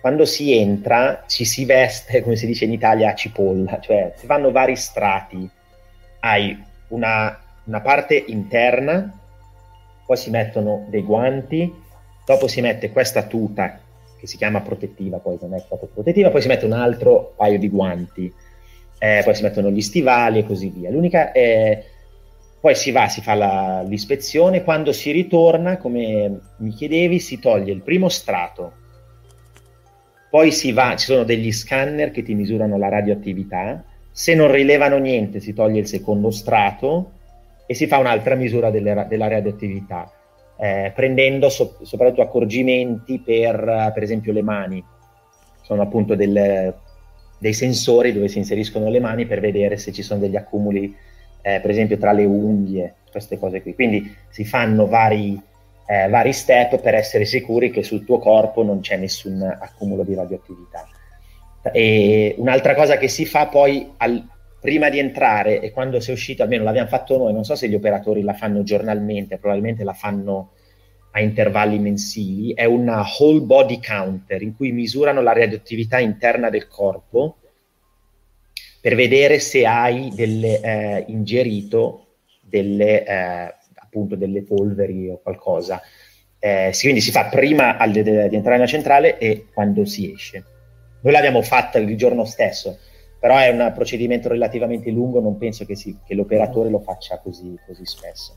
quando 0.00 0.24
si 0.24 0.56
entra 0.56 1.24
ci 1.26 1.44
si 1.44 1.64
veste, 1.64 2.22
come 2.22 2.36
si 2.36 2.46
dice 2.46 2.66
in 2.66 2.72
Italia, 2.72 3.10
a 3.10 3.14
cipolla, 3.14 3.80
cioè 3.80 4.12
si 4.16 4.26
fanno 4.26 4.52
vari 4.52 4.76
strati. 4.76 5.48
Hai 6.20 6.56
una, 6.88 7.36
una 7.64 7.80
parte 7.80 8.22
interna, 8.28 9.12
poi 10.06 10.16
si 10.16 10.30
mettono 10.30 10.86
dei 10.88 11.02
guanti, 11.02 11.72
dopo 12.24 12.46
si 12.48 12.60
mette 12.60 12.90
questa 12.90 13.24
tuta 13.24 13.80
che 14.18 14.26
si 14.26 14.36
chiama 14.36 14.60
protettiva, 14.60 15.18
poi 15.18 15.38
non 15.40 15.54
è 15.54 15.64
proprio 15.66 15.88
protettiva, 15.92 16.30
poi 16.30 16.42
si 16.42 16.48
mette 16.48 16.64
un 16.64 16.72
altro 16.72 17.34
paio 17.36 17.58
di 17.58 17.68
guanti. 17.68 18.32
Eh, 18.98 19.20
poi 19.24 19.34
si 19.34 19.42
mettono 19.42 19.70
gli 19.70 19.82
stivali 19.82 20.38
e 20.38 20.46
così 20.46 20.68
via. 20.70 20.90
L'unica 20.90 21.32
è 21.32 21.84
poi 22.64 22.74
si 22.74 22.92
va, 22.92 23.08
si 23.08 23.20
fa 23.20 23.34
la, 23.34 23.84
l'ispezione, 23.86 24.64
quando 24.64 24.90
si 24.92 25.10
ritorna, 25.10 25.76
come 25.76 26.40
mi 26.56 26.70
chiedevi, 26.70 27.20
si 27.20 27.38
toglie 27.38 27.72
il 27.72 27.82
primo 27.82 28.08
strato, 28.08 28.72
poi 30.30 30.50
si 30.50 30.72
va, 30.72 30.96
ci 30.96 31.04
sono 31.04 31.24
degli 31.24 31.52
scanner 31.52 32.10
che 32.10 32.22
ti 32.22 32.32
misurano 32.32 32.78
la 32.78 32.88
radioattività, 32.88 33.84
se 34.10 34.34
non 34.34 34.50
rilevano 34.50 34.96
niente 34.96 35.40
si 35.40 35.52
toglie 35.52 35.80
il 35.80 35.86
secondo 35.86 36.30
strato 36.30 37.13
e 37.66 37.74
si 37.74 37.86
fa 37.86 37.98
un'altra 37.98 38.34
misura 38.34 38.70
delle, 38.70 39.06
della 39.08 39.28
radioattività, 39.28 40.10
eh, 40.58 40.92
prendendo 40.94 41.48
so, 41.48 41.78
soprattutto 41.82 42.22
accorgimenti 42.22 43.20
per, 43.20 43.92
per 43.92 44.02
esempio, 44.02 44.32
le 44.32 44.42
mani. 44.42 44.84
Sono 45.62 45.82
appunto 45.82 46.14
delle 46.14 46.74
dei 47.44 47.52
sensori 47.52 48.14
dove 48.14 48.28
si 48.28 48.38
inseriscono 48.38 48.88
le 48.88 49.00
mani 49.00 49.26
per 49.26 49.38
vedere 49.38 49.76
se 49.76 49.92
ci 49.92 50.02
sono 50.02 50.20
degli 50.20 50.34
accumuli, 50.34 50.96
eh, 51.42 51.60
per 51.60 51.70
esempio 51.70 51.98
tra 51.98 52.12
le 52.12 52.24
unghie, 52.24 52.94
queste 53.10 53.38
cose 53.38 53.60
qui. 53.60 53.74
Quindi 53.74 54.14
si 54.30 54.46
fanno 54.46 54.86
vari, 54.86 55.38
eh, 55.86 56.08
vari 56.08 56.32
step 56.32 56.80
per 56.80 56.94
essere 56.94 57.26
sicuri 57.26 57.70
che 57.70 57.82
sul 57.82 58.06
tuo 58.06 58.18
corpo 58.18 58.62
non 58.62 58.80
c'è 58.80 58.96
nessun 58.96 59.42
accumulo 59.42 60.04
di 60.04 60.14
radioattività. 60.14 60.88
E 61.70 62.34
un'altra 62.38 62.74
cosa 62.74 62.96
che 62.96 63.08
si 63.08 63.26
fa 63.26 63.46
poi 63.48 63.92
al, 63.98 64.26
prima 64.64 64.88
di 64.88 64.98
entrare 64.98 65.60
e 65.60 65.72
quando 65.72 66.00
sei 66.00 66.14
uscito, 66.14 66.42
almeno 66.42 66.64
l'abbiamo 66.64 66.88
fatto 66.88 67.18
noi, 67.18 67.34
non 67.34 67.44
so 67.44 67.54
se 67.54 67.68
gli 67.68 67.74
operatori 67.74 68.22
la 68.22 68.32
fanno 68.32 68.62
giornalmente, 68.62 69.36
probabilmente 69.36 69.84
la 69.84 69.92
fanno 69.92 70.52
a 71.10 71.20
intervalli 71.20 71.78
mensili, 71.78 72.54
è 72.54 72.64
una 72.64 73.04
whole 73.18 73.42
body 73.42 73.78
counter 73.78 74.40
in 74.40 74.56
cui 74.56 74.72
misurano 74.72 75.20
la 75.20 75.34
radioattività 75.34 75.98
interna 75.98 76.48
del 76.48 76.66
corpo 76.66 77.36
per 78.80 78.94
vedere 78.94 79.38
se 79.38 79.66
hai 79.66 80.10
delle, 80.14 80.58
eh, 80.62 81.04
ingerito 81.08 82.06
delle, 82.40 83.04
eh, 83.04 83.54
appunto 83.74 84.16
delle 84.16 84.44
polveri 84.44 85.10
o 85.10 85.20
qualcosa. 85.22 85.82
Eh, 86.38 86.72
quindi 86.80 87.02
si 87.02 87.10
fa 87.10 87.26
prima 87.26 87.76
al, 87.76 87.90
di 87.90 87.98
entrare 87.98 88.56
nella 88.56 88.66
centrale 88.66 89.18
e 89.18 89.44
quando 89.52 89.84
si 89.84 90.10
esce. 90.10 90.42
Noi 91.02 91.12
l'abbiamo 91.12 91.42
fatta 91.42 91.76
il 91.76 91.94
giorno 91.98 92.24
stesso, 92.24 92.78
però 93.24 93.38
è 93.38 93.48
un 93.48 93.72
procedimento 93.74 94.28
relativamente 94.28 94.90
lungo, 94.90 95.18
non 95.18 95.38
penso 95.38 95.64
che, 95.64 95.76
si, 95.76 95.96
che 96.04 96.14
l'operatore 96.14 96.68
lo 96.68 96.80
faccia 96.80 97.20
così, 97.20 97.58
così 97.66 97.86
spesso. 97.86 98.36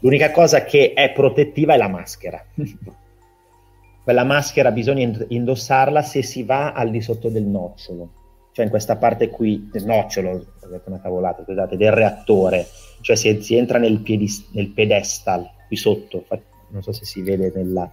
L'unica 0.00 0.30
cosa 0.30 0.64
che 0.64 0.94
è 0.94 1.12
protettiva 1.12 1.74
è 1.74 1.76
la 1.76 1.88
maschera. 1.88 2.42
Quella 4.02 4.24
maschera 4.24 4.72
bisogna 4.72 5.26
indossarla 5.28 6.00
se 6.00 6.22
si 6.22 6.42
va 6.42 6.72
al 6.72 6.90
di 6.90 7.02
sotto 7.02 7.28
del 7.28 7.42
nocciolo, 7.42 8.12
cioè 8.52 8.64
in 8.64 8.70
questa 8.70 8.96
parte 8.96 9.28
qui 9.28 9.68
del 9.70 9.84
nocciolo, 9.84 10.30
ho 10.30 10.68
detto 10.68 10.88
una 10.88 11.02
cavolata, 11.02 11.42
scusate, 11.42 11.76
del 11.76 11.92
reattore, 11.92 12.66
cioè 13.02 13.16
se 13.16 13.42
si 13.42 13.56
entra 13.56 13.76
nel, 13.76 14.00
piedis, 14.00 14.48
nel 14.52 14.70
pedestal 14.70 15.46
qui 15.66 15.76
sotto, 15.76 16.24
non 16.68 16.82
so 16.82 16.92
se 16.92 17.04
si 17.04 17.20
vede 17.20 17.52
nella... 17.54 17.92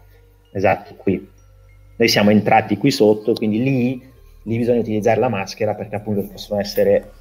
esatto, 0.54 0.96
qui. 0.96 1.30
Noi 1.98 2.08
siamo 2.08 2.30
entrati 2.30 2.78
qui 2.78 2.90
sotto, 2.90 3.34
quindi 3.34 3.62
lì, 3.62 4.11
lì 4.44 4.58
bisogna 4.58 4.80
utilizzare 4.80 5.20
la 5.20 5.30
maschera 5.30 5.74
perché 5.74 5.96
appunto 5.96 6.24
possono 6.24 6.60
essere... 6.60 7.12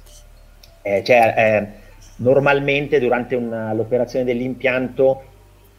Eh, 0.81 1.03
cioè, 1.03 1.33
eh, 1.37 1.79
normalmente 2.17 2.99
durante 2.99 3.35
una, 3.35 3.73
l'operazione 3.73 4.25
dell'impianto 4.25 5.23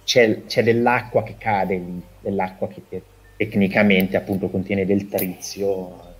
c'è, 0.05 0.45
c'è, 0.47 0.63
dell'acqua 0.63 1.23
che 1.23 1.37
cade 1.39 1.75
lì, 1.77 2.03
dell'acqua 2.21 2.69
che, 2.69 2.83
che 2.89 3.03
tecnicamente 3.37 4.17
appunto 4.17 4.49
contiene 4.49 4.85
del 4.85 5.09
trizio. 5.09 6.11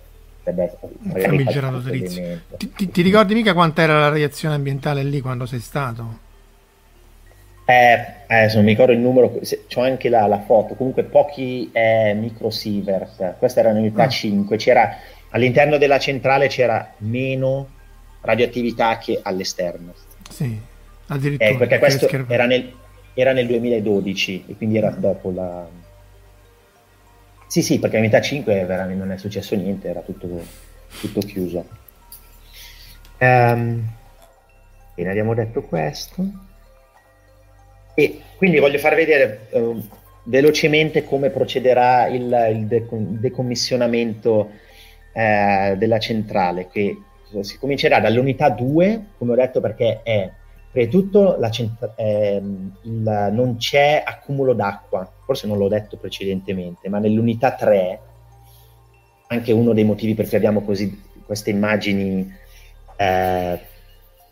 Famigerato 0.43 1.81
trizio. 1.81 2.41
Ti, 2.57 2.71
ti, 2.73 2.91
ti, 2.91 3.01
ricordi 3.01 3.33
mica 3.33 3.53
quanta 3.53 3.81
era 3.81 3.97
la 3.97 4.09
radiazione 4.09 4.55
ambientale 4.55 5.01
lì 5.03 5.21
quando 5.21 5.45
sei 5.45 5.61
stato? 5.61 6.31
Eh, 7.65 8.05
eh 8.27 8.51
non 8.53 8.63
mi 8.63 8.71
ricordo 8.71 8.91
il 8.91 8.99
numero, 8.99 9.39
c'ho 9.67 9.81
anche 9.81 10.09
la, 10.09 10.27
la 10.27 10.41
foto, 10.41 10.75
comunque 10.75 11.03
pochi 11.03 11.69
eh, 11.71 12.13
microsievert, 12.13 13.37
questa 13.37 13.61
era 13.61 13.71
l'unità 13.71 14.03
ah. 14.03 14.09
5, 14.09 14.57
c'era, 14.57 14.97
all'interno 15.29 15.77
della 15.77 15.99
centrale 15.99 16.47
c'era 16.47 16.93
meno 16.97 17.69
radioattività 18.21 18.97
che 18.97 19.19
all'esterno. 19.21 19.93
Sì, 20.29 20.59
addirittura. 21.07 21.49
Eh, 21.49 21.57
perché 21.57 21.79
questo 21.79 22.09
era 22.27 22.45
nel, 22.45 22.73
era 23.13 23.31
nel, 23.31 23.47
2012 23.47 24.45
e 24.47 24.55
quindi 24.55 24.77
era 24.77 24.89
dopo 24.89 25.31
la... 25.31 25.65
Sì, 27.47 27.61
sì, 27.61 27.79
perché 27.79 27.99
metà 27.99 28.19
5 28.19 28.65
veramente 28.65 29.03
non 29.03 29.11
è 29.13 29.17
successo 29.17 29.55
niente, 29.55 29.87
era 29.87 30.01
tutto, 30.01 30.27
tutto 30.99 31.19
chiuso. 31.19 31.65
Um, 33.19 33.87
bene, 34.95 35.09
abbiamo 35.09 35.33
detto 35.33 35.61
questo. 35.61 36.51
E 37.95 38.21
quindi 38.37 38.59
voglio 38.59 38.79
far 38.79 38.95
vedere 38.95 39.47
uh, 39.51 39.81
velocemente 40.23 41.03
come 41.03 41.29
procederà 41.29 42.07
il, 42.07 42.47
il 42.51 42.65
de- 42.67 42.85
decommissionamento 42.89 44.49
uh, 45.13 45.75
della 45.75 45.99
centrale, 45.99 46.67
che 46.67 46.97
si 47.41 47.57
comincerà 47.57 47.99
dall'unità 47.99 48.49
2, 48.49 49.05
come 49.17 49.31
ho 49.31 49.35
detto, 49.35 49.59
perché 49.59 50.01
è 50.03 50.29
prima 50.73 50.85
di 50.87 50.91
tutto 50.91 51.37
centra- 51.51 51.93
eh, 51.95 52.41
il, 52.81 53.29
non 53.31 53.57
c'è 53.57 54.01
accumulo 54.05 54.53
d'acqua, 54.53 55.09
forse 55.23 55.47
non 55.47 55.57
l'ho 55.57 55.67
detto 55.67 55.97
precedentemente, 55.97 56.89
ma 56.89 56.99
nell'unità 56.99 57.53
3, 57.53 57.99
anche 59.27 59.51
uno 59.51 59.73
dei 59.73 59.83
motivi 59.83 60.15
per 60.15 60.27
cui 60.27 60.37
abbiamo 60.37 60.61
così 60.61 61.01
queste 61.25 61.51
immagini 61.51 62.31
eh, 62.97 63.59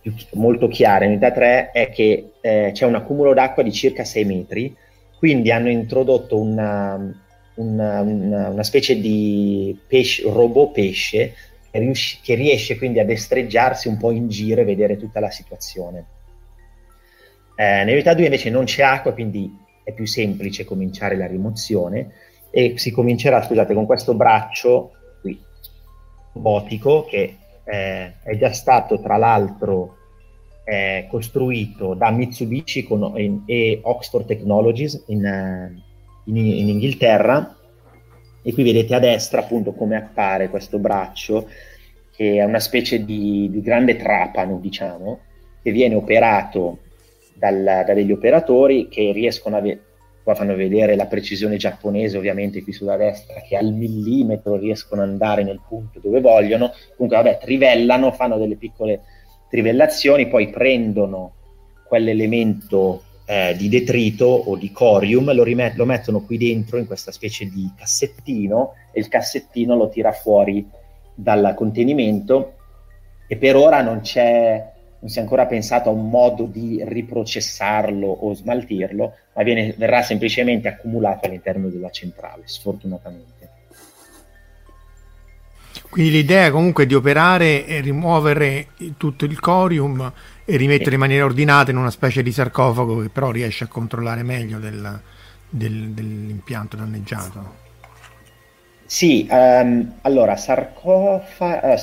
più, 0.01 0.13
molto 0.33 0.67
chiare, 0.67 1.05
nell'unità 1.05 1.31
3 1.31 1.71
è 1.71 1.89
che 1.89 2.31
eh, 2.41 2.71
c'è 2.73 2.85
un 2.85 2.95
accumulo 2.95 3.33
d'acqua 3.33 3.63
di 3.63 3.71
circa 3.71 4.03
6 4.03 4.25
metri, 4.25 4.75
quindi 5.17 5.51
hanno 5.51 5.69
introdotto 5.69 6.39
una, 6.39 6.95
una, 7.55 8.01
una, 8.01 8.49
una 8.49 8.63
specie 8.63 8.99
di 8.99 9.77
pesce, 9.87 10.23
robot 10.23 10.71
pesce 10.71 11.33
che 11.71 12.33
riesce 12.35 12.77
quindi 12.77 12.99
a 12.99 13.05
destreggiarsi 13.05 13.87
un 13.87 13.97
po' 13.97 14.11
in 14.11 14.27
giro 14.27 14.61
e 14.61 14.65
vedere 14.65 14.97
tutta 14.97 15.19
la 15.19 15.31
situazione. 15.31 16.05
Eh, 17.55 17.83
nell'unità 17.85 18.13
2 18.13 18.25
invece 18.25 18.49
non 18.49 18.65
c'è 18.65 18.83
acqua, 18.83 19.13
quindi 19.13 19.49
è 19.83 19.93
più 19.93 20.05
semplice 20.05 20.65
cominciare 20.65 21.15
la 21.15 21.27
rimozione 21.27 22.09
e 22.49 22.73
si 22.77 22.91
comincerà, 22.91 23.41
scusate, 23.41 23.73
con 23.73 23.85
questo 23.85 24.13
braccio 24.13 24.91
qui, 25.21 25.39
robotico, 26.33 27.05
che 27.05 27.37
eh, 27.71 28.15
è 28.21 28.37
già 28.37 28.51
stato 28.51 28.99
tra 28.99 29.15
l'altro 29.15 29.95
eh, 30.65 31.07
costruito 31.09 31.93
da 31.93 32.11
Mitsubishi 32.11 32.83
con, 32.83 33.13
in, 33.15 33.43
e 33.45 33.79
Oxford 33.81 34.25
Technologies 34.25 35.05
in, 35.07 35.25
eh, 35.25 35.81
in, 36.25 36.35
in 36.35 36.67
Inghilterra. 36.67 37.55
E 38.43 38.53
qui 38.53 38.63
vedete 38.63 38.93
a 38.95 38.99
destra 38.99 39.41
appunto 39.41 39.71
come 39.71 39.95
appare 39.95 40.49
questo 40.49 40.79
braccio 40.79 41.47
che 42.13 42.35
è 42.35 42.43
una 42.43 42.59
specie 42.59 43.05
di, 43.05 43.49
di 43.49 43.61
grande 43.61 43.95
trapano, 43.95 44.57
diciamo, 44.57 45.19
che 45.61 45.71
viene 45.71 45.95
operato 45.95 46.79
dal, 47.33 47.63
da 47.63 47.93
degli 47.93 48.11
operatori 48.11 48.89
che 48.89 49.11
riescono 49.13 49.55
a... 49.55 49.61
Ve- 49.61 49.79
qua 50.23 50.35
fanno 50.35 50.55
vedere 50.55 50.95
la 50.95 51.07
precisione 51.07 51.57
giapponese 51.57 52.17
ovviamente 52.17 52.63
qui 52.63 52.71
sulla 52.71 52.97
destra 52.97 53.41
che 53.41 53.57
al 53.57 53.73
millimetro 53.73 54.55
riescono 54.55 55.01
ad 55.01 55.09
andare 55.09 55.43
nel 55.43 55.61
punto 55.67 55.99
dove 55.99 56.21
vogliono. 56.21 56.71
Comunque 56.95 57.21
vabbè 57.21 57.39
trivellano 57.39 58.11
fanno 58.11 58.37
delle 58.37 58.55
piccole 58.55 59.01
trivellazioni 59.49 60.27
poi 60.27 60.49
prendono 60.49 61.33
quell'elemento 61.87 63.03
eh, 63.25 63.55
di 63.57 63.67
detrito 63.67 64.25
o 64.25 64.55
di 64.55 64.71
corium 64.71 65.33
lo, 65.33 65.43
rimet- 65.43 65.75
lo 65.75 65.85
mettono 65.85 66.21
qui 66.21 66.37
dentro 66.37 66.77
in 66.77 66.85
questa 66.85 67.11
specie 67.11 67.45
di 67.45 67.69
cassettino 67.77 68.73
e 68.91 68.99
il 68.99 69.07
cassettino 69.07 69.75
lo 69.75 69.89
tira 69.89 70.11
fuori 70.11 70.67
dal 71.13 71.53
contenimento. 71.55 72.53
E 73.27 73.37
per 73.37 73.55
ora 73.55 73.81
non 73.81 74.01
c'è 74.01 74.69
non 75.01 75.09
si 75.09 75.17
è 75.17 75.21
ancora 75.21 75.47
pensato 75.47 75.89
a 75.89 75.93
un 75.93 76.09
modo 76.09 76.45
di 76.45 76.79
riprocessarlo 76.83 78.07
o 78.07 78.33
smaltirlo, 78.33 79.13
ma 79.33 79.43
viene, 79.43 79.73
verrà 79.77 80.01
semplicemente 80.01 80.67
accumulato 80.67 81.27
all'interno 81.27 81.69
della 81.69 81.89
centrale, 81.89 82.43
sfortunatamente. 82.45 83.49
Quindi 85.89 86.11
l'idea 86.11 86.51
comunque 86.51 86.85
di 86.85 86.93
operare 86.93 87.65
e 87.65 87.81
rimuovere 87.81 88.67
tutto 88.97 89.25
il 89.25 89.39
corium 89.39 90.11
e 90.45 90.55
rimettere 90.55 90.89
sì. 90.89 90.93
in 90.93 90.99
maniera 90.99 91.25
ordinata 91.25 91.71
in 91.71 91.77
una 91.77 91.91
specie 91.91 92.23
di 92.23 92.31
sarcofago 92.31 93.01
che 93.01 93.09
però 93.09 93.31
riesce 93.31 93.65
a 93.65 93.67
controllare 93.67 94.23
meglio 94.23 94.57
del, 94.57 95.01
del, 95.49 95.89
dell'impianto 95.89 96.77
danneggiato. 96.77 97.59
Sì, 98.85 99.27
um, 99.29 99.95
allora 100.01 100.35
sarcofago, 100.35 101.73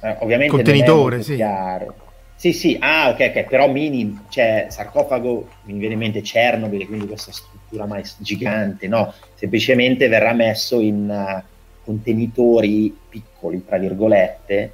uh, 0.00 0.16
ovviamente 0.20 0.54
contenitore, 0.54 1.22
sì. 1.22 1.36
Chiaro 1.36 2.05
sì, 2.52 2.52
sì, 2.52 2.76
ah, 2.80 3.10
ok, 3.10 3.32
ok, 3.34 3.44
però 3.44 3.68
mini, 3.68 4.24
cioè 4.28 4.66
sarcofago, 4.68 5.48
mi 5.64 5.78
viene 5.78 5.94
in 5.94 6.00
mente 6.00 6.20
Chernobyl, 6.20 6.86
quindi 6.86 7.06
questa 7.06 7.32
struttura 7.32 7.86
mai 7.86 8.04
gigante, 8.18 8.86
no, 8.86 9.12
semplicemente 9.34 10.08
verrà 10.08 10.32
messo 10.32 10.80
in 10.80 11.08
uh, 11.08 11.42
contenitori 11.84 12.96
piccoli, 13.08 13.64
tra 13.64 13.78
virgolette, 13.78 14.72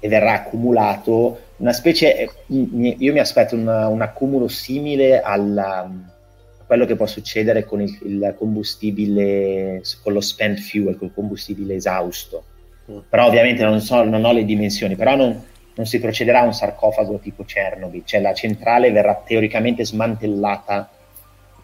e 0.00 0.08
verrà 0.08 0.34
accumulato 0.34 1.40
una 1.56 1.72
specie, 1.72 2.16
eh, 2.16 2.30
io 2.48 3.12
mi 3.12 3.18
aspetto 3.18 3.54
un, 3.54 3.66
un 3.66 4.02
accumulo 4.02 4.48
simile 4.48 5.20
alla, 5.20 5.80
a 5.80 6.64
quello 6.66 6.84
che 6.84 6.96
può 6.96 7.06
succedere 7.06 7.64
con 7.64 7.80
il, 7.80 7.96
il, 8.04 8.34
combustibile, 8.36 9.82
con 10.02 10.12
lo 10.12 10.20
spent 10.20 10.58
fuel, 10.58 10.96
con 10.98 11.08
il 11.08 11.14
combustibile 11.14 11.74
esausto. 11.74 12.44
Mm. 12.90 12.98
Però 13.08 13.26
ovviamente 13.26 13.62
non, 13.62 13.80
so, 13.80 14.02
non 14.02 14.24
ho 14.24 14.32
le 14.32 14.44
dimensioni, 14.44 14.96
però 14.96 15.16
non 15.16 15.52
non 15.74 15.86
si 15.86 15.98
procederà 15.98 16.40
a 16.40 16.44
un 16.44 16.54
sarcofago 16.54 17.18
tipo 17.18 17.44
Chernobyl, 17.44 18.02
cioè 18.04 18.20
la 18.20 18.32
centrale 18.32 18.92
verrà 18.92 19.20
teoricamente 19.24 19.84
smantellata 19.84 20.88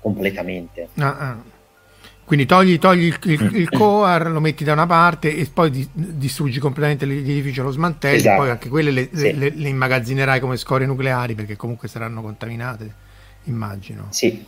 completamente. 0.00 0.88
Ah, 0.96 1.16
ah. 1.18 1.58
Quindi 2.24 2.46
togli, 2.46 2.78
togli 2.78 3.06
il, 3.06 3.18
il, 3.24 3.56
il, 3.56 3.68
coar, 3.68 4.30
lo 4.30 4.38
metti 4.38 4.62
da 4.62 4.72
una 4.72 4.86
parte 4.86 5.34
e 5.34 5.48
poi 5.52 5.68
di, 5.68 5.88
distruggi 5.92 6.60
completamente 6.60 7.04
l'edificio, 7.04 7.64
lo 7.64 7.72
smantelli, 7.72 8.18
esatto. 8.18 8.40
poi 8.42 8.50
anche 8.50 8.68
quelle 8.68 8.92
le, 8.92 9.08
sì. 9.12 9.36
le, 9.36 9.50
le, 9.52 9.68
immagazzinerai 9.68 10.38
come 10.38 10.56
scorie 10.56 10.86
nucleari 10.86 11.34
perché 11.34 11.56
comunque 11.56 11.88
saranno 11.88 12.22
contaminate, 12.22 12.94
immagino. 13.44 14.06
Sì, 14.10 14.44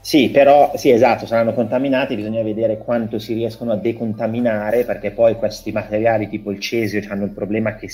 sì, 0.00 0.28
però 0.28 0.74
sì, 0.76 0.90
esatto, 0.90 1.26
saranno 1.26 1.54
contaminati, 1.54 2.14
bisogna 2.14 2.42
vedere 2.42 2.78
quanto 2.78 3.18
si 3.18 3.34
riescono 3.34 3.72
a 3.72 3.76
decontaminare 3.76 4.84
perché 4.84 5.10
poi 5.10 5.34
questi 5.34 5.72
materiali 5.72 6.28
tipo 6.28 6.52
il 6.52 6.60
cesio 6.60 7.02
hanno 7.08 7.24
il 7.24 7.30
problema 7.30 7.74
che 7.74 7.88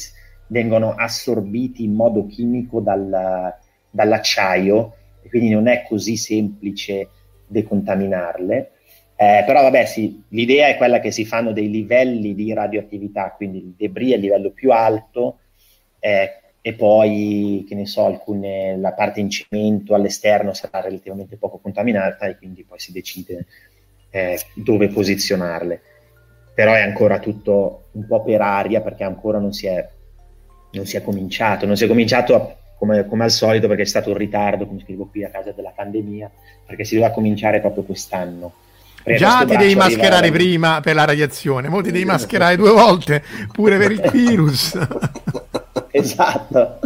vengono 0.51 0.94
assorbiti 0.94 1.84
in 1.84 1.94
modo 1.94 2.26
chimico 2.26 2.80
dal, 2.80 3.55
dall'acciaio 3.90 4.94
quindi 5.30 5.51
non 5.51 5.68
è 5.68 5.84
così 5.86 6.16
semplice 6.16 7.09
decontaminarle. 7.46 8.72
Eh, 9.16 9.44
però 9.46 9.62
vabbè 9.62 9.84
sì, 9.84 10.22
l'idea 10.28 10.68
è 10.68 10.76
quella 10.76 10.98
che 10.98 11.11
si 11.11 11.24
fanno 11.24 11.53
dei 11.53 11.70
livelli 11.70 12.34
di 12.34 12.53
radioattività, 12.55 13.34
quindi 13.36 13.59
il 13.59 13.74
debris 13.76 14.14
il 14.14 14.20
livello 14.20 14.51
più 14.51 14.72
alto 14.72 15.40
eh, 15.98 16.40
e 16.62 16.72
poi, 16.74 17.64
che 17.68 17.74
ne 17.74 17.86
so, 17.86 18.07
alcune, 18.07 18.76
la 18.78 18.92
parte 18.92 19.20
in 19.20 19.30
cemento 19.30 19.94
all'esterno 19.94 20.55
sarà 20.55 20.80
relativamente 20.80 21.36
poco 21.36 21.59
contaminata 21.59 22.26
e 22.26 22.36
quindi 22.36 22.64
poi 22.64 22.78
si 22.78 22.92
decide 22.92 23.46
eh, 24.11 24.38
dove 24.55 24.88
posizionarle. 24.88 25.80
Però 26.55 26.72
è 26.72 26.80
ancora 26.80 27.18
tutto 27.18 27.88
un 27.92 28.07
po' 28.07 28.22
per 28.22 28.40
aria 28.40 28.80
perché 28.80 29.05
ancora 29.05 29.38
non 29.38 29.53
si 29.53 29.66
è 29.66 29.86
non 30.72 30.86
si 30.86 30.96
è 30.96 31.02
cominciato, 31.02 31.66
non 31.66 31.76
si 31.76 31.84
è 31.84 31.88
cominciato 31.88 32.56
come, 32.78 33.06
come, 33.06 33.24
al 33.24 33.30
solito 33.30 33.68
perché 33.68 33.82
è 33.82 33.86
stato 33.86 34.10
un 34.10 34.16
ritardo, 34.16 34.66
come 34.66 34.80
scrivo 34.80 35.06
qui, 35.06 35.24
a 35.24 35.30
causa 35.30 35.52
della 35.52 35.72
pandemia, 35.74 36.30
perché 36.66 36.84
si 36.84 36.94
doveva 36.94 37.12
cominciare 37.12 37.60
proprio 37.60 37.82
quest'anno. 37.82 38.52
Già 39.04 39.44
ti 39.46 39.56
devi 39.56 39.74
mascherare 39.74 40.28
arriva... 40.28 40.36
prima 40.36 40.80
per 40.80 40.94
la 40.94 41.04
radiazione, 41.04 41.68
ora 41.68 41.82
ti 41.82 41.90
devi 41.90 42.04
mascherare 42.04 42.56
due 42.56 42.70
volte 42.70 43.22
pure 43.52 43.78
per 43.78 43.92
il 43.92 44.10
virus. 44.12 44.78
esatto, 45.90 46.78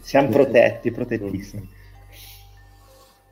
siamo 0.00 0.28
protetti, 0.28 0.90
protettissimi. 0.90 1.68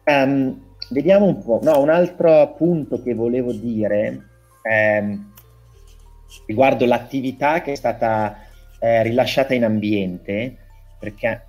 Um, 0.04 0.60
vediamo 0.90 1.24
un 1.24 1.42
po', 1.42 1.60
no, 1.62 1.80
un 1.80 1.88
altro 1.88 2.54
punto 2.56 3.02
che 3.02 3.14
volevo 3.14 3.52
dire 3.52 4.28
ehm, 4.62 5.32
riguardo 6.46 6.84
l'attività 6.84 7.62
che 7.62 7.72
è 7.72 7.74
stata 7.74 8.38
eh, 8.84 9.02
rilasciata 9.02 9.54
in 9.54 9.64
ambiente, 9.64 10.56
perché 10.98 11.46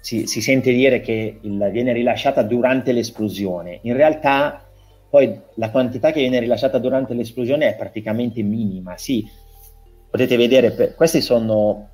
si, 0.00 0.28
si 0.28 0.40
sente 0.40 0.70
dire 0.70 1.00
che 1.00 1.38
il, 1.40 1.68
viene 1.72 1.92
rilasciata 1.92 2.42
durante 2.42 2.92
l'esplosione. 2.92 3.80
In 3.82 3.96
realtà 3.96 4.64
poi 5.10 5.36
la 5.54 5.70
quantità 5.70 6.12
che 6.12 6.20
viene 6.20 6.38
rilasciata 6.38 6.78
durante 6.78 7.12
l'esplosione 7.12 7.70
è 7.70 7.74
praticamente 7.74 8.40
minima. 8.42 8.96
Sì, 8.96 9.28
potete 10.08 10.36
vedere, 10.36 10.70
per, 10.70 10.94
questi 10.94 11.20
sono, 11.20 11.88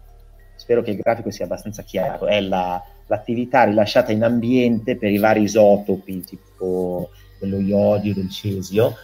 spero 0.57 0.82
che 0.82 0.90
il 0.90 0.99
grafico 0.99 1.30
sia 1.30 1.47
abbastanza 1.47 1.82
chiaro, 1.84 2.26
è 2.26 2.43
la, 2.43 2.82
l'attività 3.07 3.64
rilasciata 3.64 4.12
in 4.12 4.22
ambiente 4.22 4.99
per 4.99 5.11
i 5.11 5.16
vari 5.18 5.40
isotopi, 5.40 6.20
tipo 6.20 7.09
dello 7.40 7.61
iodio, 7.61 8.12
del 8.12 8.28
cesio, 8.28 8.95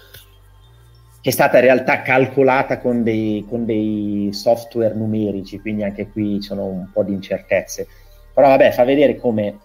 che 1.28 1.34
è 1.34 1.36
stata 1.36 1.58
in 1.58 1.64
realtà 1.64 2.00
calcolata 2.00 2.78
con 2.78 3.02
dei, 3.02 3.44
con 3.46 3.66
dei 3.66 4.30
software 4.32 4.94
numerici, 4.94 5.60
quindi 5.60 5.82
anche 5.82 6.08
qui 6.08 6.40
ci 6.40 6.48
sono 6.48 6.64
un 6.64 6.88
po' 6.90 7.02
di 7.02 7.12
incertezze. 7.12 7.86
Però 8.32 8.48
vabbè, 8.48 8.70
fa 8.70 8.84
vedere 8.84 9.16
come 9.16 9.58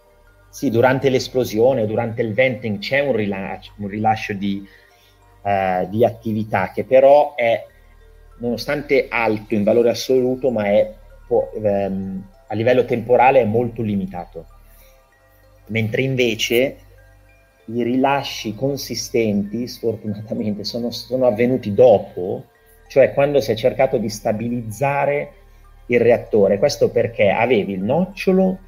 sì, 0.49 0.69
durante 0.69 1.07
l'esplosione, 1.07 1.85
durante 1.85 2.21
il 2.21 2.33
venting 2.33 2.79
c'è 2.79 2.99
un 2.99 3.15
rilascio, 3.15 3.71
un 3.77 3.87
rilascio 3.87 4.33
di, 4.33 4.61
uh, 5.41 5.87
di, 5.87 6.03
attività 6.03 6.71
che 6.71 6.83
però 6.83 7.33
è, 7.35 7.65
nonostante 8.39 9.07
alto 9.07 9.53
in 9.53 9.63
valore 9.63 9.91
assoluto, 9.91 10.51
ma 10.51 10.65
è 10.65 10.93
um, 11.29 12.27
a 12.45 12.53
livello 12.55 12.83
temporale 12.83 13.39
è 13.39 13.45
molto 13.45 13.81
limitato. 13.81 14.47
Mentre 15.67 16.01
invece 16.01 16.75
i 17.65 17.83
rilasci 17.83 18.55
consistenti, 18.55 19.67
sfortunatamente, 19.67 20.63
sono, 20.63 20.91
sono 20.91 21.25
avvenuti 21.25 21.73
dopo, 21.73 22.45
cioè 22.87 23.13
quando 23.13 23.39
si 23.39 23.51
è 23.51 23.55
cercato 23.55 23.97
di 23.97 24.09
stabilizzare 24.09 25.31
il 25.87 25.99
reattore. 25.99 26.59
Questo 26.59 26.89
perché 26.89 27.29
avevi 27.29 27.73
il 27.73 27.83
nocciolo 27.83 28.59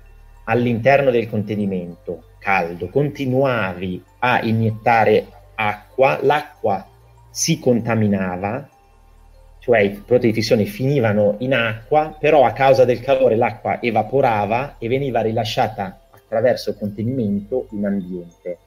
all'interno 0.46 1.12
del 1.12 1.30
contenimento 1.30 2.24
caldo, 2.40 2.90
continuavi 2.90 4.04
a 4.20 4.42
iniettare 4.44 5.26
acqua, 5.56 6.20
l'acqua 6.22 6.88
si 7.30 7.60
contaminava, 7.60 8.70
cioè 9.60 9.80
i 9.80 9.90
prodotti 9.90 10.28
di 10.28 10.34
fissione 10.34 10.66
finivano 10.66 11.36
in 11.40 11.56
acqua, 11.56 12.16
però 12.20 12.46
a 12.46 12.52
causa 12.52 12.86
del 12.86 13.02
calore 13.02 13.36
l'acqua 13.36 13.82
evaporava 13.82 14.76
e 14.78 14.88
veniva 14.88 15.22
rilasciata 15.22 16.02
attraverso 16.12 16.70
il 16.70 16.78
contenimento 16.78 17.68
in 17.72 17.86
ambiente. 17.86 18.58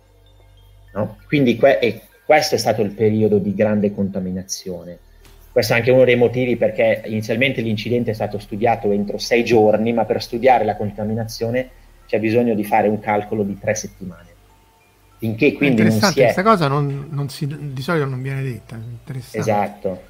No? 0.93 1.19
Quindi 1.27 1.57
que- 1.57 2.03
questo 2.25 2.57
è 2.57 2.59
stato 2.59 2.83
il 2.83 2.91
periodo 2.91 3.39
di 3.39 3.55
grande 3.55 3.95
contaminazione. 3.95 4.99
Questo 5.51 5.73
è 5.73 5.77
anche 5.77 5.91
uno 5.91 6.05
dei 6.05 6.17
motivi 6.17 6.57
perché 6.57 7.03
inizialmente 7.07 7.63
l'incidente 7.63 8.11
è 8.11 8.15
stato 8.15 8.39
studiato 8.39 8.93
entro 8.93 9.19
sei 9.19 9.45
giorni, 9.45 9.93
ma 9.93 10.05
per 10.05 10.23
studiare 10.23 10.65
la 10.65 10.77
contaminazione 10.77 11.71
c'è 12.07 12.21
bisogno 12.21 12.55
di 12.55 12.65
fare 12.65 12.89
un 12.89 13.01
calcolo 13.01 13.43
di 13.43 13.59
tre 13.59 13.75
settimane. 13.75 14.27
Finché 15.19 15.53
quindi 15.55 15.83
non 15.83 15.91
si 15.91 16.21
è... 16.21 16.25
questa 16.25 16.43
cosa 16.43 16.69
non, 16.69 17.09
non 17.11 17.29
si, 17.29 17.47
di 17.73 17.83
solito 17.83 18.05
non 18.05 18.23
viene 18.23 18.43
detta. 18.43 18.79
Esatto, 19.41 20.01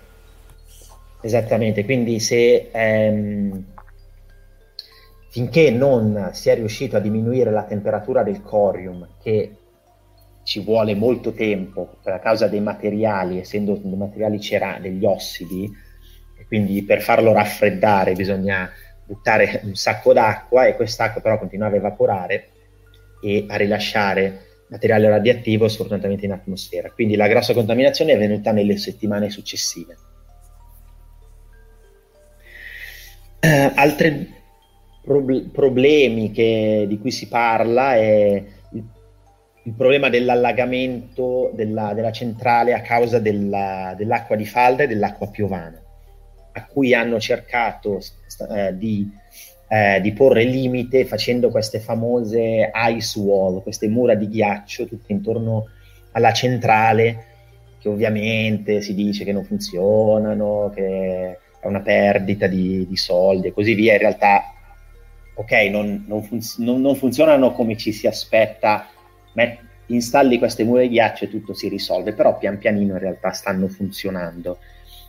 esattamente. 1.23 1.85
Quindi 1.85 2.21
se 2.21 2.69
ehm, 2.71 3.65
finché 5.31 5.71
non 5.71 6.31
si 6.33 6.51
è 6.51 6.57
riuscito 6.57 6.97
a 6.97 7.01
diminuire 7.01 7.51
la 7.51 7.63
temperatura 7.63 8.23
del 8.23 8.43
corium, 8.43 9.09
che 9.23 9.58
ci 10.49 10.61
vuole 10.61 10.95
molto 10.95 11.35
tempo 11.35 11.99
per 12.03 12.21
causa 12.21 12.49
dei 12.49 12.61
materiali, 12.61 13.39
essendo 13.39 13.75
dei 13.75 13.99
materiali 13.99 14.41
cera- 14.41 14.79
degli 14.81 15.05
ossidi, 15.05 15.71
quindi 16.47 16.83
per 16.85 17.03
farlo 17.03 17.35
raffreddare 17.35 18.15
bisogna 18.15 18.71
buttare 19.05 19.61
un 19.65 19.75
sacco 19.75 20.15
d'acqua 20.15 20.65
e 20.65 20.75
quest'acqua 20.75 21.21
però 21.21 21.39
continua 21.39 21.67
a 21.67 21.75
evaporare 21.75 22.49
e 23.23 23.45
a 23.47 23.57
rilasciare 23.57 24.47
materiale 24.71 25.11
radioattivo 25.11 25.69
sfortunatamente 25.69 26.25
in 26.25 26.33
atmosfera. 26.33 26.91
Quindi 26.93 27.15
la 27.15 27.29
grossa 27.29 27.53
contaminazione 27.53 28.13
è 28.13 28.19
venuta 28.19 28.51
nelle 28.51 28.79
settimane 28.79 29.29
successive. 29.29 29.97
Eh, 33.41 33.73
altri 33.75 34.35
prob- 35.05 35.51
problemi 35.51 36.33
che, 36.33 36.87
di 36.89 36.99
cui 36.99 37.11
si 37.11 37.29
parla 37.29 37.97
è 37.97 38.57
il, 39.69 39.75
problema 39.77 40.09
dell'allagamento 40.09 41.51
della, 41.55 41.93
della, 41.95 42.13
centrale 42.13 42.75
a 42.75 42.81
causa 42.81 43.19
della, 43.19 43.95
dell'acqua 43.97 44.37
di 44.37 44.47
falda 44.47 44.83
e 44.85 44.87
dell'acqua 44.87 45.29
piovana, 45.29 45.81
a 46.53 46.65
cui 46.67 46.95
hanno 46.95 47.19
cercato 47.21 48.01
eh, 48.51 48.77
di 48.77 49.11
eh, 49.69 50.01
di 50.01 50.13
porre 50.13 50.45
limite 50.45 51.05
facendo 51.05 51.51
queste 51.51 51.79
famose 51.79 52.71
ice 52.75 53.19
wall, 53.19 53.63
queste 53.63 53.87
mura 53.89 54.15
di 54.15 54.29
ghiaccio 54.29 54.87
tutte 54.87 55.13
intorno 55.13 55.67
alla 56.13 56.33
centrale, 56.33 57.25
che 57.79 57.89
ovviamente 57.89 58.81
si 58.81 58.95
dice 58.95 59.25
che 59.25 59.33
non 59.33 59.45
funzionano, 59.45 60.73
che 60.75 61.39
è 61.61 61.67
una 61.67 61.81
perdita 61.81 62.47
di, 62.47 62.87
di 62.89 62.97
soldi 62.97 63.49
e 63.49 63.53
così 63.53 63.75
via. 63.75 63.93
In 63.93 63.99
realtà, 63.99 64.43
ok, 65.35 65.53
non, 65.71 66.05
non, 66.09 66.23
funz- 66.23 66.59
non, 66.59 66.81
non 66.81 66.97
funzionano 66.97 67.53
come 67.53 67.77
ci 67.77 67.93
si 67.93 68.07
aspetta. 68.07 68.89
Met- 69.33 69.67
installi 69.87 70.39
queste 70.39 70.65
mura 70.65 70.83
di 70.83 70.91
ghiaccio 70.91 71.25
e 71.25 71.29
tutto 71.29 71.55
si 71.55 71.69
risolve, 71.69 72.13
però 72.13 72.37
pian 72.37 72.59
pianino 72.59 72.95
in 72.95 72.99
realtà 72.99 73.33
stanno 73.33 73.69
funzionando. 73.69 74.59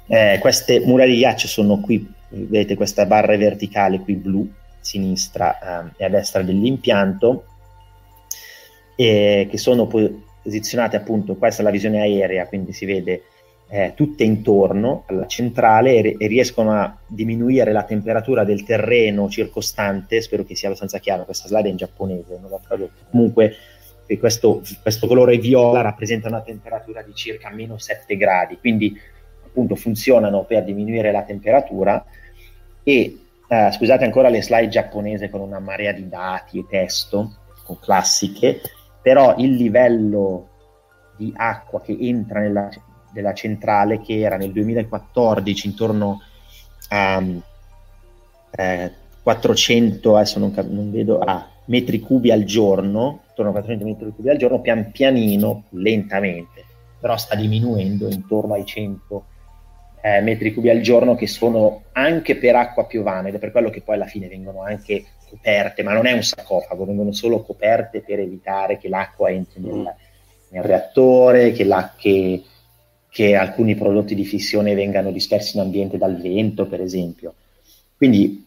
Eh, 0.07 0.37
queste 0.39 0.79
mura 0.79 1.05
di 1.05 1.15
ghiaccio 1.15 1.47
sono 1.47 1.79
qui 1.79 2.17
vedete 2.29 2.75
questa 2.75 3.05
barra 3.05 3.35
verticale 3.37 3.99
qui 3.99 4.13
blu, 4.15 4.47
a 4.47 4.75
sinistra 4.79 5.87
eh, 5.87 5.91
e 5.97 6.05
a 6.05 6.09
destra 6.09 6.41
dell'impianto, 6.41 7.45
e 8.95 9.47
che 9.49 9.57
sono 9.57 9.87
posizionate 9.87 10.97
appunto, 10.97 11.35
questa 11.35 11.61
è 11.61 11.65
la 11.65 11.71
visione 11.71 12.01
aerea, 12.01 12.47
quindi 12.47 12.73
si 12.73 12.85
vede 12.85 13.23
eh, 13.71 13.93
tutte 13.95 14.23
intorno 14.23 15.03
alla 15.07 15.27
centrale 15.27 15.95
e, 15.95 16.15
e, 16.17 16.27
riescono 16.27 16.71
a 16.73 16.97
diminuire 17.05 17.71
la 17.71 17.83
temperatura 17.83 18.43
del 18.43 18.63
terreno 18.63 19.29
circostante, 19.29 20.21
spero 20.21 20.43
che 20.43 20.55
sia 20.55 20.67
abbastanza 20.67 20.99
chiaro, 20.99 21.25
questa 21.25 21.47
slide 21.47 21.67
è 21.67 21.71
in 21.71 21.77
giapponese, 21.77 22.37
non 22.39 22.49
l'ho 22.49 22.61
tradotto, 22.65 23.05
comunque 23.09 23.55
questo, 24.17 24.61
questo 24.81 25.05
colore 25.05 25.37
viola 25.37 25.81
rappresenta 25.81 26.27
una 26.27 26.41
temperatura 26.41 27.03
di 27.03 27.13
circa 27.13 27.51
meno 27.51 27.77
7 27.77 28.17
gradi, 28.17 28.57
quindi 28.57 28.97
appunto 29.45 29.75
funzionano 29.75 30.45
per 30.45 30.63
diminuire 30.63 31.11
la 31.11 31.23
temperatura. 31.23 32.03
E 32.83 33.19
eh, 33.47 33.71
scusate 33.71 34.05
ancora 34.05 34.29
le 34.29 34.41
slide 34.41 34.69
giapponese 34.69 35.29
con 35.29 35.41
una 35.41 35.59
marea 35.59 35.91
di 35.91 36.07
dati 36.07 36.59
e 36.59 36.65
testo 36.67 37.35
con 37.63 37.79
classiche, 37.79 38.61
però 39.01 39.35
il 39.37 39.55
livello 39.55 40.47
di 41.17 41.33
acqua 41.35 41.81
che 41.81 41.95
entra 41.99 42.39
nella, 42.39 42.69
nella 43.13 43.33
centrale 43.33 44.01
che 44.01 44.19
era 44.19 44.37
nel 44.37 44.51
2014 44.51 45.67
intorno 45.67 46.21
a 46.89 47.23
eh, 48.51 48.91
400, 49.21 50.15
adesso 50.15 50.39
non, 50.39 50.53
non 50.69 50.91
vedo, 50.91 51.19
ah, 51.19 51.47
metri 51.65 51.99
cubi 51.99 52.31
al 52.31 52.43
giorno, 52.43 53.23
intorno 53.41 53.49
a 53.49 53.61
400 53.61 53.85
metri 53.85 54.15
cubi 54.15 54.29
al 54.29 54.37
giorno, 54.37 54.61
pian 54.61 54.91
pianino, 54.91 55.63
lentamente, 55.69 56.65
però 56.99 57.17
sta 57.17 57.35
diminuendo 57.35 58.09
intorno 58.09 58.53
ai 58.53 58.65
100 58.65 59.25
eh, 60.01 60.21
metri 60.21 60.53
cubi 60.53 60.69
al 60.69 60.81
giorno 60.81 61.15
che 61.15 61.27
sono 61.27 61.83
anche 61.91 62.37
per 62.37 62.55
acqua 62.55 62.85
piovana 62.85 63.27
ed 63.27 63.35
è 63.35 63.39
per 63.39 63.51
quello 63.51 63.69
che 63.69 63.81
poi 63.81 63.95
alla 63.95 64.05
fine 64.05 64.27
vengono 64.27 64.63
anche 64.63 65.05
coperte, 65.29 65.83
ma 65.83 65.93
non 65.93 66.05
è 66.05 66.13
un 66.13 66.23
sarcofago, 66.23 66.85
vengono 66.85 67.11
solo 67.11 67.41
coperte 67.43 68.01
per 68.01 68.19
evitare 68.19 68.77
che 68.77 68.89
l'acqua 68.89 69.29
entri 69.29 69.61
nel, 69.61 69.93
nel 70.49 70.63
reattore, 70.63 71.51
che, 71.51 71.63
la, 71.63 71.93
che, 71.95 72.43
che, 73.09 73.35
alcuni 73.35 73.75
prodotti 73.75 74.15
di 74.15 74.25
fissione 74.25 74.73
vengano 74.73 75.11
dispersi 75.11 75.57
in 75.57 75.63
ambiente 75.63 75.97
dal 75.97 76.19
vento, 76.19 76.65
per 76.65 76.81
esempio. 76.81 77.35
Quindi 77.95 78.45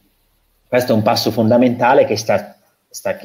questo 0.66 0.92
è 0.92 0.96
un 0.96 1.02
passo 1.02 1.30
fondamentale 1.30 2.04
che, 2.04 2.16
sta, 2.16 2.56
sta, 2.88 3.16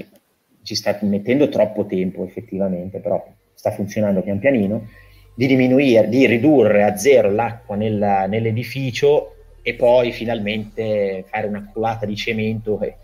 ci 0.68 0.76
sta 0.76 1.00
mettendo 1.04 1.48
troppo 1.48 1.86
tempo 1.86 2.26
effettivamente, 2.26 3.00
però 3.00 3.26
sta 3.54 3.72
funzionando 3.72 4.22
pian 4.22 4.38
pianino 4.38 4.90
di 5.34 5.48
diminuire, 5.48 6.10
di 6.10 6.26
ridurre 6.26 6.84
a 6.84 6.98
zero 6.98 7.32
l'acqua 7.32 7.78
nel, 7.78 8.26
nell'edificio 8.28 9.36
e 9.62 9.76
poi 9.76 10.12
finalmente 10.12 11.24
fare 11.30 11.48
una 11.48 11.70
culata 11.72 12.06
di 12.06 12.18
cemento 12.18 12.82
e, 12.82 12.98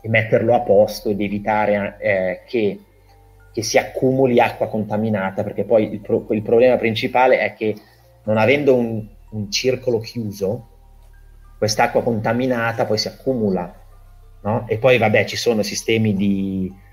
e 0.00 0.08
metterlo 0.08 0.52
a 0.52 0.62
posto 0.62 1.10
ed 1.10 1.20
evitare 1.20 1.96
eh, 2.00 2.40
che, 2.44 2.80
che, 3.52 3.62
si 3.62 3.78
accumuli 3.78 4.40
acqua 4.40 4.66
contaminata, 4.66 5.44
perché 5.44 5.62
poi 5.62 5.92
il, 5.92 6.00
pro, 6.00 6.26
il 6.30 6.42
problema 6.42 6.76
principale 6.76 7.38
è 7.38 7.54
che 7.54 7.76
non 8.24 8.36
avendo 8.36 8.74
un, 8.74 9.06
un 9.30 9.50
circolo 9.52 10.00
chiuso, 10.00 10.70
quest'acqua 11.56 12.02
contaminata 12.02 12.84
poi 12.84 12.98
si 12.98 13.06
accumula, 13.06 13.72
no? 14.42 14.66
E 14.66 14.78
poi 14.78 14.98
vabbè 14.98 15.24
ci 15.24 15.36
sono 15.36 15.62
sistemi 15.62 16.16
di, 16.16 16.84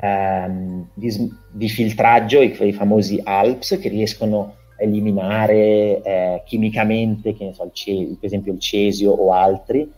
ehm, 0.00 0.88
di, 0.94 1.32
di, 1.50 1.68
filtraggio, 1.68 2.40
i, 2.40 2.56
i, 2.60 2.72
famosi 2.72 3.20
ALPS, 3.22 3.78
che 3.80 3.88
riescono 3.88 4.54
a 4.78 4.82
eliminare 4.82 6.02
eh, 6.02 6.42
chimicamente, 6.44 7.34
so, 7.52 7.70
ce- 7.72 8.16
per 8.18 8.26
esempio 8.26 8.52
il 8.52 8.60
cesio 8.60 9.12
o 9.12 9.32
altri, 9.32 9.90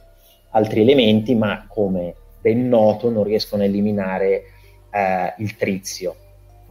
altri 0.51 0.81
elementi, 0.81 1.35
ma 1.35 1.65
come 1.69 2.15
ben 2.41 2.69
noto 2.69 3.09
non 3.09 3.23
riescono 3.23 3.63
a 3.63 3.67
eliminare 3.67 4.43
eh, 4.91 5.35
il 5.39 5.57
trizio. 5.57 6.17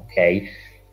Ok? 0.01 0.41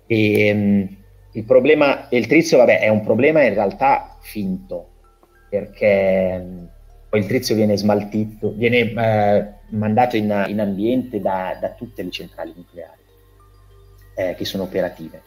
E, 0.06 0.52
um, 0.52 0.96
il 1.32 1.44
problema, 1.44 2.08
il 2.10 2.26
trizio, 2.26 2.58
vabbè, 2.58 2.80
è 2.80 2.88
un 2.88 3.02
problema 3.02 3.42
in 3.42 3.54
realtà 3.54 4.16
finto, 4.20 4.88
perché 5.48 6.40
um, 6.42 6.68
poi 7.08 7.20
il 7.20 7.26
trizio 7.26 7.54
viene 7.54 7.76
smaltito, 7.76 8.52
viene 8.52 8.92
eh, 8.92 9.52
mandato 9.70 10.16
in, 10.16 10.44
in 10.48 10.60
ambiente 10.60 11.20
da, 11.20 11.56
da, 11.58 11.70
tutte 11.70 12.02
le 12.02 12.10
centrali 12.10 12.52
nucleari 12.54 13.00
eh, 14.14 14.34
che 14.34 14.44
sono 14.44 14.64
operative. 14.64 15.22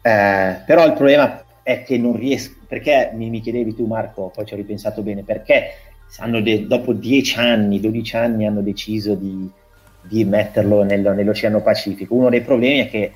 Eh, 0.00 0.62
però 0.64 0.86
il 0.86 0.94
problema 0.94 1.44
è 1.62 1.82
che 1.82 1.98
non 1.98 2.16
riesco, 2.16 2.54
perché 2.66 3.10
mi, 3.14 3.28
mi, 3.28 3.40
chiedevi 3.40 3.74
tu 3.74 3.84
Marco, 3.86 4.30
poi 4.34 4.46
ci 4.46 4.54
ho 4.54 4.56
ripensato 4.56 5.02
bene, 5.02 5.24
perché 5.24 5.74
de, 6.42 6.66
dopo 6.66 6.94
10 6.94 7.38
anni, 7.38 7.80
12 7.80 8.16
anni 8.16 8.46
hanno 8.46 8.62
deciso 8.62 9.14
di, 9.14 9.50
di 10.00 10.24
metterlo 10.24 10.84
nel, 10.84 11.00
nell'Oceano 11.00 11.60
Pacifico. 11.60 12.14
Uno 12.14 12.30
dei 12.30 12.40
problemi 12.40 12.78
è 12.80 12.88
che 12.88 13.12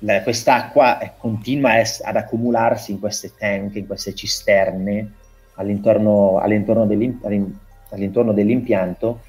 la, 0.00 0.22
quest'acqua 0.22 1.14
continua 1.16 1.80
es, 1.80 2.00
ad 2.04 2.14
accumularsi 2.14 2.92
in 2.92 3.00
queste 3.00 3.32
tank, 3.36 3.74
in 3.74 3.86
queste 3.86 4.14
cisterne 4.14 5.24
all'intorno, 5.56 6.38
all'intorno, 6.38 6.88
all'intorno 7.90 8.32
dell'impianto 8.32 9.20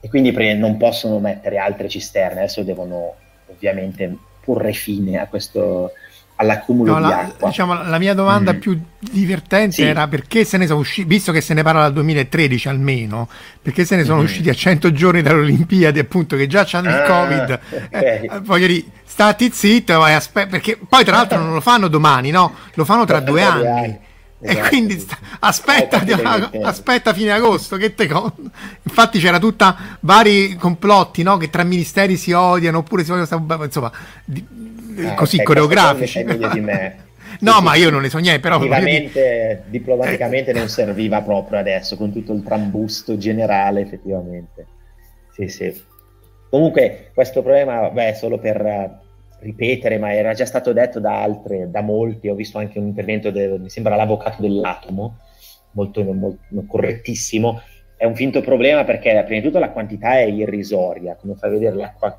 e 0.00 0.08
quindi 0.08 0.32
non 0.56 0.76
possono 0.78 1.18
mettere 1.18 1.58
altre 1.58 1.88
cisterne, 1.88 2.40
adesso 2.40 2.62
devono 2.62 3.14
ovviamente 3.46 4.16
porre 4.42 4.72
fine 4.72 5.18
a 5.18 5.26
questo, 5.26 5.92
all'accumulo 6.40 6.92
no, 6.92 7.04
di 7.04 7.08
la, 7.08 7.18
acqua. 7.18 7.48
Diciamo, 7.48 7.82
la 7.82 7.98
mia 7.98 8.14
domanda 8.14 8.54
mm. 8.54 8.58
più 8.58 8.80
divertente 8.98 9.76
sì. 9.76 9.82
era 9.82 10.08
perché 10.08 10.44
se 10.44 10.56
ne 10.56 10.66
sono 10.66 10.80
usciti, 10.80 11.06
visto 11.06 11.32
che 11.32 11.42
se 11.42 11.52
ne 11.54 11.62
parla 11.62 11.82
dal 11.82 11.92
2013 11.92 12.68
almeno, 12.68 13.28
perché 13.60 13.84
se 13.84 13.96
ne 13.96 14.04
sono 14.04 14.20
mm. 14.20 14.24
usciti 14.24 14.48
a 14.48 14.54
100 14.54 14.92
giorni 14.92 15.20
dalle 15.20 15.40
Olimpiadi, 15.40 15.98
appunto, 15.98 16.36
che 16.36 16.46
già 16.46 16.66
hanno 16.72 16.88
ah, 16.88 16.96
il 16.96 17.06
Covid. 17.06 17.60
Okay. 17.90 18.26
Eh, 18.26 18.40
voglio 18.40 18.66
dire, 18.66 18.84
stati 19.04 19.50
zitto, 19.52 20.02
aspe- 20.02 20.46
perché 20.46 20.78
poi 20.88 21.04
tra 21.04 21.16
l'altro 21.16 21.38
non 21.38 21.52
lo 21.52 21.60
fanno 21.60 21.88
domani, 21.88 22.30
no? 22.30 22.54
Lo 22.74 22.84
fanno 22.84 23.04
tra 23.04 23.20
due 23.20 23.42
anni. 23.42 23.66
anni. 23.66 23.98
Esatto, 24.42 24.66
e 24.66 24.68
quindi 24.68 24.98
sta, 24.98 25.18
aspetta, 25.40 26.02
eh, 26.02 26.60
aspetta 26.62 27.12
fine 27.12 27.32
agosto. 27.32 27.76
Che 27.76 27.94
te 27.94 28.06
con... 28.06 28.32
Infatti 28.82 29.18
c'era 29.18 29.38
tutta 29.38 29.98
vari 30.00 30.56
complotti 30.56 31.22
no? 31.22 31.36
che 31.36 31.50
tra 31.50 31.62
ministeri 31.62 32.16
si 32.16 32.32
odiano 32.32 32.78
oppure 32.78 33.04
si 33.04 33.12
odiano, 33.12 33.64
insomma, 33.64 33.92
di, 34.24 34.46
ah, 35.04 35.14
così 35.14 35.36
okay, 35.36 35.46
coreografici. 35.46 36.24
di 36.24 36.60
me. 36.60 37.08
no, 37.40 37.52
sì, 37.52 37.62
ma 37.62 37.74
io 37.74 37.90
non 37.90 38.00
ne 38.00 38.08
so 38.08 38.18
niente, 38.18 38.40
però 38.40 38.58
dire... 38.58 39.62
diplomaticamente 39.66 40.52
non 40.54 40.68
serviva 40.68 41.20
proprio 41.20 41.58
adesso 41.58 41.96
con 41.96 42.10
tutto 42.10 42.32
il 42.32 42.42
trambusto 42.42 43.18
generale, 43.18 43.82
effettivamente. 43.82 44.66
Sì, 45.34 45.48
sì. 45.48 45.82
Comunque, 46.48 47.10
questo 47.12 47.42
problema, 47.42 47.90
beh, 47.90 48.14
solo 48.14 48.38
per 48.38 49.08
ripetere, 49.40 49.98
ma 49.98 50.14
era 50.14 50.32
già 50.34 50.46
stato 50.46 50.72
detto 50.72 51.00
da 51.00 51.22
altre, 51.22 51.70
da 51.70 51.80
molti, 51.80 52.28
ho 52.28 52.34
visto 52.34 52.58
anche 52.58 52.78
un 52.78 52.86
intervento, 52.86 53.30
de, 53.30 53.58
mi 53.58 53.68
sembra 53.70 53.96
l'avvocato 53.96 54.42
dell'atomo, 54.42 55.18
molto, 55.72 56.02
molto, 56.02 56.64
correttissimo, 56.66 57.60
è 57.96 58.04
un 58.04 58.14
finto 58.14 58.40
problema 58.40 58.84
perché 58.84 59.10
prima 59.24 59.40
di 59.40 59.46
tutto 59.46 59.58
la 59.58 59.70
quantità 59.70 60.18
è 60.18 60.24
irrisoria, 60.24 61.16
come 61.16 61.34
fa 61.34 61.48
vedere 61.48 61.76
l'acqua, 61.76 62.18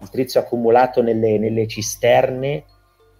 il 0.00 0.10
trizio 0.10 0.40
accumulato 0.40 1.02
nelle, 1.02 1.38
nelle 1.38 1.66
cisterne 1.66 2.64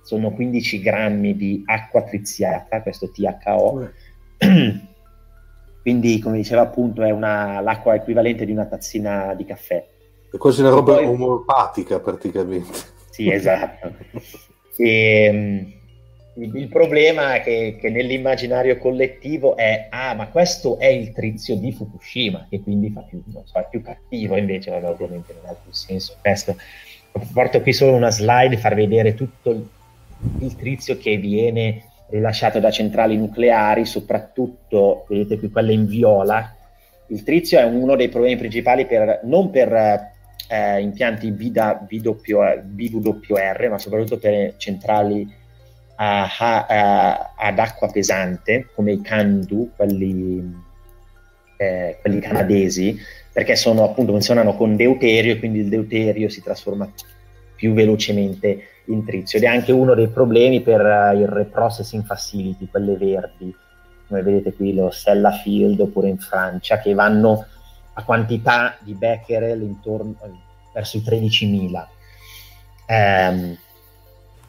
sono 0.02 0.32
15 0.32 0.80
grammi 0.80 1.36
di 1.36 1.62
acqua 1.66 2.02
triziata, 2.02 2.82
questo 2.82 3.10
THO, 3.10 3.90
quindi 5.82 6.18
come 6.18 6.36
diceva 6.36 6.62
appunto 6.62 7.02
è 7.02 7.10
una, 7.10 7.60
l'acqua 7.60 7.94
equivalente 7.94 8.44
di 8.44 8.52
una 8.52 8.66
tazzina 8.66 9.34
di 9.34 9.44
caffè. 9.44 9.84
È 10.30 10.36
quasi 10.36 10.60
una 10.60 10.70
roba 10.70 10.94
poi... 10.94 11.06
omeopatica 11.06 12.00
praticamente. 12.00 12.96
Sì, 13.18 13.32
esatto. 13.32 13.92
e, 14.76 15.24
ehm, 15.26 15.72
il 16.36 16.68
problema 16.68 17.34
è 17.34 17.42
che, 17.42 17.76
che, 17.80 17.90
nell'immaginario 17.90 18.78
collettivo 18.78 19.56
è 19.56 19.88
ah 19.90 20.14
ma 20.14 20.28
questo 20.28 20.78
è 20.78 20.86
il 20.86 21.10
trizio 21.10 21.56
di 21.56 21.72
Fukushima 21.72 22.46
che 22.48 22.60
quindi 22.60 22.90
fa 22.90 23.00
più, 23.00 23.20
so, 23.44 23.66
più 23.68 23.82
cattivo 23.82 24.36
invece 24.36 24.70
vabbè, 24.70 24.88
ovviamente 24.88 25.34
non 25.34 25.50
ha 25.50 25.56
più 25.60 25.72
senso 25.72 26.14
questo 26.20 26.56
porto 27.32 27.60
qui 27.60 27.72
solo 27.72 27.96
una 27.96 28.12
slide 28.12 28.56
far 28.56 28.76
vedere 28.76 29.14
tutto 29.14 29.50
il, 30.38 30.54
trizio 30.56 30.96
che 30.96 31.16
viene 31.16 31.86
rilasciato 32.10 32.60
da 32.60 32.70
centrali 32.70 33.16
nucleari 33.16 33.84
soprattutto 33.84 35.06
vedete 35.08 35.40
qui 35.40 35.50
quelle 35.50 35.72
in 35.72 35.86
viola 35.86 36.54
il 37.08 37.24
trizio 37.24 37.58
è 37.58 37.64
uno 37.64 37.96
dei 37.96 38.10
problemi 38.10 38.36
principali 38.36 38.86
per, 38.86 39.22
non 39.24 39.50
per 39.50 40.16
eh, 40.48 40.80
impianti 40.80 41.30
BWR 41.30 41.86
ma 43.70 43.78
soprattutto 43.78 44.18
per 44.18 44.56
centrali 44.56 45.36
a, 46.00 46.28
a, 46.38 47.32
ad 47.36 47.58
acqua 47.58 47.90
pesante, 47.90 48.68
come 48.74 48.92
i 48.92 49.00
Candu, 49.00 49.72
quelli, 49.74 50.64
eh, 51.56 51.98
quelli 52.00 52.20
canadesi, 52.20 52.96
perché 53.32 53.56
sono, 53.56 53.84
appunto, 53.84 54.12
funzionano 54.12 54.54
con 54.54 54.76
deuterio 54.76 55.32
e 55.32 55.38
quindi 55.38 55.60
il 55.60 55.68
deuterio 55.68 56.28
si 56.28 56.42
trasforma 56.42 56.90
più 57.56 57.72
velocemente 57.72 58.62
in 58.86 59.04
trizio. 59.04 59.38
Ed 59.38 59.44
è 59.44 59.48
anche 59.48 59.72
uno 59.72 59.94
dei 59.94 60.08
problemi 60.08 60.60
per 60.62 60.80
uh, 60.80 61.18
il 61.18 61.26
reprocessing 61.26 62.04
facility, 62.04 62.68
quelle 62.70 62.96
verdi, 62.96 63.52
come 64.06 64.22
vedete 64.22 64.52
qui 64.52 64.74
lo 64.74 64.90
Sellafield 64.90 65.80
oppure 65.80 66.08
in 66.08 66.18
Francia, 66.18 66.78
che 66.78 66.94
vanno 66.94 67.46
a 67.98 68.02
quantità 68.04 68.76
di 68.80 68.94
becquerel 68.94 69.60
intorno 69.60 70.14
verso 70.72 70.96
i 70.98 71.00
13.000. 71.00 71.86
Um, 72.86 73.56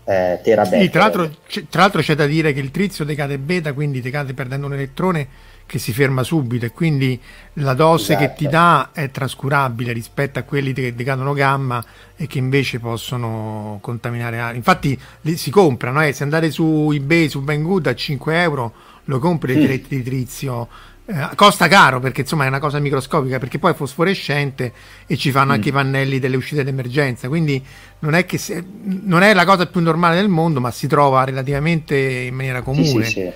eh, 0.03 0.39
terabecquerel. 0.43 0.83
Sì, 0.83 0.89
tra 0.89 1.01
l'altro, 1.01 1.35
tra 1.69 1.81
l'altro, 1.81 2.01
c'è 2.01 2.13
da 2.13 2.27
dire 2.27 2.53
che 2.53 2.59
il 2.59 2.69
trizio 2.69 3.03
decade 3.03 3.39
beta, 3.39 3.73
quindi 3.73 4.01
decade 4.01 4.35
perdendo 4.35 4.67
un 4.67 4.73
elettrone 4.73 5.27
che 5.65 5.79
si 5.79 5.93
ferma 5.93 6.23
subito 6.23 6.65
e 6.65 6.71
quindi 6.71 7.19
la 7.53 7.73
dose 7.73 8.13
esatto. 8.13 8.27
che 8.27 8.33
ti 8.35 8.47
dà 8.47 8.89
è 8.91 9.11
trascurabile 9.11 9.93
rispetto 9.93 10.39
a 10.39 10.43
quelli 10.43 10.73
che 10.73 10.95
decadono 10.95 11.33
gamma 11.33 11.83
e 12.15 12.25
che 12.25 12.39
invece 12.39 12.79
possono 12.79 13.79
contaminare 13.81 14.39
aria. 14.39 14.57
Infatti 14.57 14.99
li 15.21 15.37
si 15.37 15.49
comprano, 15.49 16.03
eh. 16.03 16.13
se 16.13 16.23
andate 16.23 16.49
su 16.51 16.89
eBay, 16.91 17.29
su 17.29 17.41
Banggood 17.41 17.87
a 17.87 17.95
5 17.95 18.41
euro 18.41 18.73
lo 19.05 19.19
compri 19.19 19.55
mm. 19.55 19.59
diretti 19.59 19.95
di 19.95 20.03
trizio 20.03 20.67
eh, 21.11 21.35
costa 21.35 21.67
caro 21.67 21.99
perché 21.99 22.21
insomma 22.21 22.45
è 22.45 22.47
una 22.47 22.59
cosa 22.59 22.77
microscopica 22.77 23.39
perché 23.39 23.57
poi 23.57 23.71
è 23.71 23.73
fosforescente 23.73 24.71
e 25.07 25.17
ci 25.17 25.31
fanno 25.31 25.47
mm. 25.47 25.55
anche 25.55 25.69
i 25.69 25.71
pannelli 25.71 26.19
delle 26.19 26.35
uscite 26.35 26.63
d'emergenza 26.63 27.27
quindi 27.27 27.65
non 27.99 28.13
è 28.13 28.25
che 28.25 28.37
se, 28.37 28.63
non 28.83 29.23
è 29.23 29.33
la 29.33 29.43
cosa 29.43 29.65
più 29.65 29.81
normale 29.81 30.17
del 30.17 30.27
mondo 30.27 30.59
ma 30.59 30.69
si 30.69 30.85
trova 30.85 31.23
relativamente 31.23 31.97
in 31.97 32.35
maniera 32.35 32.61
comune 32.61 32.83
sì, 32.83 33.01
sì, 33.01 33.11
sì. 33.21 33.31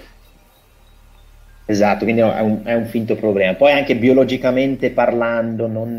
esatto 1.66 2.04
quindi 2.04 2.22
è 2.22 2.42
un, 2.42 2.62
è 2.64 2.76
un, 2.76 2.86
finto 2.86 3.16
problema 3.16 3.56
poi 3.56 3.72
anche 3.72 3.96
biologicamente 3.96 4.92
parlando 4.92 5.66
non, 5.66 5.98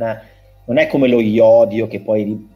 non 0.64 0.78
è 0.78 0.86
come 0.86 1.08
lo 1.08 1.18
iodio 1.18 1.88
che 1.88 1.98
poi 1.98 2.52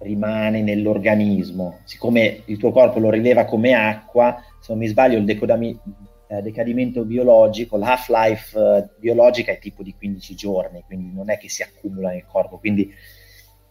rimane 0.00 0.60
nell'organismo 0.60 1.78
siccome 1.84 2.42
il 2.44 2.58
tuo 2.58 2.70
corpo 2.70 2.98
lo 2.98 3.08
rileva 3.08 3.46
come 3.46 3.72
acqua 3.72 4.42
se 4.60 4.72
non 4.72 4.78
mi 4.78 4.88
sbaglio 4.88 5.16
il 5.16 5.24
decodami, 5.24 5.78
eh, 6.28 6.42
decadimento 6.42 7.04
biologico, 7.04 7.76
la 7.76 7.92
half-life 7.92 8.58
eh, 8.58 8.88
biologica 8.98 9.52
è 9.52 9.58
tipo 9.58 9.82
di 9.82 9.94
15 9.96 10.34
giorni, 10.34 10.84
quindi 10.86 11.14
non 11.14 11.30
è 11.30 11.38
che 11.38 11.48
si 11.48 11.62
accumula 11.62 12.10
nel 12.10 12.26
corpo, 12.26 12.58
quindi 12.58 12.92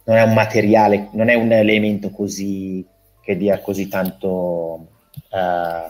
non 0.06 0.18
è 0.18 0.24
un 0.24 0.34
materiale, 0.34 1.10
non 1.12 1.30
è 1.30 1.36
un 1.36 1.52
elemento 1.52 2.10
così 2.10 2.86
che 3.22 3.38
dia 3.38 3.60
così 3.60 3.88
tanto 3.88 4.88
eh, 5.30 5.88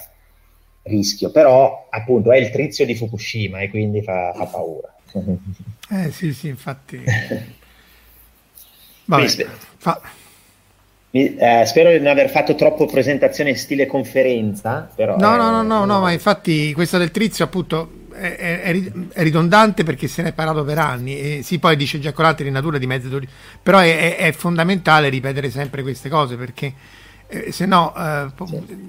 rischio, 0.84 1.32
però 1.32 1.88
appunto 1.89 2.32
è 2.32 2.38
il 2.38 2.49
trizio 2.49 2.86
di 2.86 2.95
Fukushima 2.95 3.59
e 3.59 3.70
quindi 3.70 4.01
fa, 4.01 4.34
fa 4.36 4.45
paura. 4.45 4.93
Eh 5.89 6.11
sì, 6.11 6.34
sì, 6.34 6.47
infatti. 6.49 7.01
Vabbè, 9.05 9.28
fa... 9.78 10.01
Eh, 11.26 11.63
spero 11.65 11.91
di 11.91 11.97
non 11.97 12.07
aver 12.07 12.30
fatto 12.30 12.55
troppo 12.55 12.86
presentazione 12.86 13.51
in 13.51 13.57
stile 13.57 13.86
conferenza. 13.86 14.89
Però 14.93 15.18
no, 15.18 15.36
no, 15.36 15.49
no, 15.49 15.63
no, 15.63 15.86
no, 15.86 15.99
ma 15.99 16.11
infatti 16.11 16.74
questa 16.74 16.97
del 16.97 17.11
Trizio 17.11 17.45
appunto 17.45 18.05
è, 18.18 18.36
è, 18.36 18.61
è, 19.13 19.24
ridondante 19.24 19.84
perché 19.84 20.07
se 20.07 20.24
ne 20.24 20.30
è 20.30 20.34
parlato 20.34 20.63
per 20.63 20.80
anni 20.80 21.20
e 21.20 21.39
si 21.43 21.59
poi 21.59 21.76
dice 21.76 21.99
Giacolatti 21.99 22.45
in 22.45 22.53
natura 22.53 22.78
di 22.78 22.88
mezzo 22.88 23.20
però 23.61 23.80
è, 23.80 24.18
è, 24.18 24.32
fondamentale 24.32 25.09
ripetere 25.09 25.49
sempre 25.49 25.84
queste 25.84 26.09
cose 26.09 26.36
perché 26.36 26.74
eh, 27.28 27.51
se 27.51 27.65
no 27.65 27.93
eh, 27.95 28.32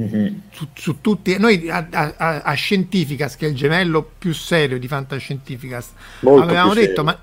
mm-hmm. 0.00 0.34
su, 0.50 0.68
su, 0.72 1.00
tutti 1.00 1.36
noi 1.38 1.68
a, 1.68 1.86
a, 1.90 2.14
a 2.42 2.52
Scientificas 2.54 3.36
che 3.36 3.46
è 3.46 3.48
il 3.50 3.54
gemello 3.54 4.08
più 4.16 4.32
serio 4.32 4.78
di 4.78 4.88
Fantascientificas 4.88 5.90
Molto 6.20 6.44
avevamo 6.44 6.74
detto 6.74 6.86
serio. 6.86 7.04
ma 7.04 7.18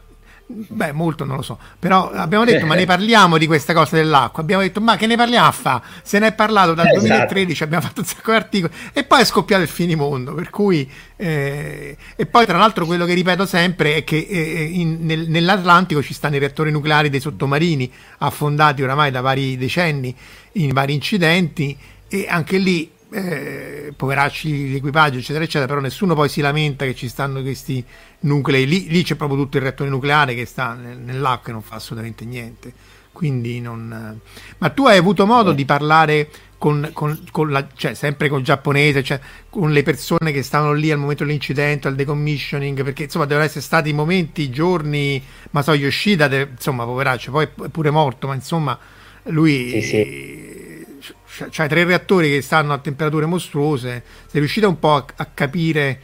Beh, 0.47 0.91
molto 0.91 1.25
non 1.25 1.37
lo 1.37 1.41
so, 1.41 1.57
però 1.79 2.11
abbiamo 2.11 2.45
detto 2.45 2.67
ma 2.67 2.75
ne 2.75 2.85
parliamo 2.85 3.39
di 3.39 3.47
questa 3.47 3.73
cosa 3.73 3.95
dell'acqua, 3.95 4.43
abbiamo 4.43 4.61
detto 4.61 4.79
ma 4.79 4.95
che 4.95 5.07
ne 5.07 5.15
parliamo 5.15 5.47
a 5.47 5.51
fa? 5.51 5.81
Se 6.03 6.19
ne 6.19 6.27
è 6.27 6.33
parlato 6.33 6.75
dal 6.75 6.85
2013, 6.93 7.51
esatto. 7.51 7.63
abbiamo 7.63 7.83
fatto 7.83 8.01
un 8.01 8.05
sacco 8.05 8.29
di 8.29 8.37
articoli 8.37 8.73
e 8.93 9.03
poi 9.05 9.21
è 9.21 9.25
scoppiato 9.25 9.63
il 9.63 9.67
finimondo, 9.67 10.35
per 10.35 10.51
cui 10.51 10.87
eh, 11.15 11.97
e 12.15 12.25
poi 12.27 12.45
tra 12.45 12.59
l'altro 12.59 12.85
quello 12.85 13.05
che 13.05 13.15
ripeto 13.15 13.47
sempre 13.47 13.95
è 13.95 14.03
che 14.03 14.17
eh, 14.17 14.63
in, 14.71 14.99
nel, 15.01 15.27
nell'Atlantico 15.29 16.03
ci 16.03 16.13
stanno 16.13 16.35
i 16.35 16.39
reattori 16.39 16.69
nucleari 16.69 17.09
dei 17.09 17.21
sottomarini 17.21 17.91
affondati 18.19 18.83
oramai 18.83 19.09
da 19.09 19.21
vari 19.21 19.57
decenni 19.57 20.15
in 20.53 20.73
vari 20.73 20.93
incidenti 20.93 21.75
e 22.07 22.27
anche 22.29 22.59
lì 22.59 22.91
eh, 23.11 23.93
poveracci 23.95 24.71
l'equipaggio 24.71 25.17
eccetera 25.19 25.43
eccetera 25.43 25.67
però 25.67 25.79
nessuno 25.79 26.15
poi 26.15 26.29
si 26.29 26.41
lamenta 26.41 26.85
che 26.85 26.95
ci 26.95 27.07
stanno 27.07 27.41
questi 27.41 27.83
nuclei. 28.21 28.65
Lì, 28.65 28.87
lì 28.87 29.03
c'è 29.03 29.15
proprio 29.15 29.37
tutto 29.39 29.57
il 29.57 29.63
reattore 29.63 29.89
nucleare 29.89 30.33
che 30.33 30.45
sta 30.45 30.73
nell'acqua 30.73 31.49
e 31.49 31.51
non 31.53 31.61
fa 31.61 31.75
assolutamente 31.75 32.25
niente. 32.25 32.73
Quindi 33.11 33.61
non 33.61 34.19
ma 34.57 34.69
tu 34.69 34.87
hai 34.87 34.97
avuto 34.97 35.25
modo 35.25 35.53
di 35.53 35.63
parlare 35.63 36.29
con, 36.57 36.89
con, 36.93 37.17
con 37.31 37.51
la, 37.51 37.67
cioè, 37.75 37.93
sempre 37.93 38.27
con 38.27 38.39
il 38.39 38.45
giapponese, 38.45 39.03
cioè, 39.03 39.19
con 39.49 39.71
le 39.71 39.83
persone 39.83 40.31
che 40.31 40.41
stavano 40.41 40.73
lì 40.73 40.91
al 40.91 40.97
momento 40.97 41.23
dell'incidente, 41.23 41.87
al 41.87 41.95
decommissioning, 41.95 42.83
perché 42.83 43.03
insomma 43.03 43.25
devono 43.25 43.45
essere 43.45 43.61
stati 43.61 43.93
momenti, 43.93 44.49
giorni, 44.49 45.21
ma 45.51 45.61
so 45.61 45.73
Yoshida, 45.73 46.27
de, 46.27 46.47
insomma, 46.51 46.83
poveraccio, 46.83 47.31
poi 47.31 47.45
è 47.45 47.69
pure 47.69 47.89
morto, 47.91 48.27
ma 48.27 48.33
insomma 48.33 48.77
lui 49.25 49.69
sì, 49.69 49.81
sì 49.81 50.64
c'hai 51.49 51.67
tre 51.67 51.83
reattori 51.83 52.29
che 52.29 52.41
stanno 52.41 52.73
a 52.73 52.77
temperature 52.77 53.25
mostruose, 53.25 54.03
sei 54.27 54.39
riuscito 54.39 54.67
un 54.67 54.79
po' 54.79 54.95
a, 54.95 55.05
a 55.15 55.25
capire 55.33 55.99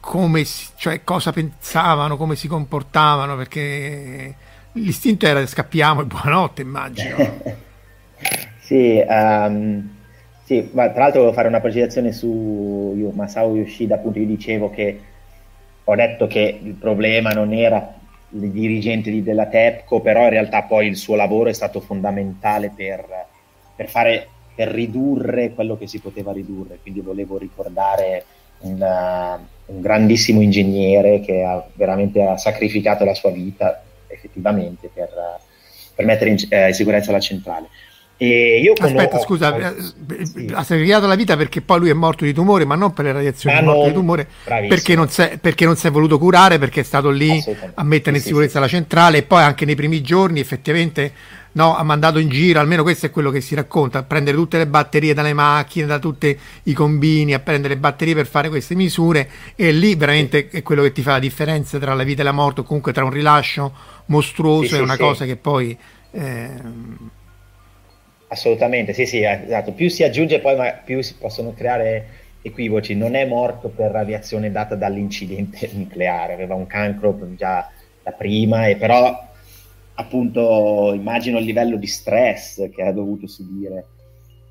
come, 0.00 0.44
cioè, 0.76 1.02
cosa 1.02 1.32
pensavano, 1.32 2.16
come 2.16 2.36
si 2.36 2.46
comportavano, 2.46 3.36
perché 3.36 4.34
l'istinto 4.72 5.26
era 5.26 5.44
scappiamo 5.46 6.02
e 6.02 6.04
buonanotte, 6.04 6.62
immagino. 6.62 7.16
sì, 8.60 9.02
um, 9.06 9.88
sì, 10.44 10.68
ma 10.72 10.90
tra 10.90 11.04
l'altro 11.04 11.20
volevo 11.20 11.36
fare 11.36 11.48
una 11.48 11.60
precisazione 11.60 12.12
su 12.12 13.10
Masao 13.14 13.56
Yoshida, 13.56 13.94
appunto 13.94 14.18
io 14.18 14.26
dicevo 14.26 14.70
che 14.70 15.00
ho 15.84 15.94
detto 15.94 16.26
che 16.26 16.60
il 16.62 16.74
problema 16.74 17.30
non 17.30 17.52
era 17.52 17.94
il 18.30 18.50
dirigente 18.50 19.22
della 19.22 19.46
TEPCO, 19.46 20.00
però 20.00 20.24
in 20.24 20.30
realtà 20.30 20.62
poi 20.62 20.86
il 20.86 20.96
suo 20.96 21.14
lavoro 21.14 21.48
è 21.48 21.52
stato 21.52 21.80
fondamentale 21.80 22.70
per 22.74 23.32
per, 23.74 23.88
fare, 23.88 24.28
per 24.54 24.68
ridurre 24.68 25.52
quello 25.52 25.76
che 25.76 25.86
si 25.86 25.98
poteva 25.98 26.32
ridurre. 26.32 26.78
Quindi 26.82 27.00
volevo 27.00 27.38
ricordare 27.38 28.24
un, 28.60 28.80
un 29.66 29.80
grandissimo 29.80 30.40
ingegnere 30.40 31.20
che 31.20 31.42
ha 31.42 31.64
veramente 31.74 32.22
ha 32.22 32.36
sacrificato 32.36 33.04
la 33.04 33.14
sua 33.14 33.30
vita 33.30 33.82
effettivamente 34.06 34.90
per, 34.92 35.10
per 35.94 36.04
mettere 36.04 36.30
in, 36.30 36.36
eh, 36.48 36.68
in 36.68 36.74
sicurezza 36.74 37.12
la 37.12 37.20
centrale. 37.20 37.68
Aspetta, 38.84 39.18
scusa, 39.18 39.52
ho... 39.52 39.58
Eh, 39.58 40.24
sì. 40.24 40.50
ha 40.52 40.62
sacrificato 40.62 41.06
la 41.06 41.16
vita 41.16 41.36
perché 41.36 41.60
poi 41.60 41.80
lui 41.80 41.90
è 41.90 41.94
morto 41.94 42.24
di 42.24 42.32
tumore, 42.32 42.64
ma 42.64 42.76
non 42.76 42.92
per 42.92 43.06
le 43.06 43.12
radiazioni, 43.12 43.56
ah, 43.56 43.60
è 43.60 43.62
morto 43.62 43.80
no, 43.80 43.86
di 43.88 43.92
tumore 43.92 44.28
perché 44.44 44.94
non, 44.94 45.08
perché 45.40 45.64
non, 45.64 45.76
si 45.76 45.86
è 45.88 45.90
voluto 45.90 46.18
curare, 46.18 46.58
perché 46.58 46.80
è 46.80 46.84
stato 46.84 47.10
lì 47.10 47.42
a 47.74 47.82
mettere 47.82 48.16
in 48.16 48.22
sì, 48.22 48.28
sicurezza 48.28 48.54
sì, 48.54 48.60
la 48.60 48.68
centrale 48.68 49.18
e 49.18 49.22
poi 49.24 49.42
anche 49.42 49.64
nei 49.64 49.74
primi 49.74 50.00
giorni 50.00 50.38
effettivamente 50.38 51.12
no, 51.54 51.76
ha 51.76 51.82
mandato 51.82 52.18
in 52.18 52.28
giro, 52.28 52.60
almeno 52.60 52.82
questo 52.82 53.06
è 53.06 53.10
quello 53.10 53.30
che 53.30 53.40
si 53.40 53.54
racconta, 53.54 53.98
a 53.98 54.02
prendere 54.04 54.36
tutte 54.36 54.58
le 54.58 54.66
batterie 54.66 55.12
dalle 55.12 55.32
macchine, 55.32 55.86
da 55.86 55.98
tutti 55.98 56.38
i 56.64 56.72
combini, 56.72 57.34
a 57.34 57.40
prendere 57.40 57.74
le 57.74 57.80
batterie 57.80 58.14
per 58.14 58.26
fare 58.26 58.48
queste 58.48 58.74
misure 58.76 59.28
e 59.56 59.72
lì 59.72 59.96
veramente 59.96 60.48
è 60.50 60.62
quello 60.62 60.82
che 60.82 60.92
ti 60.92 61.02
fa 61.02 61.12
la 61.12 61.18
differenza 61.18 61.78
tra 61.78 61.94
la 61.94 62.04
vita 62.04 62.22
e 62.22 62.24
la 62.24 62.32
morte 62.32 62.60
o 62.60 62.64
comunque 62.64 62.92
tra 62.92 63.04
un 63.04 63.10
rilascio 63.10 63.72
mostruoso 64.06 64.76
e 64.76 64.80
una 64.80 64.96
cosa 64.96 65.24
che 65.24 65.36
poi... 65.36 65.76
Eh... 66.12 67.22
Assolutamente, 68.34 68.92
sì, 68.92 69.06
sì, 69.06 69.22
esatto. 69.22 69.70
Più 69.70 69.88
si 69.88 70.02
aggiunge 70.02 70.40
poi, 70.40 70.56
ma 70.56 70.72
più 70.72 71.00
si 71.02 71.14
possono 71.14 71.54
creare 71.54 72.22
equivoci, 72.42 72.96
non 72.96 73.14
è 73.14 73.24
morto 73.24 73.68
per 73.68 73.92
radiazione 73.92 74.50
data 74.50 74.74
dall'incidente 74.74 75.70
nucleare, 75.74 76.32
aveva 76.32 76.56
un 76.56 76.66
cancro 76.66 77.16
già 77.36 77.70
da 78.02 78.10
prima, 78.10 78.66
e 78.66 78.74
però 78.74 79.24
appunto 79.94 80.92
immagino 80.92 81.38
il 81.38 81.44
livello 81.44 81.76
di 81.76 81.86
stress 81.86 82.68
che 82.70 82.82
ha 82.82 82.90
dovuto 82.90 83.28
subire. 83.28 83.86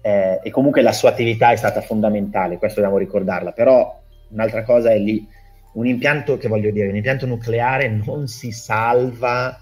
Eh, 0.01 0.39
e 0.41 0.49
comunque 0.49 0.81
la 0.81 0.93
sua 0.93 1.09
attività 1.09 1.51
è 1.51 1.57
stata 1.57 1.81
fondamentale, 1.81 2.57
questo 2.57 2.79
dobbiamo 2.79 2.99
ricordarla, 2.99 3.51
però 3.51 4.01
un'altra 4.29 4.63
cosa 4.63 4.91
è 4.91 4.97
lì, 4.97 5.27
un 5.73 5.87
impianto 5.87 6.37
che 6.37 6.47
voglio 6.47 6.71
dire, 6.71 6.87
un 6.87 6.95
impianto 6.95 7.25
nucleare 7.25 7.89
non 7.89 8.27
si 8.27 8.51
salva 8.51 9.59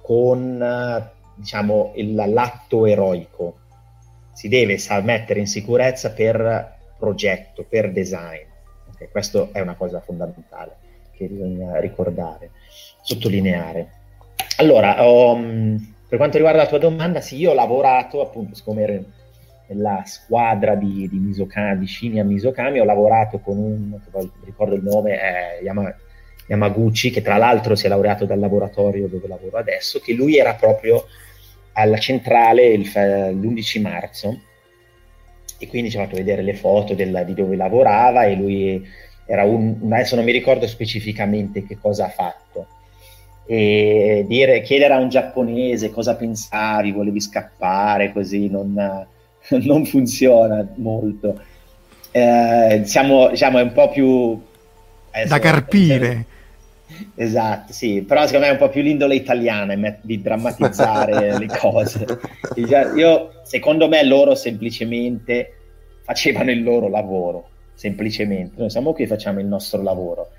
con 0.00 0.58
diciamo 1.34 1.92
l'atto 1.96 2.86
eroico, 2.86 3.56
si 4.32 4.48
deve 4.48 4.78
mettere 5.02 5.40
in 5.40 5.46
sicurezza 5.46 6.12
per 6.12 6.78
progetto, 6.98 7.64
per 7.68 7.92
design. 7.92 8.46
Okay, 8.94 9.08
questo 9.10 9.50
è 9.52 9.60
una 9.60 9.74
cosa 9.74 10.00
fondamentale 10.00 10.76
che 11.12 11.26
bisogna 11.26 11.78
ricordare, 11.80 12.50
sottolineare. 13.02 13.90
Allora, 14.56 14.96
mm, 15.34 15.76
per 16.08 16.18
quanto 16.18 16.36
riguarda 16.36 16.62
la 16.62 16.68
tua 16.68 16.78
domanda, 16.78 17.20
sì, 17.20 17.36
io 17.36 17.50
ho 17.50 17.54
lavorato, 17.54 18.20
appunto, 18.20 18.54
siccome 18.54 18.82
ero 18.82 19.04
nella 19.68 20.02
squadra 20.04 20.74
di, 20.74 21.08
di, 21.08 21.18
Misokami, 21.18 21.78
di 21.78 21.86
Shinya 21.86 22.24
Misokami, 22.24 22.78
ho 22.78 22.84
lavorato 22.84 23.38
con 23.38 23.56
un, 23.58 23.98
ricordo 24.44 24.74
il 24.74 24.82
nome, 24.82 25.18
è 25.18 25.60
Yama, 25.62 25.94
Yamaguchi, 26.52 27.10
che 27.10 27.22
tra 27.22 27.38
l'altro 27.38 27.74
si 27.74 27.86
è 27.86 27.88
laureato 27.88 28.26
dal 28.26 28.38
laboratorio 28.38 29.08
dove 29.08 29.26
lavoro 29.26 29.56
adesso, 29.56 30.00
che 30.00 30.12
lui 30.12 30.36
era 30.36 30.54
proprio 30.54 31.06
alla 31.72 31.98
centrale 31.98 32.66
il, 32.66 32.82
l'11 32.82 33.80
marzo. 33.80 34.40
E 35.58 35.66
quindi 35.68 35.90
ci 35.90 35.96
ha 35.96 36.02
fatto 36.04 36.16
vedere 36.16 36.42
le 36.42 36.54
foto 36.54 36.94
del, 36.94 37.22
di 37.24 37.34
dove 37.34 37.56
lavorava 37.56 38.24
e 38.24 38.34
lui 38.34 38.84
era 39.26 39.44
un, 39.44 39.76
adesso 39.90 40.16
non 40.16 40.24
mi 40.24 40.32
ricordo 40.32 40.66
specificamente 40.66 41.64
che 41.64 41.78
cosa 41.80 42.06
ha 42.06 42.10
fatto. 42.10 42.66
E 43.46 44.24
dire, 44.28 44.60
chiedere 44.62 44.94
a 44.94 44.98
un 44.98 45.08
giapponese 45.08 45.90
cosa 45.90 46.16
pensavi, 46.16 46.92
volevi 46.92 47.20
scappare 47.20 48.12
così 48.12 48.48
non, 48.48 48.74
non 49.62 49.84
funziona 49.86 50.66
molto. 50.76 51.40
Eh, 52.10 52.82
siamo, 52.84 53.28
diciamo 53.28 53.58
è 53.58 53.62
un 53.62 53.72
po' 53.72 53.88
più 53.88 54.38
adesso, 55.12 55.28
da 55.28 55.38
carpire 55.38 56.26
Esatto, 57.14 57.72
sì, 57.72 58.02
però 58.02 58.26
secondo 58.26 58.46
me 58.46 58.52
è 58.52 58.54
un 58.54 58.58
po' 58.58 58.68
più 58.68 58.82
l'indole 58.82 59.14
italiana 59.14 59.74
di 60.00 60.20
drammatizzare 60.20 61.36
le 61.38 61.46
cose. 61.46 62.06
Io, 62.56 63.40
secondo 63.42 63.88
me 63.88 64.04
loro 64.04 64.34
semplicemente 64.34 65.56
facevano 66.02 66.50
il 66.50 66.62
loro 66.62 66.88
lavoro, 66.88 67.48
semplicemente. 67.74 68.54
Noi 68.56 68.70
siamo 68.70 68.92
qui 68.92 69.04
e 69.04 69.06
facciamo 69.06 69.40
il 69.40 69.46
nostro 69.46 69.82
lavoro. 69.82 70.30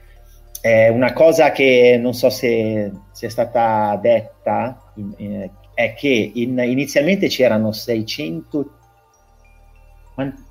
Eh, 0.61 0.89
una 0.89 1.11
cosa 1.13 1.51
che 1.51 1.97
non 2.01 2.13
so 2.13 2.29
se 2.29 2.91
sia 3.11 3.29
stata 3.29 3.99
detta 4.01 4.93
eh, 5.17 5.49
è 5.73 5.93
che 5.93 6.31
in, 6.33 6.57
inizialmente 6.59 7.27
c'erano 7.27 7.71
600, 7.71 8.71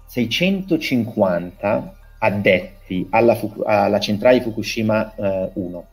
650 0.06 1.94
addetti 2.18 3.06
alla, 3.10 3.38
alla 3.64 4.00
centrale 4.00 4.38
di 4.38 4.44
Fukushima 4.44 5.14
eh, 5.14 5.50
1 5.54 5.86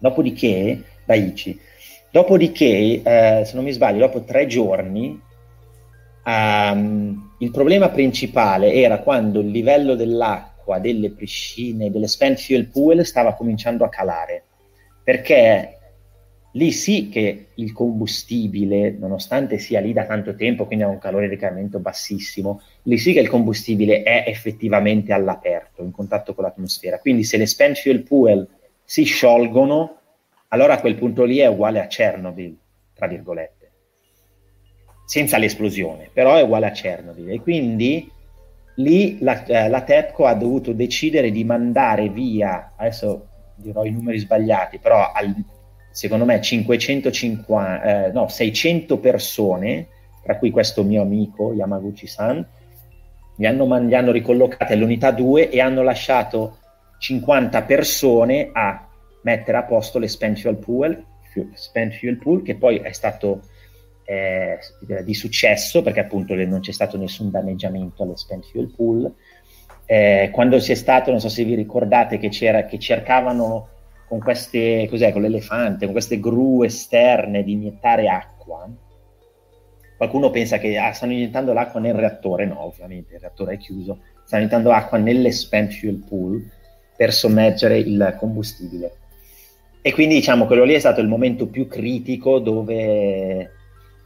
Dopodiché, 0.00 0.82
Daichi, 1.04 1.60
dopodiché, 2.10 3.02
eh, 3.02 3.42
se 3.44 3.54
non 3.54 3.64
mi 3.64 3.72
sbaglio, 3.72 3.98
dopo 3.98 4.24
tre 4.24 4.46
giorni, 4.46 5.20
um, 6.24 7.34
il 7.38 7.50
problema 7.50 7.90
principale 7.90 8.72
era 8.72 9.00
quando 9.00 9.40
il 9.40 9.50
livello 9.50 9.94
dell'acqua 9.94 10.78
delle 10.78 11.10
piscine, 11.10 11.90
delle 11.90 12.08
spent 12.08 12.40
fuel 12.40 12.66
pool 12.68 13.04
stava 13.04 13.34
cominciando 13.34 13.84
a 13.84 13.90
calare, 13.90 14.44
perché 15.04 15.76
lì 16.52 16.72
sì 16.72 17.08
che 17.10 17.48
il 17.54 17.72
combustibile, 17.72 18.96
nonostante 18.98 19.58
sia 19.58 19.80
lì 19.80 19.92
da 19.92 20.06
tanto 20.06 20.34
tempo, 20.34 20.66
quindi 20.66 20.84
ha 20.84 20.88
un 20.88 20.98
calore 20.98 21.28
di 21.28 21.34
ricariamento 21.34 21.78
bassissimo, 21.78 22.62
lì 22.84 22.96
sì 22.96 23.12
che 23.12 23.20
il 23.20 23.28
combustibile 23.28 24.02
è 24.02 24.24
effettivamente 24.26 25.12
all'aperto, 25.12 25.82
in 25.82 25.90
contatto 25.90 26.34
con 26.34 26.44
l'atmosfera. 26.44 26.98
Quindi 26.98 27.22
se 27.22 27.36
le 27.36 27.46
spent 27.46 27.76
fuel 27.76 28.02
pool 28.02 28.48
si 28.90 29.04
sciolgono, 29.04 29.98
allora 30.48 30.74
a 30.74 30.80
quel 30.80 30.96
punto 30.96 31.22
lì 31.22 31.38
è 31.38 31.46
uguale 31.46 31.78
a 31.78 31.86
Chernobyl, 31.86 32.58
tra 32.92 33.06
virgolette, 33.06 33.70
senza 35.06 35.38
l'esplosione, 35.38 36.10
però 36.12 36.34
è 36.34 36.42
uguale 36.42 36.66
a 36.66 36.70
Chernobyl. 36.72 37.30
E 37.30 37.40
quindi 37.40 38.10
lì 38.74 39.18
la, 39.20 39.44
eh, 39.44 39.68
la 39.68 39.82
TEPCO 39.82 40.26
ha 40.26 40.34
dovuto 40.34 40.72
decidere 40.72 41.30
di 41.30 41.44
mandare 41.44 42.08
via, 42.08 42.72
adesso 42.74 43.28
dirò 43.54 43.84
i 43.84 43.92
numeri 43.92 44.18
sbagliati, 44.18 44.78
però 44.78 45.12
al, 45.12 45.36
secondo 45.92 46.24
me 46.24 46.40
550, 46.40 47.82
eh, 48.06 48.10
no, 48.10 48.26
600 48.26 48.98
persone, 48.98 49.86
tra 50.20 50.36
cui 50.36 50.50
questo 50.50 50.82
mio 50.82 51.02
amico 51.02 51.52
Yamaguchi-san, 51.52 52.44
li 53.36 53.46
hanno, 53.46 53.72
li 53.86 53.94
hanno 53.94 54.10
ricollocati 54.10 54.72
all'unità 54.72 55.12
2 55.12 55.48
e 55.48 55.60
hanno 55.60 55.84
lasciato 55.84 56.56
50 57.00 57.62
persone 57.62 58.50
a 58.52 58.86
mettere 59.22 59.56
a 59.56 59.64
posto 59.64 59.98
le 59.98 60.06
spent 60.06 60.38
fuel 60.38 60.56
pool, 60.56 61.02
spent 61.54 61.94
fuel 61.94 62.18
pool 62.18 62.42
che 62.42 62.56
poi 62.56 62.76
è 62.76 62.92
stato 62.92 63.40
eh, 64.04 64.58
di 65.02 65.14
successo 65.14 65.80
perché 65.80 66.00
appunto 66.00 66.34
non 66.34 66.60
c'è 66.60 66.72
stato 66.72 66.98
nessun 66.98 67.30
danneggiamento 67.30 68.02
alle 68.02 68.18
spent 68.18 68.44
fuel 68.50 68.70
pool. 68.74 69.10
Eh, 69.86 70.28
quando 70.30 70.60
si 70.60 70.72
è 70.72 70.74
stato, 70.74 71.10
non 71.10 71.20
so 71.20 71.30
se 71.30 71.42
vi 71.42 71.54
ricordate 71.54 72.18
che, 72.18 72.28
che 72.28 72.78
cercavano 72.78 73.68
con 74.06 74.18
queste, 74.18 74.86
cos'è, 74.90 75.10
con 75.10 75.22
l'elefante, 75.22 75.86
con 75.86 75.94
queste 75.94 76.20
gru 76.20 76.64
esterne 76.64 77.42
di 77.42 77.52
iniettare 77.52 78.08
acqua. 78.08 78.68
Qualcuno 79.96 80.28
pensa 80.28 80.58
che 80.58 80.76
ah, 80.76 80.92
stanno 80.92 81.12
iniettando 81.12 81.54
l'acqua 81.54 81.80
nel 81.80 81.94
reattore, 81.94 82.44
no, 82.44 82.62
ovviamente 82.62 83.14
il 83.14 83.20
reattore 83.20 83.54
è 83.54 83.58
chiuso, 83.58 84.00
stanno 84.24 84.42
iniettando 84.42 84.70
acqua 84.70 84.98
nelle 84.98 85.32
spent 85.32 85.72
fuel 85.72 86.04
pool 86.06 86.58
per 87.00 87.14
sommergere 87.14 87.78
il 87.78 88.14
combustibile. 88.18 88.92
E 89.80 89.90
quindi 89.90 90.16
diciamo 90.16 90.44
quello 90.44 90.64
lì 90.64 90.74
è 90.74 90.78
stato 90.78 91.00
il 91.00 91.08
momento 91.08 91.46
più 91.46 91.66
critico 91.66 92.40
dove 92.40 93.50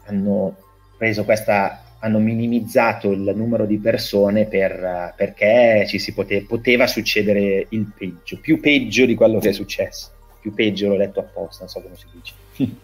hanno 0.07 0.57
preso 0.97 1.25
questa, 1.25 1.97
hanno 1.99 2.21
minimizzato 2.21 3.11
il 3.11 3.33
numero 3.35 3.67
di 3.67 3.79
persone 3.79 4.45
per, 4.45 5.13
perché 5.17 5.87
ci 5.89 5.99
si 5.99 6.15
pote, 6.15 6.45
poteva 6.45 6.87
succedere 6.87 7.67
il 7.71 7.91
peggio, 7.99 8.39
più 8.39 8.61
peggio 8.61 9.07
di 9.07 9.17
quello 9.17 9.41
che 9.41 9.49
è 9.49 9.53
successo. 9.53 10.13
Più 10.41 10.55
peggio 10.55 10.87
l'ho 10.87 10.97
letto 10.97 11.19
apposta, 11.19 11.65
non 11.65 11.69
so 11.71 11.83
come 11.83 11.97
si 11.97 12.07
dice. 12.13 12.35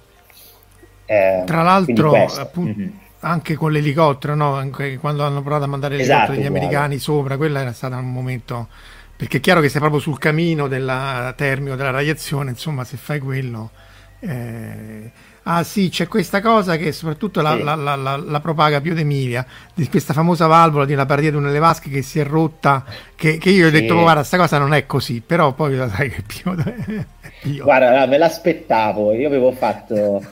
eh, 1.07 1.45
Tra 1.47 1.63
l'altro, 1.63 2.25
appunto, 2.25 2.81
mm-hmm. 2.81 2.91
anche 3.21 3.55
con 3.55 3.71
l'elicottero, 3.71 4.35
no? 4.35 4.69
quando 4.99 5.23
hanno 5.23 5.41
provato 5.41 5.63
a 5.63 5.69
mandare 5.69 5.95
l'elicottero 5.95 6.33
esatto, 6.33 6.37
degli 6.37 6.49
americani 6.49 6.99
sopra, 6.99 7.37
quello 7.37 7.59
era 7.59 7.73
stato 7.73 7.95
un 7.95 8.11
momento 8.11 8.67
perché 9.21 9.37
è 9.37 9.41
chiaro 9.41 9.61
che 9.61 9.69
sei 9.69 9.81
proprio 9.81 10.01
sul 10.01 10.17
camino 10.17 10.67
della 10.67 11.35
termico, 11.37 11.75
della 11.75 11.91
radiazione, 11.91 12.49
insomma, 12.49 12.85
se 12.85 12.97
fai 12.97 13.19
quello... 13.19 13.71
Eh... 14.21 15.11
Ah 15.43 15.63
sì, 15.63 15.91
c'è 15.91 16.09
questa 16.09 16.41
cosa 16.41 16.79
che 16.79 16.91
soprattutto 16.93 17.43
la, 17.43 17.55
sì. 17.55 17.63
la, 17.63 17.75
la, 17.75 18.17
la 18.17 18.41
propaga 18.41 18.81
Pio 18.81 18.95
D'Emilia, 18.95 19.45
di 19.75 19.87
questa 19.91 20.15
famosa 20.15 20.47
valvola 20.47 20.87
di 20.87 20.95
una 20.95 21.05
paradia 21.05 21.31
di 21.31 21.37
una 21.37 21.59
vasche 21.59 21.91
che 21.91 22.01
si 22.01 22.19
è 22.19 22.25
rotta, 22.25 22.83
che, 23.15 23.37
che 23.37 23.51
io 23.51 23.67
ho 23.67 23.71
detto, 23.71 23.95
sì. 23.95 24.01
guarda, 24.01 24.21
questa 24.21 24.39
cosa 24.39 24.57
non 24.57 24.73
è 24.73 24.87
così, 24.87 25.21
però 25.21 25.53
poi 25.53 25.77
la 25.77 25.91
sai 25.91 26.09
che 26.09 26.23
Pio... 26.23 26.55
Pio. 27.43 27.65
Guarda, 27.65 28.07
me 28.07 28.17
l'aspettavo, 28.17 29.13
io 29.13 29.27
avevo 29.27 29.53
fatto... 29.53 30.25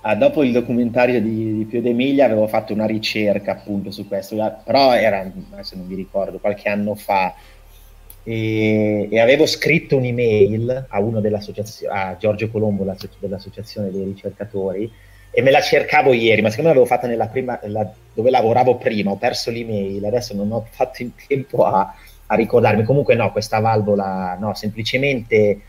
Ah, 0.00 0.16
dopo 0.16 0.42
il 0.42 0.50
documentario 0.50 1.20
di, 1.20 1.58
di 1.58 1.64
Pio 1.64 1.80
D'Emilia 1.80 2.24
avevo 2.24 2.48
fatto 2.48 2.72
una 2.72 2.86
ricerca 2.86 3.52
appunto 3.52 3.92
su 3.92 4.08
questo, 4.08 4.34
però 4.64 4.94
era, 4.94 5.30
adesso 5.52 5.76
non 5.76 5.86
mi 5.86 5.94
ricordo, 5.94 6.38
qualche 6.38 6.68
anno 6.68 6.96
fa, 6.96 7.32
e, 8.24 9.08
e, 9.10 9.20
avevo 9.20 9.46
scritto 9.46 9.96
un'email 9.96 10.86
a 10.88 11.00
uno 11.00 11.20
dell'associazione, 11.20 11.94
a 11.94 12.16
Giorgio 12.16 12.50
Colombo 12.50 12.84
dell'associazione 13.18 13.90
dei 13.90 14.04
ricercatori 14.04 14.90
e 15.34 15.42
me 15.42 15.50
la 15.50 15.60
cercavo 15.60 16.12
ieri, 16.12 16.42
ma 16.42 16.50
siccome 16.50 16.68
l'avevo 16.68 16.84
fatta 16.84 17.06
nella 17.06 17.26
prima, 17.26 17.58
la, 17.64 17.90
dove 18.12 18.30
lavoravo 18.30 18.76
prima, 18.76 19.10
ho 19.12 19.16
perso 19.16 19.50
l'email, 19.50 20.04
adesso 20.04 20.34
non 20.34 20.52
ho 20.52 20.66
fatto 20.70 21.02
in 21.02 21.12
tempo 21.26 21.64
a, 21.64 21.94
a 22.26 22.34
ricordarmi. 22.34 22.84
Comunque 22.84 23.14
no, 23.14 23.32
questa 23.32 23.58
valvola, 23.58 24.36
no, 24.38 24.52
semplicemente 24.54 25.60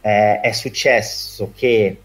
eh, 0.00 0.40
è 0.40 0.52
successo 0.52 1.52
che 1.54 2.00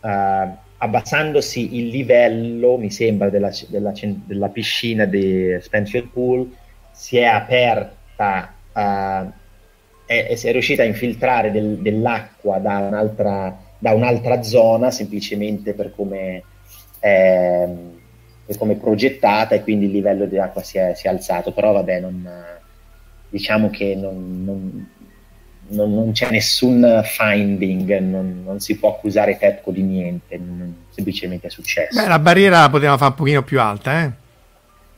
eh, 0.00 0.48
abbassandosi 0.78 1.76
il 1.76 1.86
livello, 1.88 2.76
mi 2.76 2.90
sembra, 2.90 3.30
della, 3.30 3.50
della, 3.68 3.92
della 4.02 4.48
piscina 4.48 5.04
di 5.04 5.56
Spencer 5.60 6.08
Pool, 6.08 6.52
si 6.90 7.18
è 7.18 7.24
aperta 7.24 8.53
uh, 8.74 9.32
è, 10.06 10.38
è, 10.40 10.52
riuscita 10.52 10.82
a 10.82 10.86
infiltrare 10.86 11.50
del, 11.50 11.78
dell'acqua 11.78 12.58
da 12.58 12.78
un'altra, 12.78 13.56
da 13.78 13.92
un'altra, 13.92 14.42
zona 14.42 14.90
semplicemente 14.90 15.72
per 15.74 15.92
come, 15.94 16.42
è, 16.98 17.68
per 18.44 18.58
come 18.58 18.74
progettata 18.74 19.54
e 19.54 19.62
quindi 19.62 19.86
il 19.86 19.92
livello 19.92 20.26
di 20.26 20.38
acqua 20.38 20.62
si 20.62 20.78
è, 20.78 20.94
si 20.94 21.08
alzato, 21.08 21.52
però 21.52 21.72
vabbè 21.72 22.00
non, 22.00 22.28
diciamo 23.30 23.70
che 23.70 23.94
non, 23.94 24.42
non, 24.44 24.88
non, 25.68 25.94
non 25.94 26.12
c'è 26.12 26.30
nessun 26.30 27.00
finding, 27.02 27.98
non, 27.98 28.60
si 28.60 28.76
può 28.76 28.90
accusare 28.90 29.38
Tepco 29.38 29.70
di 29.70 29.82
niente, 29.82 30.38
semplicemente 30.90 31.46
è 31.46 31.50
successo. 31.50 32.00
Beh, 32.00 32.08
la 32.08 32.18
barriera 32.18 32.60
la 32.60 32.70
poteva 32.70 32.96
fare 32.96 33.10
un 33.10 33.16
pochino 33.16 33.42
più 33.42 33.60
alta, 33.60 34.02
eh? 34.02 34.22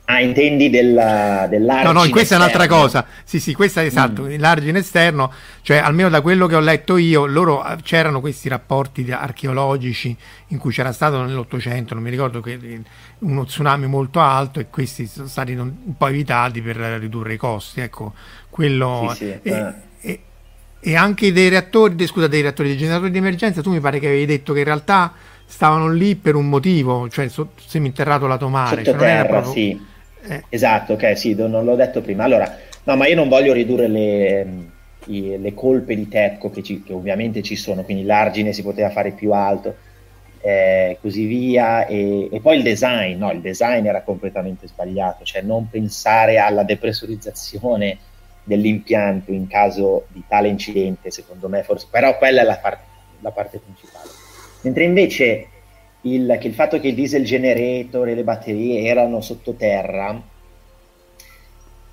Ah, 0.09 0.21
intendi 0.21 0.69
della, 0.69 1.47
dell'argine 1.49 1.91
No, 1.91 1.99
no, 1.99 2.09
questa 2.09 2.35
esterno. 2.35 2.45
è 2.45 2.47
un'altra 2.47 2.67
cosa. 2.73 3.05
Sì, 3.25 3.41
sì, 3.41 3.53
questa 3.53 3.81
è 3.81 3.85
esatto, 3.85 4.23
mm. 4.23 4.39
l'argine 4.39 4.79
esterno, 4.79 5.33
cioè 5.61 5.79
almeno 5.79 6.07
da 6.07 6.21
quello 6.21 6.47
che 6.47 6.55
ho 6.55 6.61
letto 6.61 6.95
io, 6.95 7.25
loro 7.25 7.65
eh, 7.65 7.75
c'erano 7.83 8.21
questi 8.21 8.47
rapporti 8.47 9.05
archeologici 9.11 10.15
in 10.47 10.59
cui 10.59 10.71
c'era 10.71 10.93
stato 10.93 11.21
nell'Ottocento, 11.23 11.93
non 11.93 12.03
mi 12.03 12.09
ricordo 12.09 12.39
che 12.39 12.53
eh, 12.53 12.81
uno 13.19 13.43
tsunami 13.43 13.87
molto 13.87 14.21
alto 14.21 14.61
e 14.61 14.67
questi 14.69 15.07
sono 15.07 15.27
stati 15.27 15.51
un 15.51 15.73
po' 15.97 16.07
evitati 16.07 16.61
per 16.61 16.77
ridurre 16.77 17.33
i 17.33 17.37
costi, 17.37 17.81
ecco, 17.81 18.13
quello 18.49 19.09
sì, 19.09 19.15
sì, 19.17 19.25
e, 19.25 19.41
eh. 19.43 19.73
e, 19.99 20.19
e, 20.79 20.95
anche 20.95 21.33
dei 21.33 21.49
reattori, 21.49 22.07
scusa, 22.07 22.27
dei 22.27 22.43
reattori 22.43 22.69
dei 22.69 22.77
generatori 22.77 23.11
di 23.11 23.17
emergenza, 23.17 23.61
tu 23.61 23.71
mi 23.71 23.81
pare 23.81 23.99
che 23.99 24.07
avevi 24.07 24.25
detto 24.25 24.53
che 24.53 24.59
in 24.59 24.65
realtà 24.65 25.11
stavano 25.45 25.89
lì 25.91 26.15
per 26.15 26.35
un 26.35 26.47
motivo, 26.47 27.09
cioè 27.09 27.29
seminterrato 27.57 28.25
lato 28.25 28.47
mare, 28.47 28.85
cioè 28.85 28.93
non 28.93 29.03
era 29.03 29.25
proprio... 29.25 29.51
sì 29.51 29.95
eh. 30.27 30.43
Esatto, 30.49 30.93
ok, 30.93 31.17
sì, 31.17 31.33
non 31.35 31.63
l'ho 31.63 31.75
detto 31.75 32.01
prima. 32.01 32.23
Allora, 32.23 32.57
no, 32.83 32.95
ma 32.95 33.07
io 33.07 33.15
non 33.15 33.29
voglio 33.29 33.53
ridurre 33.53 33.87
le, 33.87 34.47
le 35.05 35.53
colpe 35.53 35.95
di 35.95 36.07
Tepco 36.07 36.49
che, 36.49 36.61
che, 36.61 36.81
ovviamente 36.93 37.41
ci 37.41 37.55
sono, 37.55 37.83
quindi 37.83 38.03
l'argine 38.03 38.53
si 38.53 38.61
poteva 38.61 38.89
fare 38.89 39.11
più 39.11 39.31
alto, 39.31 39.75
eh, 40.41 40.97
così 41.01 41.25
via. 41.25 41.85
E, 41.85 42.29
e, 42.31 42.39
poi 42.41 42.57
il 42.57 42.63
design, 42.63 43.17
no, 43.17 43.31
il 43.31 43.41
design 43.41 43.85
era 43.85 44.01
completamente 44.01 44.67
sbagliato, 44.67 45.23
cioè 45.23 45.41
non 45.41 45.69
pensare 45.69 46.37
alla 46.37 46.63
depressurizzazione 46.63 47.97
dell'impianto 48.43 49.31
in 49.31 49.47
caso 49.47 50.05
di 50.09 50.23
tale 50.27 50.47
incidente, 50.47 51.11
secondo 51.11 51.49
me 51.49 51.63
forse, 51.63 51.87
però 51.89 52.17
quella 52.17 52.41
è 52.41 52.45
la, 52.45 52.57
part- 52.57 52.85
la 53.19 53.31
parte 53.31 53.59
principale. 53.59 54.09
Mentre 54.61 54.83
invece 54.85 55.47
il, 56.13 56.37
che 56.39 56.47
il 56.47 56.53
fatto 56.53 56.79
che 56.79 56.89
il 56.89 56.95
diesel 56.95 57.23
generator 57.23 58.07
e 58.07 58.15
le 58.15 58.23
batterie 58.23 58.83
erano 58.83 59.21
sottoterra, 59.21 60.21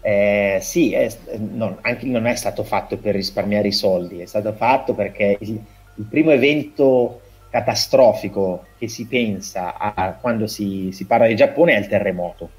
eh, 0.01 0.59
sì, 0.61 0.93
è, 0.93 1.11
non, 1.39 1.79
anche 1.81 2.05
non 2.07 2.27
è 2.27 2.35
stato 2.35 2.63
fatto 2.63 2.99
per 2.99 3.15
risparmiare 3.15 3.69
i 3.69 3.73
soldi, 3.73 4.21
è 4.21 4.27
stato 4.27 4.53
fatto 4.53 4.95
perché 4.95 5.37
il, 5.41 5.59
il 5.95 6.05
primo 6.05 6.31
evento 6.31 7.21
catastrofico 7.49 8.67
che 8.77 8.89
si 8.89 9.07
pensa 9.07 9.79
a 9.79 10.19
quando 10.21 10.47
si, 10.47 10.91
si 10.93 11.07
parla 11.07 11.27
di 11.27 11.37
Giappone 11.37 11.75
è 11.75 11.79
il 11.79 11.87
terremoto. 11.87 12.51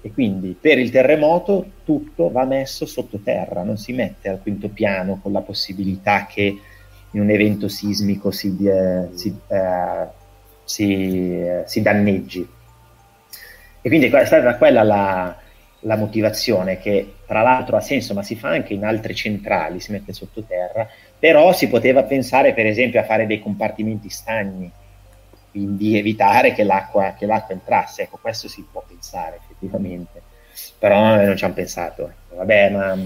E 0.00 0.12
quindi 0.12 0.56
per 0.58 0.78
il 0.78 0.90
terremoto 0.90 1.64
tutto 1.84 2.30
va 2.30 2.44
messo 2.44 2.86
sottoterra, 2.86 3.62
non 3.62 3.76
si 3.78 3.92
mette 3.92 4.28
al 4.28 4.40
quinto 4.42 4.68
piano 4.68 5.18
con 5.22 5.32
la 5.32 5.40
possibilità 5.40 6.26
che 6.26 6.58
in 7.10 7.20
un 7.20 7.30
evento 7.30 7.68
sismico 7.68 8.30
si, 8.30 8.56
eh, 8.66 9.08
si 9.12 9.34
eh, 9.46 10.06
si, 10.64 11.42
si 11.64 11.82
danneggi. 11.82 12.48
E 13.80 13.88
quindi 13.88 14.08
è 14.08 14.24
stata 14.24 14.56
quella 14.56 14.82
la, 14.82 15.36
la, 15.80 15.96
motivazione 15.96 16.78
che 16.78 17.16
tra 17.26 17.42
l'altro 17.42 17.76
ha 17.76 17.80
senso, 17.80 18.14
ma 18.14 18.22
si 18.22 18.34
fa 18.34 18.48
anche 18.48 18.72
in 18.72 18.84
altre 18.84 19.14
centrali, 19.14 19.80
si 19.80 19.92
mette 19.92 20.14
sottoterra, 20.14 20.88
però 21.18 21.52
si 21.52 21.68
poteva 21.68 22.02
pensare 22.02 22.54
per 22.54 22.66
esempio 22.66 23.00
a 23.00 23.04
fare 23.04 23.26
dei 23.26 23.40
compartimenti 23.40 24.08
stagni, 24.08 24.70
quindi 25.50 25.98
evitare 25.98 26.54
che 26.54 26.64
l'acqua, 26.64 27.14
che 27.16 27.26
l'acqua 27.26 27.54
entrasse, 27.54 28.02
ecco 28.02 28.18
questo 28.20 28.48
si 28.48 28.66
può 28.70 28.82
pensare 28.86 29.36
effettivamente, 29.36 30.22
però 30.78 31.16
non 31.22 31.36
ci 31.36 31.44
hanno 31.44 31.54
pensato. 31.54 32.12
Vabbè, 32.30 32.70
ma 32.70 32.96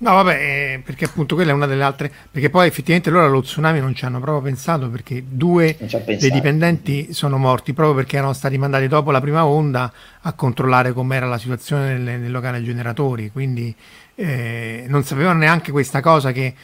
No, 0.00 0.14
vabbè, 0.14 0.34
eh, 0.34 0.82
perché 0.82 1.04
appunto 1.04 1.34
quella 1.34 1.50
è 1.50 1.54
una 1.54 1.66
delle 1.66 1.82
altre. 1.82 2.10
Perché 2.30 2.48
poi 2.48 2.66
effettivamente 2.66 3.10
loro 3.10 3.26
allo 3.26 3.42
tsunami 3.42 3.80
non 3.80 3.94
ci 3.94 4.06
hanno 4.06 4.18
proprio 4.18 4.42
pensato 4.42 4.88
perché 4.88 5.22
due 5.28 5.76
dei 6.06 6.30
dipendenti 6.30 7.12
sono 7.12 7.36
morti 7.36 7.74
proprio 7.74 7.96
perché 7.96 8.16
erano 8.16 8.32
stati 8.32 8.56
mandati 8.56 8.88
dopo 8.88 9.10
la 9.10 9.20
prima 9.20 9.44
onda 9.44 9.92
a 10.22 10.32
controllare 10.32 10.92
com'era 10.94 11.26
la 11.26 11.36
situazione 11.36 11.98
nel, 11.98 12.18
nel 12.18 12.30
locale 12.30 12.62
generatori. 12.62 13.30
Quindi 13.30 13.74
eh, 14.14 14.86
non 14.88 15.04
sapevano 15.04 15.40
neanche 15.40 15.70
questa 15.70 16.00
cosa 16.00 16.32
che 16.32 16.54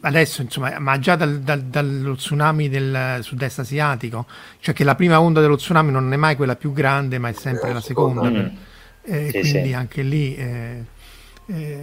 adesso, 0.00 0.42
insomma, 0.42 0.76
ma 0.80 0.98
già 0.98 1.14
dal, 1.14 1.38
dal, 1.38 1.62
dallo 1.62 2.16
tsunami 2.16 2.68
del 2.68 3.18
sud-est 3.20 3.60
asiatico, 3.60 4.26
cioè 4.58 4.74
che 4.74 4.82
la 4.82 4.96
prima 4.96 5.20
onda 5.20 5.40
dello 5.40 5.56
tsunami 5.56 5.92
non 5.92 6.12
è 6.12 6.16
mai 6.16 6.34
quella 6.34 6.56
più 6.56 6.72
grande, 6.72 7.18
ma 7.18 7.28
è 7.28 7.32
sempre 7.32 7.72
la 7.72 7.80
seconda. 7.80 8.28
Mm. 8.28 8.46
Eh, 9.04 9.30
sì, 9.30 9.38
quindi 9.38 9.68
sì. 9.68 9.72
anche 9.72 10.02
lì. 10.02 10.34
Eh, 10.34 10.84
eh, 11.54 11.76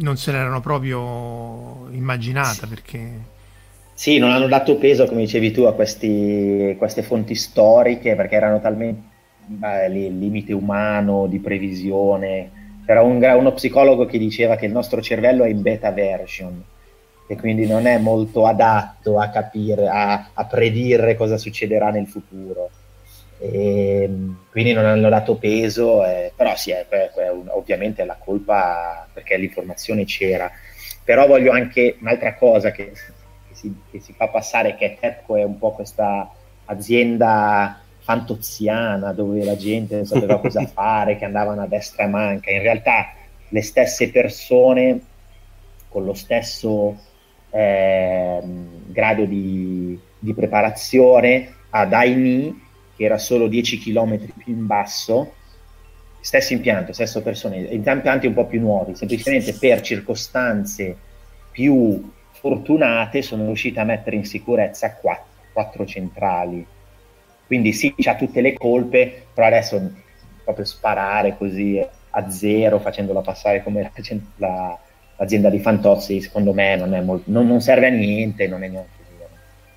non 0.00 0.16
se 0.16 0.32
l'erano 0.32 0.60
proprio 0.60 1.88
immaginata 1.90 2.66
perché... 2.66 3.38
Sì, 3.94 4.18
non 4.18 4.30
hanno 4.30 4.46
dato 4.46 4.76
peso, 4.76 5.06
come 5.06 5.20
dicevi 5.20 5.50
tu, 5.50 5.62
a 5.62 5.74
questi, 5.74 6.74
queste 6.78 7.02
fonti 7.02 7.34
storiche 7.34 8.14
perché 8.14 8.34
erano 8.34 8.60
talmente 8.60 9.02
beh, 9.44 9.86
il 9.86 10.18
limite 10.18 10.54
umano 10.54 11.26
di 11.26 11.38
previsione. 11.38 12.78
C'era 12.86 13.02
un, 13.02 13.22
uno 13.22 13.52
psicologo 13.52 14.06
che 14.06 14.18
diceva 14.18 14.56
che 14.56 14.66
il 14.66 14.72
nostro 14.72 15.02
cervello 15.02 15.44
è 15.44 15.48
in 15.48 15.60
beta 15.60 15.92
version 15.92 16.64
e 17.26 17.36
quindi 17.36 17.66
non 17.66 17.86
è 17.86 17.98
molto 17.98 18.46
adatto 18.46 19.18
a 19.18 19.28
capire, 19.28 19.86
a, 19.88 20.30
a 20.32 20.44
predire 20.46 21.14
cosa 21.14 21.36
succederà 21.36 21.90
nel 21.90 22.06
futuro 22.06 22.70
e 23.42 24.02
ehm, 24.02 24.38
quindi 24.50 24.72
non 24.72 24.84
hanno 24.84 25.08
dato 25.08 25.36
peso, 25.36 26.04
eh, 26.04 26.30
però 26.36 26.54
sì, 26.56 26.72
è, 26.72 26.86
è, 26.86 27.10
è 27.10 27.30
un, 27.30 27.48
ovviamente 27.48 28.04
la 28.04 28.18
colpa 28.22 29.08
perché 29.12 29.38
l'informazione 29.38 30.04
c'era. 30.04 30.50
Però 31.02 31.26
voglio 31.26 31.50
anche 31.50 31.96
un'altra 32.00 32.34
cosa 32.34 32.70
che, 32.70 32.92
che, 32.92 33.54
si, 33.54 33.74
che 33.90 34.00
si, 34.00 34.12
fa 34.12 34.28
passare, 34.28 34.76
che 34.76 34.98
Tepco 35.00 35.36
è 35.36 35.42
un 35.42 35.58
po' 35.58 35.72
questa 35.72 36.30
azienda 36.66 37.80
fantoziana 38.00 39.12
dove 39.12 39.42
la 39.42 39.56
gente 39.56 39.96
non 39.96 40.04
sapeva 40.04 40.38
cosa 40.40 40.66
fare, 40.66 41.16
che 41.16 41.24
andavano 41.24 41.62
a 41.62 41.66
destra 41.66 42.04
e 42.04 42.08
manca. 42.08 42.50
In 42.50 42.60
realtà 42.60 43.14
le 43.48 43.62
stesse 43.62 44.10
persone 44.10 45.00
con 45.88 46.04
lo 46.04 46.14
stesso 46.14 46.94
eh, 47.50 48.40
grado 48.86 49.24
di, 49.24 49.98
di 50.18 50.34
preparazione 50.34 51.54
ad 51.70 51.92
AINI 51.94 52.68
che 53.00 53.06
era 53.06 53.16
solo 53.16 53.48
10 53.48 53.78
km 53.78 54.18
più 54.18 54.52
in 54.52 54.66
basso, 54.66 55.32
stesso 56.20 56.52
impianto, 56.52 56.92
stesso 56.92 57.22
personale, 57.22 57.62
impianti 57.62 58.26
un 58.26 58.34
po' 58.34 58.44
più 58.44 58.60
nuovi, 58.60 58.94
semplicemente 58.94 59.54
per 59.54 59.80
circostanze 59.80 60.94
più 61.50 62.12
fortunate 62.32 63.22
sono 63.22 63.46
riusciti 63.46 63.78
a 63.78 63.84
mettere 63.84 64.16
in 64.16 64.26
sicurezza 64.26 64.96
quattro, 64.96 65.44
quattro 65.50 65.86
centrali. 65.86 66.66
Quindi 67.46 67.72
sì, 67.72 67.94
c'ha 67.96 68.16
tutte 68.16 68.42
le 68.42 68.52
colpe, 68.52 69.28
però 69.32 69.46
adesso 69.46 69.92
proprio 70.44 70.66
sparare 70.66 71.38
così 71.38 71.82
a 72.10 72.30
zero, 72.30 72.80
facendola 72.80 73.22
passare 73.22 73.62
come 73.62 73.80
la, 73.80 73.90
la, 74.36 74.78
l'azienda 75.16 75.48
di 75.48 75.58
Fantozzi, 75.58 76.20
secondo 76.20 76.52
me 76.52 76.76
non, 76.76 76.90
molto, 77.02 77.30
non, 77.30 77.46
non 77.46 77.62
serve 77.62 77.86
a 77.86 77.90
niente, 77.90 78.46
non 78.46 78.62
è 78.62 78.68
niente 78.68 78.99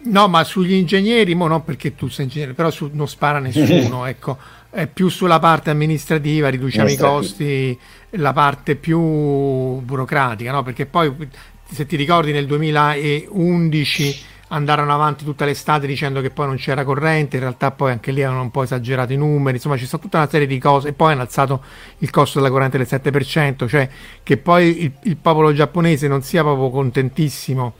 No, 0.06 0.28
ma 0.28 0.44
sugli 0.44 0.74
ingegneri, 0.74 1.34
mo 1.34 1.48
non 1.48 1.64
perché 1.64 1.96
tu 1.96 2.10
sei 2.10 2.26
ingegnere, 2.26 2.54
però 2.54 2.70
su, 2.70 2.90
non 2.92 3.08
spara 3.08 3.40
nessuno, 3.40 4.06
ecco, 4.08 4.38
è 4.70 4.88
più 4.88 5.08
sulla 5.08 5.40
parte 5.40 5.70
amministrativa, 5.70 6.50
riduciamo 6.50 6.90
i 6.90 6.98
costi, 6.98 7.80
la 8.12 8.34
parte 8.34 8.76
più 8.76 9.00
burocratica, 9.00 10.52
no? 10.52 10.64
Perché 10.64 10.86
poi, 10.86 11.14
se 11.72 11.86
ti 11.86 11.96
ricordi, 11.96 12.32
nel 12.32 12.46
2011 12.48 14.32
andarono 14.50 14.94
avanti 14.94 15.24
tutta 15.24 15.46
l'estate 15.46 15.88
dicendo 15.88 16.22
che 16.22 16.30
poi 16.30 16.48
non 16.48 16.58
c'era 16.58 16.84
corrente, 16.84 17.38
in 17.38 17.42
realtà 17.42 17.72
poi 17.72 17.92
anche 17.92 18.12
lì 18.12 18.24
hanno 18.24 18.42
un 18.42 18.52
po' 18.52 18.64
esagerato 18.64 19.14
i 19.14 19.18
numeri, 19.18 19.56
insomma 19.56 19.78
c'è 19.78 19.86
stata 19.86 20.04
tutta 20.04 20.18
una 20.18 20.30
serie 20.30 20.46
di 20.46 20.60
cose 20.60 20.90
e 20.90 20.94
poi 20.94 21.14
hanno 21.14 21.22
alzato 21.22 21.64
il 22.00 22.10
costo 22.12 22.40
della 22.40 22.52
corrente 22.52 22.78
del 22.78 22.88
7%, 22.88 23.68
cioè 23.68 23.90
che 24.22 24.38
poi 24.38 24.84
il, 24.84 24.92
il 25.04 25.18
popolo 25.18 25.54
giapponese 25.54 26.08
non 26.08 26.22
sia 26.22 26.44
proprio 26.44 26.70
contentissimo 26.70 27.74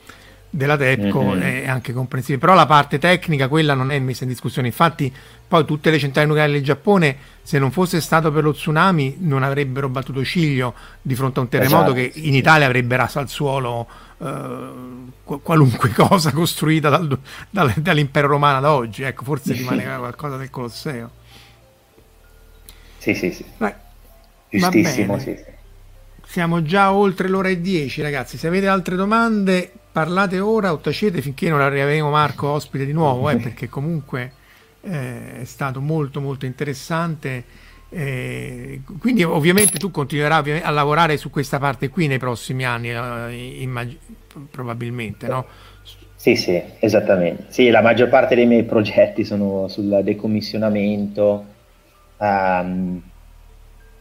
della 0.54 0.76
Tepco 0.76 1.22
mm-hmm. 1.22 1.40
è 1.40 1.68
anche 1.68 1.92
comprensibile, 1.92 2.38
però 2.38 2.54
la 2.54 2.66
parte 2.66 2.98
tecnica 2.98 3.48
quella 3.48 3.74
non 3.74 3.90
è 3.90 3.98
messa 3.98 4.22
in 4.22 4.30
discussione. 4.30 4.68
Infatti, 4.68 5.12
poi 5.46 5.64
tutte 5.64 5.90
le 5.90 5.98
centrali 5.98 6.28
nucleari 6.28 6.52
del 6.52 6.62
Giappone, 6.62 7.16
se 7.42 7.58
non 7.58 7.72
fosse 7.72 8.00
stato 8.00 8.30
per 8.30 8.44
lo 8.44 8.52
tsunami, 8.52 9.16
non 9.20 9.42
avrebbero 9.42 9.88
battuto 9.88 10.24
ciglio 10.24 10.74
di 11.02 11.16
fronte 11.16 11.40
a 11.40 11.42
un 11.42 11.48
terremoto 11.48 11.92
esatto, 11.92 11.92
che 11.94 12.12
in 12.20 12.34
Italia 12.34 12.66
avrebbe 12.66 12.96
raso 12.96 13.18
al 13.18 13.28
suolo 13.28 13.88
eh, 14.18 14.68
qualunque 15.24 15.90
cosa 15.94 16.30
costruita 16.30 16.88
dal, 16.88 17.18
dal, 17.50 17.72
dall'impero 17.76 18.28
romano 18.28 18.58
ad 18.58 18.64
oggi. 18.64 19.02
Ecco, 19.02 19.24
forse 19.24 19.52
rimaneva 19.54 19.96
qualcosa 19.96 20.36
del 20.36 20.50
Colosseo. 20.50 21.10
Sì, 22.98 23.14
sì, 23.14 23.32
sì. 23.32 23.44
Beh, 23.56 23.74
Giustissimo, 24.50 25.18
sì. 25.18 25.36
Siamo 26.34 26.62
già 26.62 26.92
oltre 26.92 27.28
l'ora 27.28 27.48
e 27.48 27.60
dieci, 27.60 28.02
ragazzi. 28.02 28.36
Se 28.36 28.48
avete 28.48 28.66
altre 28.66 28.96
domande, 28.96 29.70
parlate 29.92 30.40
ora 30.40 30.72
o 30.72 30.78
tacete 30.78 31.22
finché 31.22 31.48
non 31.48 31.60
arriveremo 31.60 32.10
Marco 32.10 32.48
ospite 32.48 32.84
di 32.84 32.92
nuovo, 32.92 33.30
eh, 33.30 33.36
perché 33.36 33.68
comunque 33.68 34.32
eh, 34.80 35.42
è 35.42 35.44
stato 35.44 35.80
molto 35.80 36.20
molto 36.20 36.44
interessante. 36.44 37.44
Eh, 37.88 38.80
quindi 38.98 39.22
ovviamente 39.22 39.78
tu 39.78 39.92
continuerai 39.92 40.60
a 40.60 40.70
lavorare 40.70 41.18
su 41.18 41.30
questa 41.30 41.60
parte 41.60 41.88
qui 41.88 42.08
nei 42.08 42.18
prossimi 42.18 42.64
anni, 42.64 42.90
eh, 42.90 43.60
immag- 43.62 43.96
probabilmente, 44.50 45.28
no? 45.28 45.46
Sì, 46.16 46.34
sì, 46.34 46.60
esattamente. 46.80 47.44
Sì, 47.50 47.70
la 47.70 47.80
maggior 47.80 48.08
parte 48.08 48.34
dei 48.34 48.46
miei 48.46 48.64
progetti 48.64 49.24
sono 49.24 49.68
sul 49.68 50.00
decommissionamento, 50.02 51.44
um, 52.16 53.00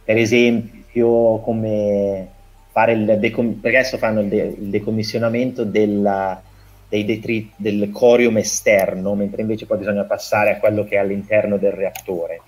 per 0.03 0.17
esempio 0.17 0.72
come 1.01 2.27
fare 2.71 2.93
il 2.93 3.17
decom- 3.19 3.59
perché 3.59 3.77
adesso 3.77 3.97
fanno 3.97 4.21
il, 4.21 4.27
de- 4.27 4.55
il 4.59 4.69
decommissionamento 4.69 5.63
della, 5.63 6.41
dei 6.89 7.05
detri- 7.05 7.51
del 7.55 7.89
corium 7.91 8.37
esterno, 8.37 9.15
mentre 9.15 9.41
invece 9.41 9.65
poi 9.65 9.77
bisogna 9.77 10.03
passare 10.03 10.51
a 10.51 10.57
quello 10.57 10.83
che 10.83 10.95
è 10.95 10.99
all'interno 10.99 11.57
del 11.57 11.71
reattore 11.71 12.41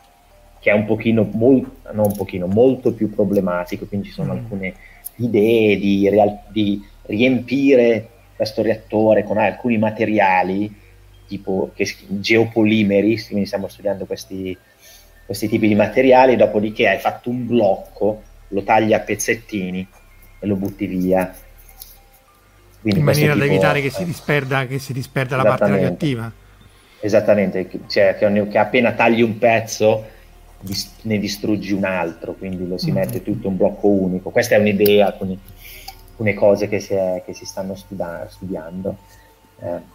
che 0.65 0.71
è 0.71 0.73
un 0.73 0.85
pochino, 0.85 1.29
mol- 1.33 1.69
non 1.93 2.07
un 2.07 2.15
pochino, 2.15 2.47
molto 2.47 2.91
più 2.91 3.13
problematico, 3.13 3.85
quindi 3.85 4.07
ci 4.07 4.13
sono 4.13 4.33
mm. 4.33 4.37
alcune 4.37 4.73
idee 5.17 5.77
di, 5.77 6.09
real- 6.09 6.39
di, 6.47 6.83
riempire 7.03 8.09
questo 8.35 8.63
reattore 8.63 9.23
con 9.23 9.37
alcuni 9.37 9.77
materiali, 9.77 10.73
tipo 11.27 11.69
che, 11.75 11.87
geopolimeri, 12.07 13.23
quindi 13.27 13.45
stiamo 13.45 13.67
studiando 13.67 14.05
questi, 14.05 14.57
questi 15.23 15.47
tipi 15.47 15.67
di 15.67 15.75
materiali, 15.75 16.35
dopodiché 16.35 16.89
hai 16.89 16.97
fatto 16.97 17.29
un 17.29 17.45
blocco, 17.45 18.23
lo 18.49 18.63
tagli 18.63 18.93
a 18.93 18.99
pezzettini 18.99 19.87
e 20.39 20.47
lo 20.47 20.55
butti 20.55 20.85
via. 20.85 21.33
Quindi 22.81 22.99
in 22.99 23.05
maniera 23.05 23.35
da 23.35 23.45
evitare 23.45 23.81
che 23.81 23.89
si 23.89 24.05
disperda, 24.05 24.67
che 24.67 24.79
si 24.79 24.93
disperda 24.93 25.35
la 25.35 25.43
parte 25.43 25.67
radioattiva. 25.67 26.31
Esattamente, 26.99 27.67
cioè 27.87 28.15
che, 28.17 28.47
che 28.47 28.57
appena 28.57 28.93
tagli 28.93 29.21
un 29.21 29.37
pezzo 29.37 30.05
ne 31.01 31.19
distruggi 31.19 31.73
un 31.73 31.83
altro, 31.83 32.33
quindi 32.33 32.67
lo 32.67 32.77
si 32.77 32.91
mm. 32.91 32.95
mette 32.95 33.23
tutto 33.23 33.47
un 33.47 33.57
blocco 33.57 33.87
unico. 33.87 34.29
Questa 34.29 34.55
è 34.55 34.59
un'idea, 34.59 35.07
alcune, 35.07 35.37
alcune 36.09 36.33
cose 36.33 36.67
che 36.67 36.79
si, 36.79 36.93
è, 36.93 37.23
che 37.25 37.33
si 37.33 37.45
stanno 37.45 37.75
studia, 37.75 38.27
studiando. 38.29 38.97
Eh. 39.61 39.93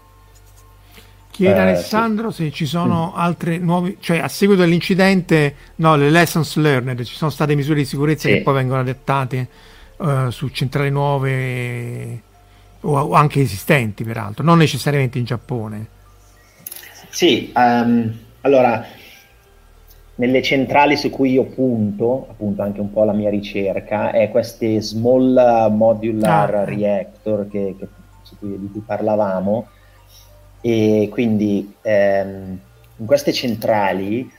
Chiede 1.30 1.56
eh, 1.56 1.60
Alessandro 1.60 2.30
sì. 2.30 2.44
se 2.44 2.50
ci 2.50 2.66
sono 2.66 3.14
altre 3.14 3.58
nuove, 3.58 3.96
cioè 4.00 4.18
a 4.18 4.28
seguito 4.28 4.62
dell'incidente, 4.62 5.54
no, 5.76 5.96
le 5.96 6.10
lessons 6.10 6.56
learned, 6.56 7.02
ci 7.04 7.14
sono 7.14 7.30
state 7.30 7.54
misure 7.54 7.78
di 7.78 7.84
sicurezza 7.84 8.28
sì. 8.28 8.34
che 8.34 8.42
poi 8.42 8.54
vengono 8.54 8.80
adattate 8.80 9.48
uh, 9.96 10.30
su 10.30 10.48
centrali 10.48 10.90
nuove 10.90 12.22
o, 12.80 13.12
anche 13.12 13.40
esistenti, 13.40 14.04
peraltro, 14.04 14.44
non 14.44 14.58
necessariamente 14.58 15.18
in 15.18 15.24
Giappone. 15.24 15.86
Sì, 17.08 17.52
um, 17.54 18.12
allora 18.42 18.84
nelle 20.16 20.42
centrali 20.42 20.96
su 20.96 21.08
cui 21.10 21.32
io 21.32 21.44
punto, 21.44 22.26
appunto 22.28 22.62
anche 22.62 22.80
un 22.80 22.92
po' 22.92 23.04
la 23.04 23.12
mia 23.12 23.30
ricerca, 23.30 24.10
è 24.10 24.30
queste 24.30 24.80
small 24.82 25.72
modular 25.72 26.54
ah. 26.54 26.64
reactor 26.64 27.48
che, 27.48 27.74
che, 27.78 27.88
di 28.40 28.68
cui 28.70 28.82
parlavamo 28.84 29.68
e 30.60 31.08
quindi 31.10 31.74
ehm, 31.82 32.60
in 32.96 33.06
queste 33.06 33.32
centrali 33.32 34.30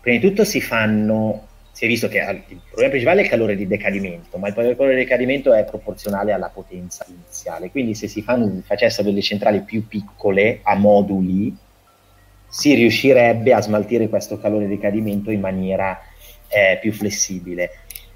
prima 0.00 0.18
di 0.18 0.28
tutto 0.28 0.44
si 0.44 0.60
fanno 0.60 1.46
si 1.78 1.84
è 1.84 1.86
visto 1.86 2.08
che 2.08 2.18
il 2.18 2.60
problema 2.66 2.88
principale 2.88 3.20
è 3.20 3.22
il 3.22 3.30
calore 3.30 3.54
di 3.54 3.64
decadimento, 3.68 4.36
ma 4.36 4.48
il 4.48 4.54
calore 4.54 4.96
di 4.96 5.02
decadimento 5.02 5.52
è 5.52 5.64
proporzionale 5.64 6.32
alla 6.32 6.48
potenza 6.48 7.06
iniziale. 7.08 7.70
Quindi 7.70 7.94
se 7.94 8.08
si 8.08 8.20
fanno, 8.20 8.62
facessero 8.64 9.08
delle 9.08 9.22
centrali 9.22 9.60
più 9.60 9.86
piccole 9.86 10.58
a 10.64 10.74
moduli, 10.74 11.56
si 12.48 12.74
riuscirebbe 12.74 13.52
a 13.52 13.60
smaltire 13.60 14.08
questo 14.08 14.40
calore 14.40 14.66
di 14.66 14.76
cadimento 14.76 15.30
in 15.30 15.38
maniera 15.38 16.00
eh, 16.48 16.78
più 16.80 16.92
flessibile. 16.92 17.70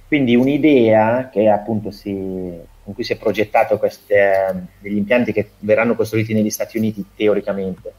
Quindi 0.09 0.35
un'idea 0.35 1.29
che 1.33 1.49
appunto 1.49 1.93
si, 1.93 2.59
in 2.85 2.95
cui 2.95 3.05
si 3.05 3.13
è 3.13 3.17
progettato 3.17 3.79
queste, 3.79 4.69
degli 4.81 4.97
impianti 4.97 5.33
che 5.33 5.51
verranno 5.61 5.95
costruiti 5.95 6.35
negli 6.35 6.51
Stati 6.51 6.79
Uniti 6.79 7.05
teoricamente 7.15 7.93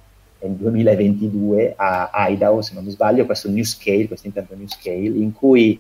nel 0.44 0.58
2022 0.58 1.74
a 1.78 2.28
Idaho, 2.28 2.62
se 2.62 2.74
non 2.74 2.84
mi 2.84 2.92
sbaglio, 2.92 3.26
questo 3.26 3.50
New 3.50 3.64
Scale, 3.64 4.08
questo 4.08 4.28
impianto 4.28 4.56
New 4.56 4.68
Scale, 4.68 5.08
in 5.08 5.32
cui 5.32 5.80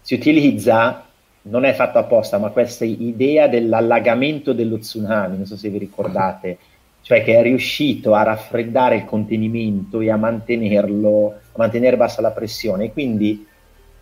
si 0.00 0.14
utilizza, 0.14 1.06
non 1.42 1.64
è 1.64 1.74
fatto 1.74 1.98
apposta, 1.98 2.38
ma 2.38 2.50
questa 2.50 2.84
idea 2.84 3.48
dell'allagamento 3.48 4.52
dello 4.52 4.78
tsunami, 4.78 5.36
non 5.36 5.46
so 5.46 5.56
se 5.56 5.68
vi 5.70 5.78
ricordate, 5.78 6.58
cioè 7.02 7.24
che 7.24 7.36
è 7.36 7.42
riuscito 7.42 8.14
a 8.14 8.22
raffreddare 8.22 8.96
il 8.96 9.04
contenimento 9.04 10.00
e 10.00 10.10
a 10.10 10.16
mantenerlo, 10.16 11.34
a 11.52 11.56
mantenere 11.56 11.96
bassa 11.96 12.20
la 12.20 12.30
pressione. 12.30 12.92
quindi 12.92 13.46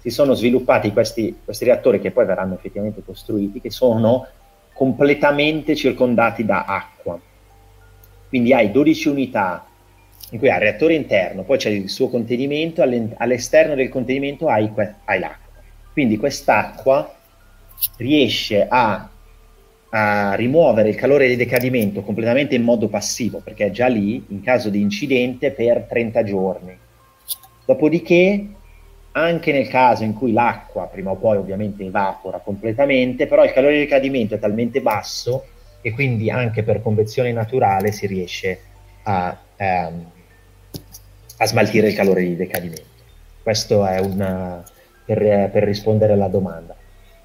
si 0.06 0.12
sono 0.12 0.34
sviluppati 0.34 0.92
questi, 0.92 1.36
questi 1.44 1.64
reattori 1.64 2.00
che 2.00 2.12
poi 2.12 2.24
verranno 2.26 2.54
effettivamente 2.54 3.02
costruiti, 3.04 3.60
che 3.60 3.72
sono 3.72 4.24
completamente 4.72 5.74
circondati 5.74 6.44
da 6.44 6.64
acqua. 6.64 7.18
Quindi 8.28 8.54
hai 8.54 8.70
12 8.70 9.08
unità 9.08 9.66
in 10.30 10.38
cui 10.38 10.48
hai 10.48 10.54
il 10.58 10.62
reattore 10.62 10.94
interno, 10.94 11.42
poi 11.42 11.58
c'è 11.58 11.70
il 11.70 11.88
suo 11.88 12.08
contenimento, 12.08 12.82
all'esterno 12.82 13.74
del 13.74 13.88
contenimento 13.88 14.46
hai, 14.46 14.70
hai 15.06 15.18
l'acqua. 15.18 15.60
Quindi 15.92 16.18
quest'acqua 16.18 17.12
riesce 17.96 18.64
a 18.68 19.10
a 19.88 20.34
rimuovere 20.34 20.90
il 20.90 20.94
calore 20.94 21.28
di 21.28 21.36
decadimento 21.36 22.02
completamente 22.02 22.54
in 22.54 22.62
modo 22.62 22.88
passivo, 22.88 23.40
perché 23.42 23.66
è 23.66 23.70
già 23.70 23.86
lì 23.86 24.22
in 24.28 24.42
caso 24.42 24.68
di 24.68 24.80
incidente 24.80 25.52
per 25.52 25.86
30 25.88 26.22
giorni. 26.22 26.76
Dopodiché, 27.64 28.46
anche 29.16 29.52
nel 29.52 29.68
caso 29.68 30.04
in 30.04 30.14
cui 30.14 30.32
l'acqua 30.32 30.86
prima 30.86 31.10
o 31.10 31.16
poi 31.16 31.38
ovviamente 31.38 31.84
evapora 31.84 32.38
completamente, 32.38 33.26
però 33.26 33.44
il 33.44 33.52
calore 33.52 33.74
di 33.74 33.78
decadimento 33.80 34.34
è 34.34 34.38
talmente 34.38 34.80
basso 34.80 35.46
che 35.80 35.92
quindi 35.92 36.30
anche 36.30 36.62
per 36.62 36.82
convezione 36.82 37.32
naturale 37.32 37.92
si 37.92 38.06
riesce 38.06 38.60
a, 39.04 39.36
ehm, 39.56 40.10
a 41.38 41.46
smaltire 41.46 41.88
il 41.88 41.94
calore 41.94 42.22
di 42.22 42.36
decadimento. 42.36 42.84
Questo 43.42 43.86
è 43.86 44.00
un 44.00 44.64
per, 45.06 45.50
per 45.50 45.62
rispondere 45.62 46.12
alla 46.12 46.28
domanda. 46.28 46.74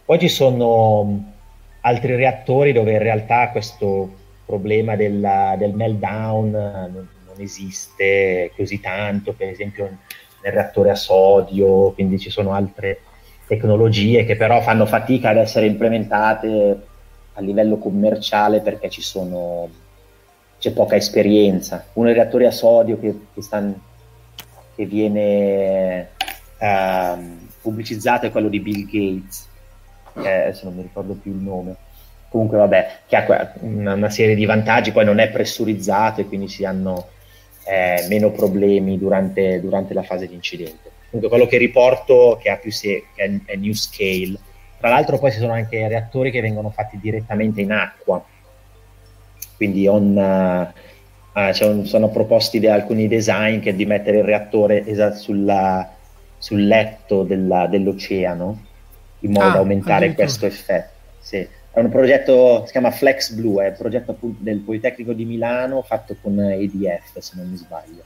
Poi 0.06 0.20
ci 0.20 0.30
sono 0.30 1.34
altri 1.82 2.16
reattori 2.16 2.72
dove 2.72 2.92
in 2.92 3.00
realtà 3.00 3.50
questo 3.50 4.20
problema 4.46 4.96
della, 4.96 5.56
del 5.58 5.74
meltdown 5.74 6.52
non, 6.52 7.08
non, 7.26 7.36
esiste 7.40 8.52
così 8.56 8.80
tanto, 8.80 9.34
per 9.34 9.50
esempio 9.50 9.98
nel 10.42 10.54
reattore 10.54 10.90
a 10.90 10.96
sodio, 10.96 11.92
quindi 11.92 12.20
ci 12.20 12.30
sono 12.30 12.54
altre 12.54 13.02
tecnologie 13.48 14.24
che 14.24 14.36
però 14.36 14.62
fanno 14.62 14.86
fatica 14.86 15.30
ad 15.30 15.38
essere 15.38 15.66
implementate 15.66 16.80
a 17.34 17.42
livello 17.42 17.78
commerciale 17.78 18.62
perché 18.62 18.90
ci 18.90 19.02
sono, 19.02 19.70
c'è 20.60 20.72
poca 20.72 20.96
esperienza. 20.96 21.86
Uno 21.94 22.08
dei 22.08 22.16
reattori 22.16 22.46
a 22.46 22.52
sodio 22.52 23.00
che, 23.00 23.14
che, 23.34 23.42
stanno, 23.42 23.80
che 24.76 24.86
viene 24.86 26.10
uh, 26.60 27.48
pubblicizzato 27.62 28.26
è 28.26 28.32
quello 28.32 28.50
di 28.50 28.60
Bill 28.60 28.86
Gates, 28.86 29.48
eh, 30.16 30.42
adesso 30.44 30.66
non 30.66 30.76
mi 30.76 30.82
ricordo 30.84 31.14
più 31.14 31.32
il 31.32 31.38
nome. 31.38 31.76
Comunque, 32.30 32.58
vabbè, 32.58 33.00
che 33.08 33.16
ha 33.18 33.54
una 33.60 34.10
serie 34.10 34.36
di 34.36 34.46
vantaggi, 34.46 34.94
poi 34.94 35.04
non 35.04 35.20
è 35.20 35.30
pressurizzato 35.30 36.22
e 36.22 36.26
quindi 36.26 36.48
si 36.48 36.64
hanno 36.64 37.08
eh, 37.72 38.06
meno 38.10 38.32
problemi 38.32 38.98
durante, 38.98 39.62
durante, 39.62 39.94
la 39.94 40.04
fase 40.04 40.28
di 40.28 40.34
incidente. 40.34 40.92
Comunque, 41.10 41.30
quello 41.30 41.50
che 41.50 41.58
riporto 41.58 42.38
che 42.42 42.50
ha 42.50 42.58
più 42.58 42.70
se- 42.70 43.06
che 43.16 43.24
è, 43.24 43.32
è 43.46 43.56
New 43.56 43.72
Scale. 43.72 44.38
Tra 44.78 44.90
l'altro, 44.90 45.18
poi 45.18 45.32
ci 45.32 45.40
sono 45.40 45.54
anche 45.54 45.88
reattori 45.88 46.32
che 46.32 46.42
vengono 46.42 46.70
fatti 46.70 47.00
direttamente 47.00 47.62
in 47.62 47.72
acqua, 47.72 48.22
quindi 49.56 49.88
on, 49.88 50.18
uh, 50.18 51.40
uh, 51.40 51.54
cioè, 51.54 51.86
sono 51.86 52.10
proposti 52.10 52.60
de- 52.60 52.70
alcuni 52.70 53.08
design 53.08 53.62
che 53.62 53.74
di 53.74 53.86
mettere 53.86 54.18
il 54.18 54.26
reattore 54.26 54.86
esatto 54.86 55.20
sulla, 55.20 55.90
sul 56.38 56.66
letto 56.68 57.24
della, 57.24 57.68
dell'oceano 57.68 58.66
in 59.20 59.32
modo 59.32 59.46
ah, 59.46 59.52
da 59.52 59.60
aumentare 59.60 60.14
questo 60.14 60.46
effetto. 60.46 60.90
Sì. 61.20 61.48
È 61.74 61.80
un 61.80 61.90
progetto, 61.90 62.66
si 62.66 62.72
chiama 62.74 62.92
Flex 62.92 63.32
Blue, 63.32 63.64
è 63.64 63.70
un 63.70 63.76
progetto 63.78 64.18
del 64.20 64.58
Politecnico 64.58 65.14
di 65.14 65.24
Milano 65.24 65.82
fatto 65.82 66.18
con 66.22 66.38
EDF, 66.38 67.18
se 67.20 67.32
non 67.36 67.50
mi 67.50 67.56
sbaglio. 67.56 68.04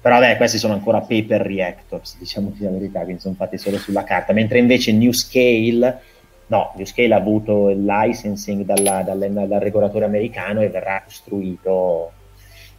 Però 0.00 0.18
vabbè, 0.18 0.36
questi 0.36 0.58
sono 0.58 0.72
ancora 0.72 1.00
paper 1.00 1.42
reactors, 1.42 2.18
diciamo 2.18 2.52
la 2.58 2.70
verità, 2.70 3.02
quindi 3.02 3.20
sono 3.20 3.36
fatti 3.36 3.56
solo 3.56 3.78
sulla 3.78 4.02
carta, 4.02 4.32
mentre 4.32 4.58
invece 4.58 4.92
New 4.92 5.12
Scale, 5.12 6.00
no, 6.46 6.72
New 6.74 6.86
Scale 6.86 7.14
ha 7.14 7.18
avuto 7.18 7.70
il 7.70 7.84
licensing 7.84 8.64
dalla, 8.64 9.02
dal, 9.02 9.18
dal 9.18 9.60
regolatore 9.60 10.04
americano 10.04 10.60
e 10.62 10.68
verrà 10.68 11.00
costruito, 11.04 12.10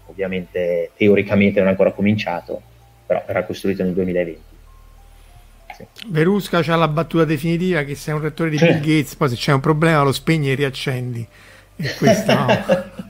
ovviamente 0.08 0.92
teoricamente 0.98 1.60
non 1.60 1.70
è 1.70 1.72
ancora 1.72 1.94
cominciato, 1.94 2.62
però 3.06 3.24
verrà 3.26 3.46
costruito 3.46 3.84
nel 3.84 3.94
2020. 3.94 4.49
Verusca 6.08 6.62
c'ha 6.62 6.76
la 6.76 6.88
battuta 6.88 7.26
definitiva 7.26 7.84
che 7.84 7.96
sei 7.96 8.14
un 8.14 8.22
rettore 8.22 8.50
di 8.50 8.58
Bill 8.58 8.80
Gates, 8.80 9.16
poi 9.16 9.30
se 9.30 9.36
c'è 9.36 9.54
un 9.54 9.60
problema 9.60 10.04
lo 10.04 10.12
spegni 10.12 10.52
e 10.52 10.56
riaccendi. 10.56 11.28
E 11.76 11.96
questo 11.96 12.34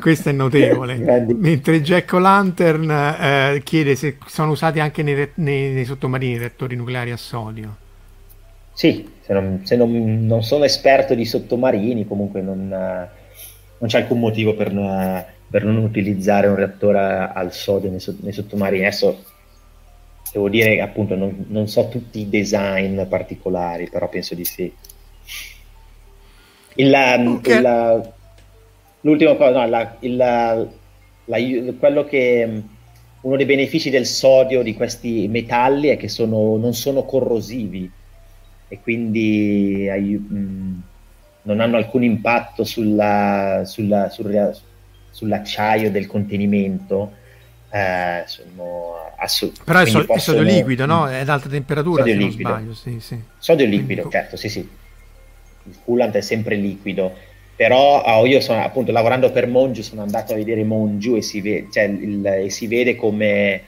questo 0.00 0.30
è 0.30 0.32
notevole. 0.32 0.96
Mentre 0.96 1.80
Jack 1.82 2.12
O'Lantern 2.14 2.90
eh, 2.90 3.60
chiede 3.62 3.94
se 3.94 4.16
sono 4.26 4.52
usati 4.52 4.80
anche 4.80 5.04
nei, 5.04 5.28
nei, 5.34 5.70
nei 5.70 5.84
sottomarini 5.84 6.38
reattori 6.38 6.74
nucleari 6.74 7.12
a 7.12 7.16
sodio. 7.16 7.76
Sì, 8.72 9.08
se, 9.20 9.32
non, 9.32 9.60
se 9.64 9.76
non, 9.76 10.26
non, 10.26 10.42
sono 10.42 10.64
esperto 10.64 11.14
di 11.14 11.24
sottomarini, 11.24 12.06
comunque 12.06 12.40
non, 12.40 12.68
non 12.68 13.88
c'è 13.88 13.98
alcun 13.98 14.18
motivo 14.18 14.54
per, 14.54 14.72
per, 15.48 15.64
non 15.64 15.76
utilizzare 15.76 16.46
un 16.46 16.56
reattore 16.56 17.30
al 17.32 17.52
sodio 17.52 17.90
nei, 17.90 18.00
nei 18.22 18.32
sottomarini. 18.32 18.86
Adesso 18.86 19.24
devo 20.32 20.48
dire 20.48 20.80
appunto 20.80 21.14
non, 21.14 21.46
non, 21.48 21.68
so 21.68 21.88
tutti 21.88 22.20
i 22.20 22.28
design 22.28 23.02
particolari, 23.04 23.88
però 23.88 24.08
penso 24.08 24.34
di 24.34 24.44
sì. 24.44 24.72
Il, 26.74 26.94
okay. 26.94 27.58
il, 27.58 28.12
l'ultima 29.00 29.34
cosa, 29.34 29.50
no, 29.50 29.68
la, 29.68 29.96
il, 30.00 30.16
la, 30.16 30.66
quello 31.78 32.04
che 32.04 32.62
uno 33.22 33.36
dei 33.36 33.46
benefici 33.46 33.90
del 33.90 34.06
sodio 34.06 34.62
di 34.62 34.74
questi 34.74 35.28
metalli 35.28 35.88
è 35.88 35.96
che 35.96 36.08
sono, 36.08 36.56
non 36.56 36.74
sono 36.74 37.04
corrosivi 37.04 37.90
e 38.68 38.80
quindi 38.80 39.88
mh, 39.90 40.34
mm, 40.34 40.78
non 41.42 41.60
hanno 41.60 41.76
alcun 41.76 42.02
impatto 42.02 42.64
sulla, 42.64 43.62
sulla, 43.64 44.08
sul, 44.08 44.56
sull'acciaio 45.10 45.90
del 45.90 46.06
contenimento. 46.06 47.18
Eh, 47.70 48.24
sono 48.26 49.12
assolut- 49.16 49.62
Però 49.64 49.78
è, 49.78 49.86
so- 49.86 50.04
possono... 50.04 50.38
è 50.38 50.40
sodio 50.40 50.56
liquido, 50.56 50.86
no? 50.86 51.08
È 51.08 51.18
ad 51.20 51.28
alta 51.28 51.48
temperatura, 51.48 52.02
sodio 52.02 52.16
liquido. 52.16 52.48
Sbaglio, 52.48 52.74
sì, 52.74 53.00
sì. 53.00 53.20
Sodio 53.38 53.66
liquido, 53.66 54.02
quindi... 54.02 54.10
certo, 54.10 54.36
sì, 54.36 54.48
sì. 54.48 54.68
Il 55.64 55.76
coolant 55.84 56.14
è 56.14 56.20
sempre 56.20 56.56
liquido 56.56 57.14
però 57.60 58.02
oh, 58.02 58.24
io 58.24 58.40
sono 58.40 58.62
appunto 58.62 58.90
lavorando 58.90 59.30
per 59.30 59.46
Mongiu 59.46 59.82
sono 59.82 60.00
andato 60.00 60.32
a 60.32 60.36
vedere 60.36 60.64
Mongiu 60.64 61.16
e 61.16 61.20
si 61.20 61.42
vede, 61.42 61.68
cioè, 61.70 61.82
il, 61.82 62.24
e 62.24 62.48
si 62.48 62.66
vede 62.66 62.96
come 62.96 63.62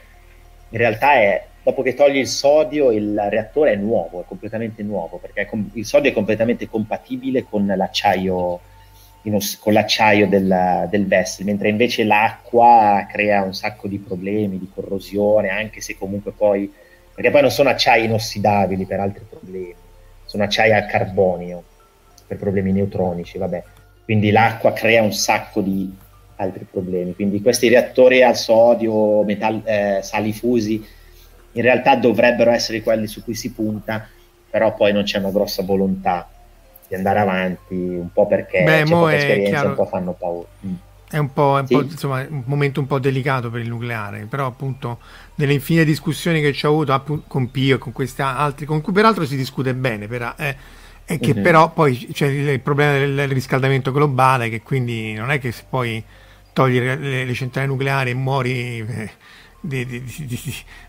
in 0.70 0.78
realtà 0.78 1.12
è 1.12 1.44
dopo 1.62 1.82
che 1.82 1.92
togli 1.92 2.16
il 2.16 2.26
sodio 2.26 2.90
il 2.90 3.14
reattore 3.28 3.72
è 3.72 3.76
nuovo, 3.76 4.22
è 4.22 4.24
completamente 4.26 4.82
nuovo 4.82 5.18
perché 5.18 5.44
com- 5.44 5.68
il 5.74 5.84
sodio 5.84 6.10
è 6.10 6.14
completamente 6.14 6.70
compatibile 6.70 7.44
con 7.44 7.66
l'acciaio, 7.66 8.60
con 9.60 9.72
l'acciaio 9.72 10.26
del, 10.28 10.86
del 10.90 11.06
vessel, 11.06 11.46
mentre 11.46 11.68
invece 11.68 12.04
l'acqua 12.04 13.06
crea 13.10 13.42
un 13.42 13.54
sacco 13.54 13.88
di 13.88 13.98
problemi, 13.98 14.58
di 14.58 14.70
corrosione, 14.72 15.48
anche 15.48 15.80
se 15.80 15.96
comunque 15.96 16.32
poi, 16.32 16.72
perché 17.14 17.30
poi 17.30 17.42
non 17.42 17.50
sono 17.50 17.68
acciai 17.68 18.04
inossidabili 18.04 18.84
per 18.84 19.00
altri 19.00 19.24
problemi, 19.28 19.74
sono 20.24 20.42
acciai 20.44 20.72
al 20.72 20.86
carbonio 20.86 21.62
per 22.26 22.36
problemi 22.36 22.72
neutronici, 22.72 23.38
vabbè 23.38 23.62
quindi 24.04 24.30
l'acqua 24.30 24.72
crea 24.72 25.02
un 25.02 25.12
sacco 25.12 25.60
di 25.60 25.90
altri 26.36 26.66
problemi. 26.70 27.14
Quindi 27.14 27.40
questi 27.40 27.68
reattori 27.68 28.22
al 28.22 28.36
sodio, 28.36 29.22
metal, 29.22 29.62
eh, 29.64 30.00
sali 30.02 30.32
fusi, 30.32 30.84
in 31.52 31.62
realtà 31.62 31.96
dovrebbero 31.96 32.50
essere 32.50 32.82
quelli 32.82 33.06
su 33.06 33.22
cui 33.22 33.34
si 33.34 33.52
punta, 33.52 34.08
però 34.50 34.74
poi 34.74 34.92
non 34.92 35.04
c'è 35.04 35.18
una 35.18 35.30
grossa 35.30 35.62
volontà 35.62 36.28
di 36.92 36.94
andare 36.94 37.20
avanti, 37.20 37.74
un 37.74 38.12
po' 38.12 38.26
perché 38.26 38.62
Beh, 38.62 38.82
c'è 38.82 38.90
poca 38.90 39.16
esperienza, 39.16 39.50
chiaro, 39.50 39.68
un 39.70 39.74
po' 39.74 39.86
fanno 39.86 40.12
paura. 40.12 40.46
Mm. 40.66 40.74
È 41.08 41.18
un 41.18 41.32
po', 41.32 41.58
un, 41.58 41.66
sì. 41.66 41.74
po', 41.74 41.82
insomma, 41.82 42.26
un 42.28 42.42
momento 42.44 42.80
un 42.80 42.86
po' 42.86 42.98
delicato 42.98 43.50
per 43.50 43.62
il 43.62 43.68
nucleare, 43.68 44.26
però 44.28 44.46
appunto 44.46 44.98
nelle 45.36 45.54
infinite 45.54 45.86
discussioni 45.86 46.42
che 46.42 46.52
ci 46.52 46.66
ho 46.66 46.68
avuto 46.68 47.22
con 47.26 47.50
Pio 47.50 47.76
e 47.76 47.78
con 47.78 47.92
questi 47.92 48.20
altri, 48.20 48.66
con 48.66 48.82
cui 48.82 48.92
peraltro 48.92 49.24
si 49.24 49.36
discute 49.36 49.74
bene, 49.74 50.06
però, 50.06 50.34
eh, 50.36 50.54
e 51.04 51.18
che 51.18 51.32
uh-huh. 51.32 51.42
però 51.42 51.70
poi 51.70 52.08
c'è 52.12 52.26
il 52.26 52.60
problema 52.60 52.92
del 52.92 53.28
riscaldamento 53.28 53.90
globale, 53.90 54.50
che 54.50 54.60
quindi 54.60 55.14
non 55.14 55.30
è 55.30 55.38
che 55.38 55.50
se 55.50 55.64
poi 55.68 56.02
togli 56.52 56.78
le, 56.78 57.24
le 57.24 57.34
centrali 57.34 57.66
nucleari 57.68 58.10
e 58.10 58.14
muori 58.14 58.78
eh, 58.86 59.10
di, 59.64 59.86
di, 59.86 60.02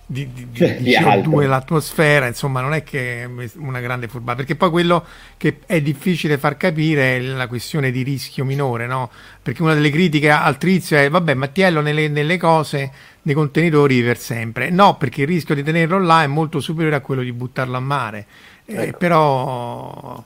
di, 0.06 0.30
di, 0.50 0.50
CO2 0.58 1.40
nell'atmosfera, 1.40 2.26
insomma 2.26 2.60
non 2.60 2.74
è 2.74 2.84
che 2.84 3.24
è 3.24 3.30
una 3.58 3.80
grande 3.80 4.08
furbata, 4.08 4.38
perché 4.38 4.56
poi 4.56 4.72
quello 4.72 5.06
che 5.38 5.60
è 5.66 5.80
difficile 5.80 6.40
far 6.40 6.58
capire 6.58 7.18
è 7.18 7.20
la 7.20 7.48
questione 7.48 7.92
di 7.92 8.02
rischio 8.02 8.44
minore, 8.44 8.88
no? 8.88 9.12
Perché 9.42 9.62
una 9.62 9.76
delle 9.76 9.92
critiche 9.92 10.32
al 10.32 10.58
trizio 10.58 10.98
è, 10.98 11.10
vabbè, 11.10 11.36
Mattiello 11.36 11.82
nelle, 11.82 12.08
nelle 12.08 12.38
cose, 12.38 12.92
nei 13.22 13.36
contenitori 13.36 14.02
per 14.02 14.18
sempre. 14.18 14.72
No, 14.72 14.98
perché 14.98 15.22
il 15.22 15.28
rischio 15.28 15.54
di 15.54 15.62
tenerlo 15.64 16.00
là 16.00 16.24
è 16.24 16.28
molto 16.28 16.60
superiore 16.60 16.96
a 16.96 17.02
quello 17.02 17.22
di 17.22 17.32
buttarlo 17.32 17.78
a 17.78 17.82
mare 17.82 18.26
eh, 18.66 18.84
ecco. 18.88 18.98
però 18.98 20.24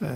eh, 0.00 0.06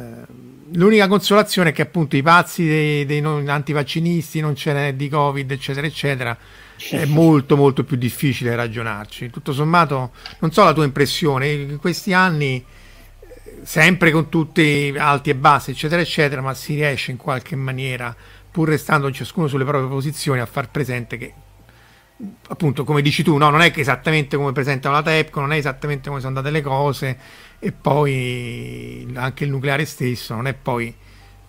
l'unica 0.73 1.09
consolazione 1.09 1.71
è 1.71 1.73
che 1.73 1.83
appunto 1.83 2.17
i 2.17 2.23
pazzi 2.23 2.67
dei, 2.67 3.07
dei 3.07 3.21
non, 3.21 3.49
antivaccinisti, 3.49 4.41
non 4.41 4.55
ce 4.55 4.73
n'è 4.73 4.95
di 4.95 5.09
Covid, 5.09 5.51
eccetera, 5.51 5.87
eccetera, 5.87 6.37
è 6.89 7.05
molto 7.05 7.57
molto 7.57 7.85
più 7.85 7.97
difficile 7.97 8.55
ragionarci. 8.55 9.31
Tutto 9.31 9.53
sommato, 9.53 10.13
non 10.39 10.53
so 10.53 10.65
la 10.65 10.73
tua 10.73 10.85
impressione, 10.85 11.51
in 11.53 11.79
questi 11.79 12.13
anni, 12.13 12.65
sempre 13.63 14.11
con 14.11 14.29
tutti 14.29 14.95
alti 14.97 15.31
e 15.31 15.35
bassi, 15.35 15.73
eccetera, 15.73 16.01
eccetera, 16.01 16.41
ma 16.41 16.55
si 16.55 16.75
riesce 16.75 17.11
in 17.11 17.17
qualche 17.17 17.57
maniera, 17.57 18.15
pur 18.51 18.69
restando 18.69 19.11
ciascuno 19.11 19.47
sulle 19.47 19.65
proprie 19.65 19.89
posizioni, 19.89 20.41
a 20.41 20.47
far 20.47 20.71
presente 20.71 21.17
che 21.17 21.35
appunto 22.49 22.85
come 22.85 23.01
dici 23.01 23.23
tu, 23.23 23.37
no, 23.39 23.49
non 23.49 23.63
è 23.63 23.71
che 23.71 23.81
esattamente 23.81 24.37
come 24.37 24.53
presentano 24.53 24.95
la 24.95 25.03
TEPCO, 25.03 25.41
non 25.41 25.53
è 25.53 25.57
esattamente 25.57 26.09
come 26.09 26.21
sono 26.21 26.37
andate 26.37 26.55
le 26.55 26.63
cose, 26.63 27.19
e 27.59 27.73
poi 27.73 29.09
anche 29.15 29.45
il 29.45 29.51
nucleare 29.51 29.85
stesso 29.85 30.35
non 30.35 30.47
è 30.47 30.55
poi 30.55 30.95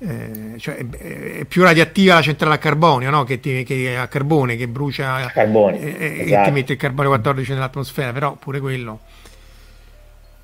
eh, 0.04 0.58
cioè 0.58 0.78
è 0.78 1.46
più 1.46 1.62
radioattiva 1.62 2.16
la 2.16 2.22
centrale 2.22 2.56
a 2.56 2.58
carbonio 2.58 3.10
no? 3.12 3.24
che, 3.24 3.40
ti, 3.40 3.64
che, 3.64 3.96
a 3.96 4.08
carbone 4.08 4.56
che 4.56 4.68
brucia 4.68 5.28
carbone, 5.32 5.80
eh, 5.80 5.96
eh 6.00 6.22
esatto. 6.24 6.42
e 6.42 6.44
ti 6.46 6.52
mette 6.52 6.72
il 6.74 6.80
carbonio 6.80 7.10
14 7.12 7.54
nell'atmosfera 7.54 8.12
però 8.12 8.34
pure 8.34 8.60
quello 8.60 9.00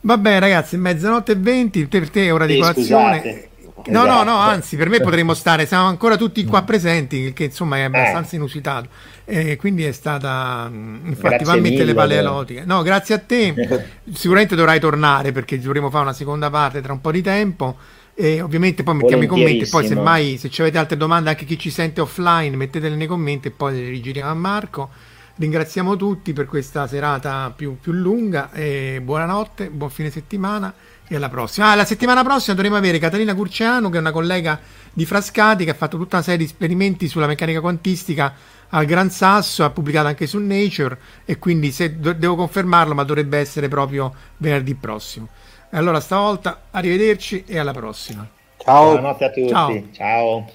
vabbè 0.01 0.39
ragazzi 0.39 0.77
mezzanotte 0.77 1.31
e 1.31 1.35
20 1.37 1.87
per 1.87 2.09
te 2.09 2.25
è 2.25 2.33
ora 2.33 2.45
di 2.45 2.53
sì, 2.53 2.59
colazione 2.59 3.17
scusate. 3.17 3.55
No, 3.85 4.03
esatto. 4.03 4.23
no, 4.23 4.31
no, 4.31 4.37
anzi, 4.37 4.75
per 4.75 4.89
me 4.89 4.99
potremmo 4.99 5.33
stare, 5.33 5.65
siamo 5.65 5.87
ancora 5.87 6.17
tutti 6.17 6.43
qua 6.43 6.63
presenti, 6.63 7.31
che 7.31 7.45
insomma 7.45 7.77
è 7.77 7.81
abbastanza 7.81 8.33
eh. 8.33 8.37
inusitato. 8.37 8.89
E 9.23 9.55
quindi 9.55 9.85
è 9.85 9.91
stata, 9.91 10.67
mm, 10.69 11.07
infatti, 11.07 11.43
va 11.43 11.53
a 11.53 11.57
mettere 11.57 11.85
le 11.85 11.93
paleolotiche. 11.93 12.63
No, 12.65 12.81
grazie 12.81 13.15
a 13.15 13.19
te. 13.19 13.53
Sicuramente 14.11 14.55
dovrai 14.55 14.79
tornare 14.79 15.31
perché 15.31 15.59
dovremo 15.59 15.89
fare 15.89 16.03
una 16.03 16.13
seconda 16.13 16.49
parte 16.49 16.81
tra 16.81 16.91
un 16.91 17.01
po' 17.01 17.11
di 17.11 17.21
tempo. 17.21 17.77
E 18.19 18.41
ovviamente 18.41 18.81
poi 18.81 18.95
mettiamo 18.95 19.21
i 19.21 19.27
commenti. 19.27 19.67
Poi, 19.69 19.85
semmai, 19.85 20.39
se 20.39 20.49
avete 20.57 20.79
altre 20.79 20.97
domande, 20.97 21.29
anche 21.29 21.45
chi 21.45 21.59
ci 21.59 21.69
sente 21.69 22.01
offline, 22.01 22.55
mettetele 22.55 22.95
nei 22.95 23.05
commenti 23.05 23.49
e 23.49 23.51
poi 23.51 23.75
le 23.75 23.89
rigiriamo 23.89 24.31
a 24.31 24.33
Marco. 24.33 24.89
Ringraziamo 25.35 25.95
tutti 25.95 26.33
per 26.33 26.47
questa 26.47 26.87
serata 26.87 27.53
più, 27.55 27.77
più 27.79 27.91
lunga. 27.91 28.51
E 28.51 28.99
buonanotte, 29.03 29.69
buon 29.69 29.91
fine 29.91 30.09
settimana 30.09 30.73
e 31.07 31.15
alla 31.15 31.29
prossima. 31.29 31.69
Ah, 31.69 31.75
la 31.75 31.85
settimana 31.85 32.23
prossima 32.23 32.55
dovremo 32.55 32.75
avere 32.75 32.97
Catalina 32.97 33.35
Curciano, 33.35 33.91
che 33.91 33.97
è 33.97 33.99
una 33.99 34.11
collega 34.11 34.59
di 34.91 35.05
Frascati, 35.05 35.63
che 35.63 35.69
ha 35.69 35.75
fatto 35.75 35.97
tutta 35.97 36.15
una 36.15 36.23
serie 36.23 36.39
di 36.39 36.45
esperimenti 36.45 37.07
sulla 37.07 37.27
meccanica 37.27 37.61
quantistica 37.61 38.33
al 38.69 38.85
Gran 38.85 39.11
Sasso, 39.11 39.63
ha 39.63 39.69
pubblicato 39.69 40.07
anche 40.07 40.25
su 40.25 40.39
Nature 40.39 40.97
e 41.23 41.37
quindi 41.37 41.71
se 41.71 41.99
do- 41.99 42.13
devo 42.13 42.35
confermarlo, 42.35 42.95
ma 42.95 43.03
dovrebbe 43.03 43.37
essere 43.37 43.67
proprio 43.67 44.11
venerdì 44.37 44.73
prossimo. 44.73 45.29
Allora 45.71 45.99
stavolta 45.99 46.61
arrivederci 46.71 47.43
e 47.45 47.57
alla 47.59 47.73
prossima. 47.73 48.27
Ciao. 48.57 48.91
Buonanotte 48.91 49.25
a 49.25 49.29
tutti. 49.29 49.47
Ciao. 49.47 49.83
Ciao. 49.91 50.45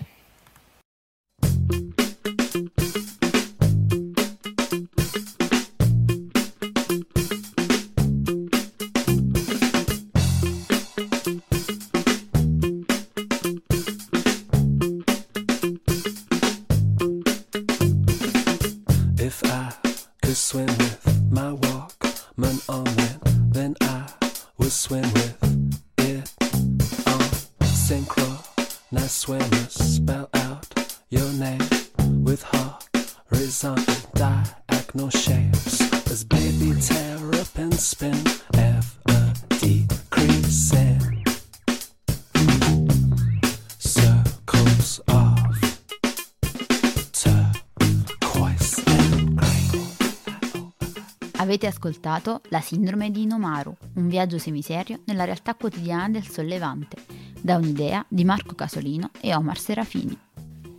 Ascoltato 51.82 52.42
La 52.48 52.60
sindrome 52.60 53.10
di 53.10 53.22
Inomaru, 53.22 53.76
un 53.94 54.06
viaggio 54.06 54.38
semiserio 54.38 55.00
nella 55.06 55.24
realtà 55.24 55.56
quotidiana 55.56 56.08
del 56.10 56.28
sollevante, 56.28 56.96
da 57.40 57.56
un'idea 57.56 58.04
di 58.08 58.24
Marco 58.24 58.54
Casolino 58.54 59.10
e 59.20 59.34
Omar 59.34 59.58
Serafini. 59.58 60.16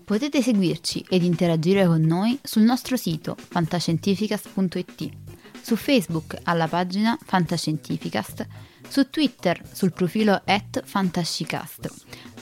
Potete 0.05 0.41
seguirci 0.41 1.05
ed 1.09 1.23
interagire 1.23 1.85
con 1.85 2.01
noi 2.01 2.39
sul 2.41 2.61
nostro 2.63 2.95
sito 2.95 3.35
fantascientificast.it, 3.38 5.09
su 5.61 5.75
Facebook 5.75 6.38
alla 6.43 6.67
pagina 6.67 7.17
Fantascientificast, 7.21 8.47
su 8.88 9.09
Twitter 9.09 9.61
sul 9.69 9.91
profilo 9.91 10.41
at 10.45 10.84
fantascicast, 10.85 11.91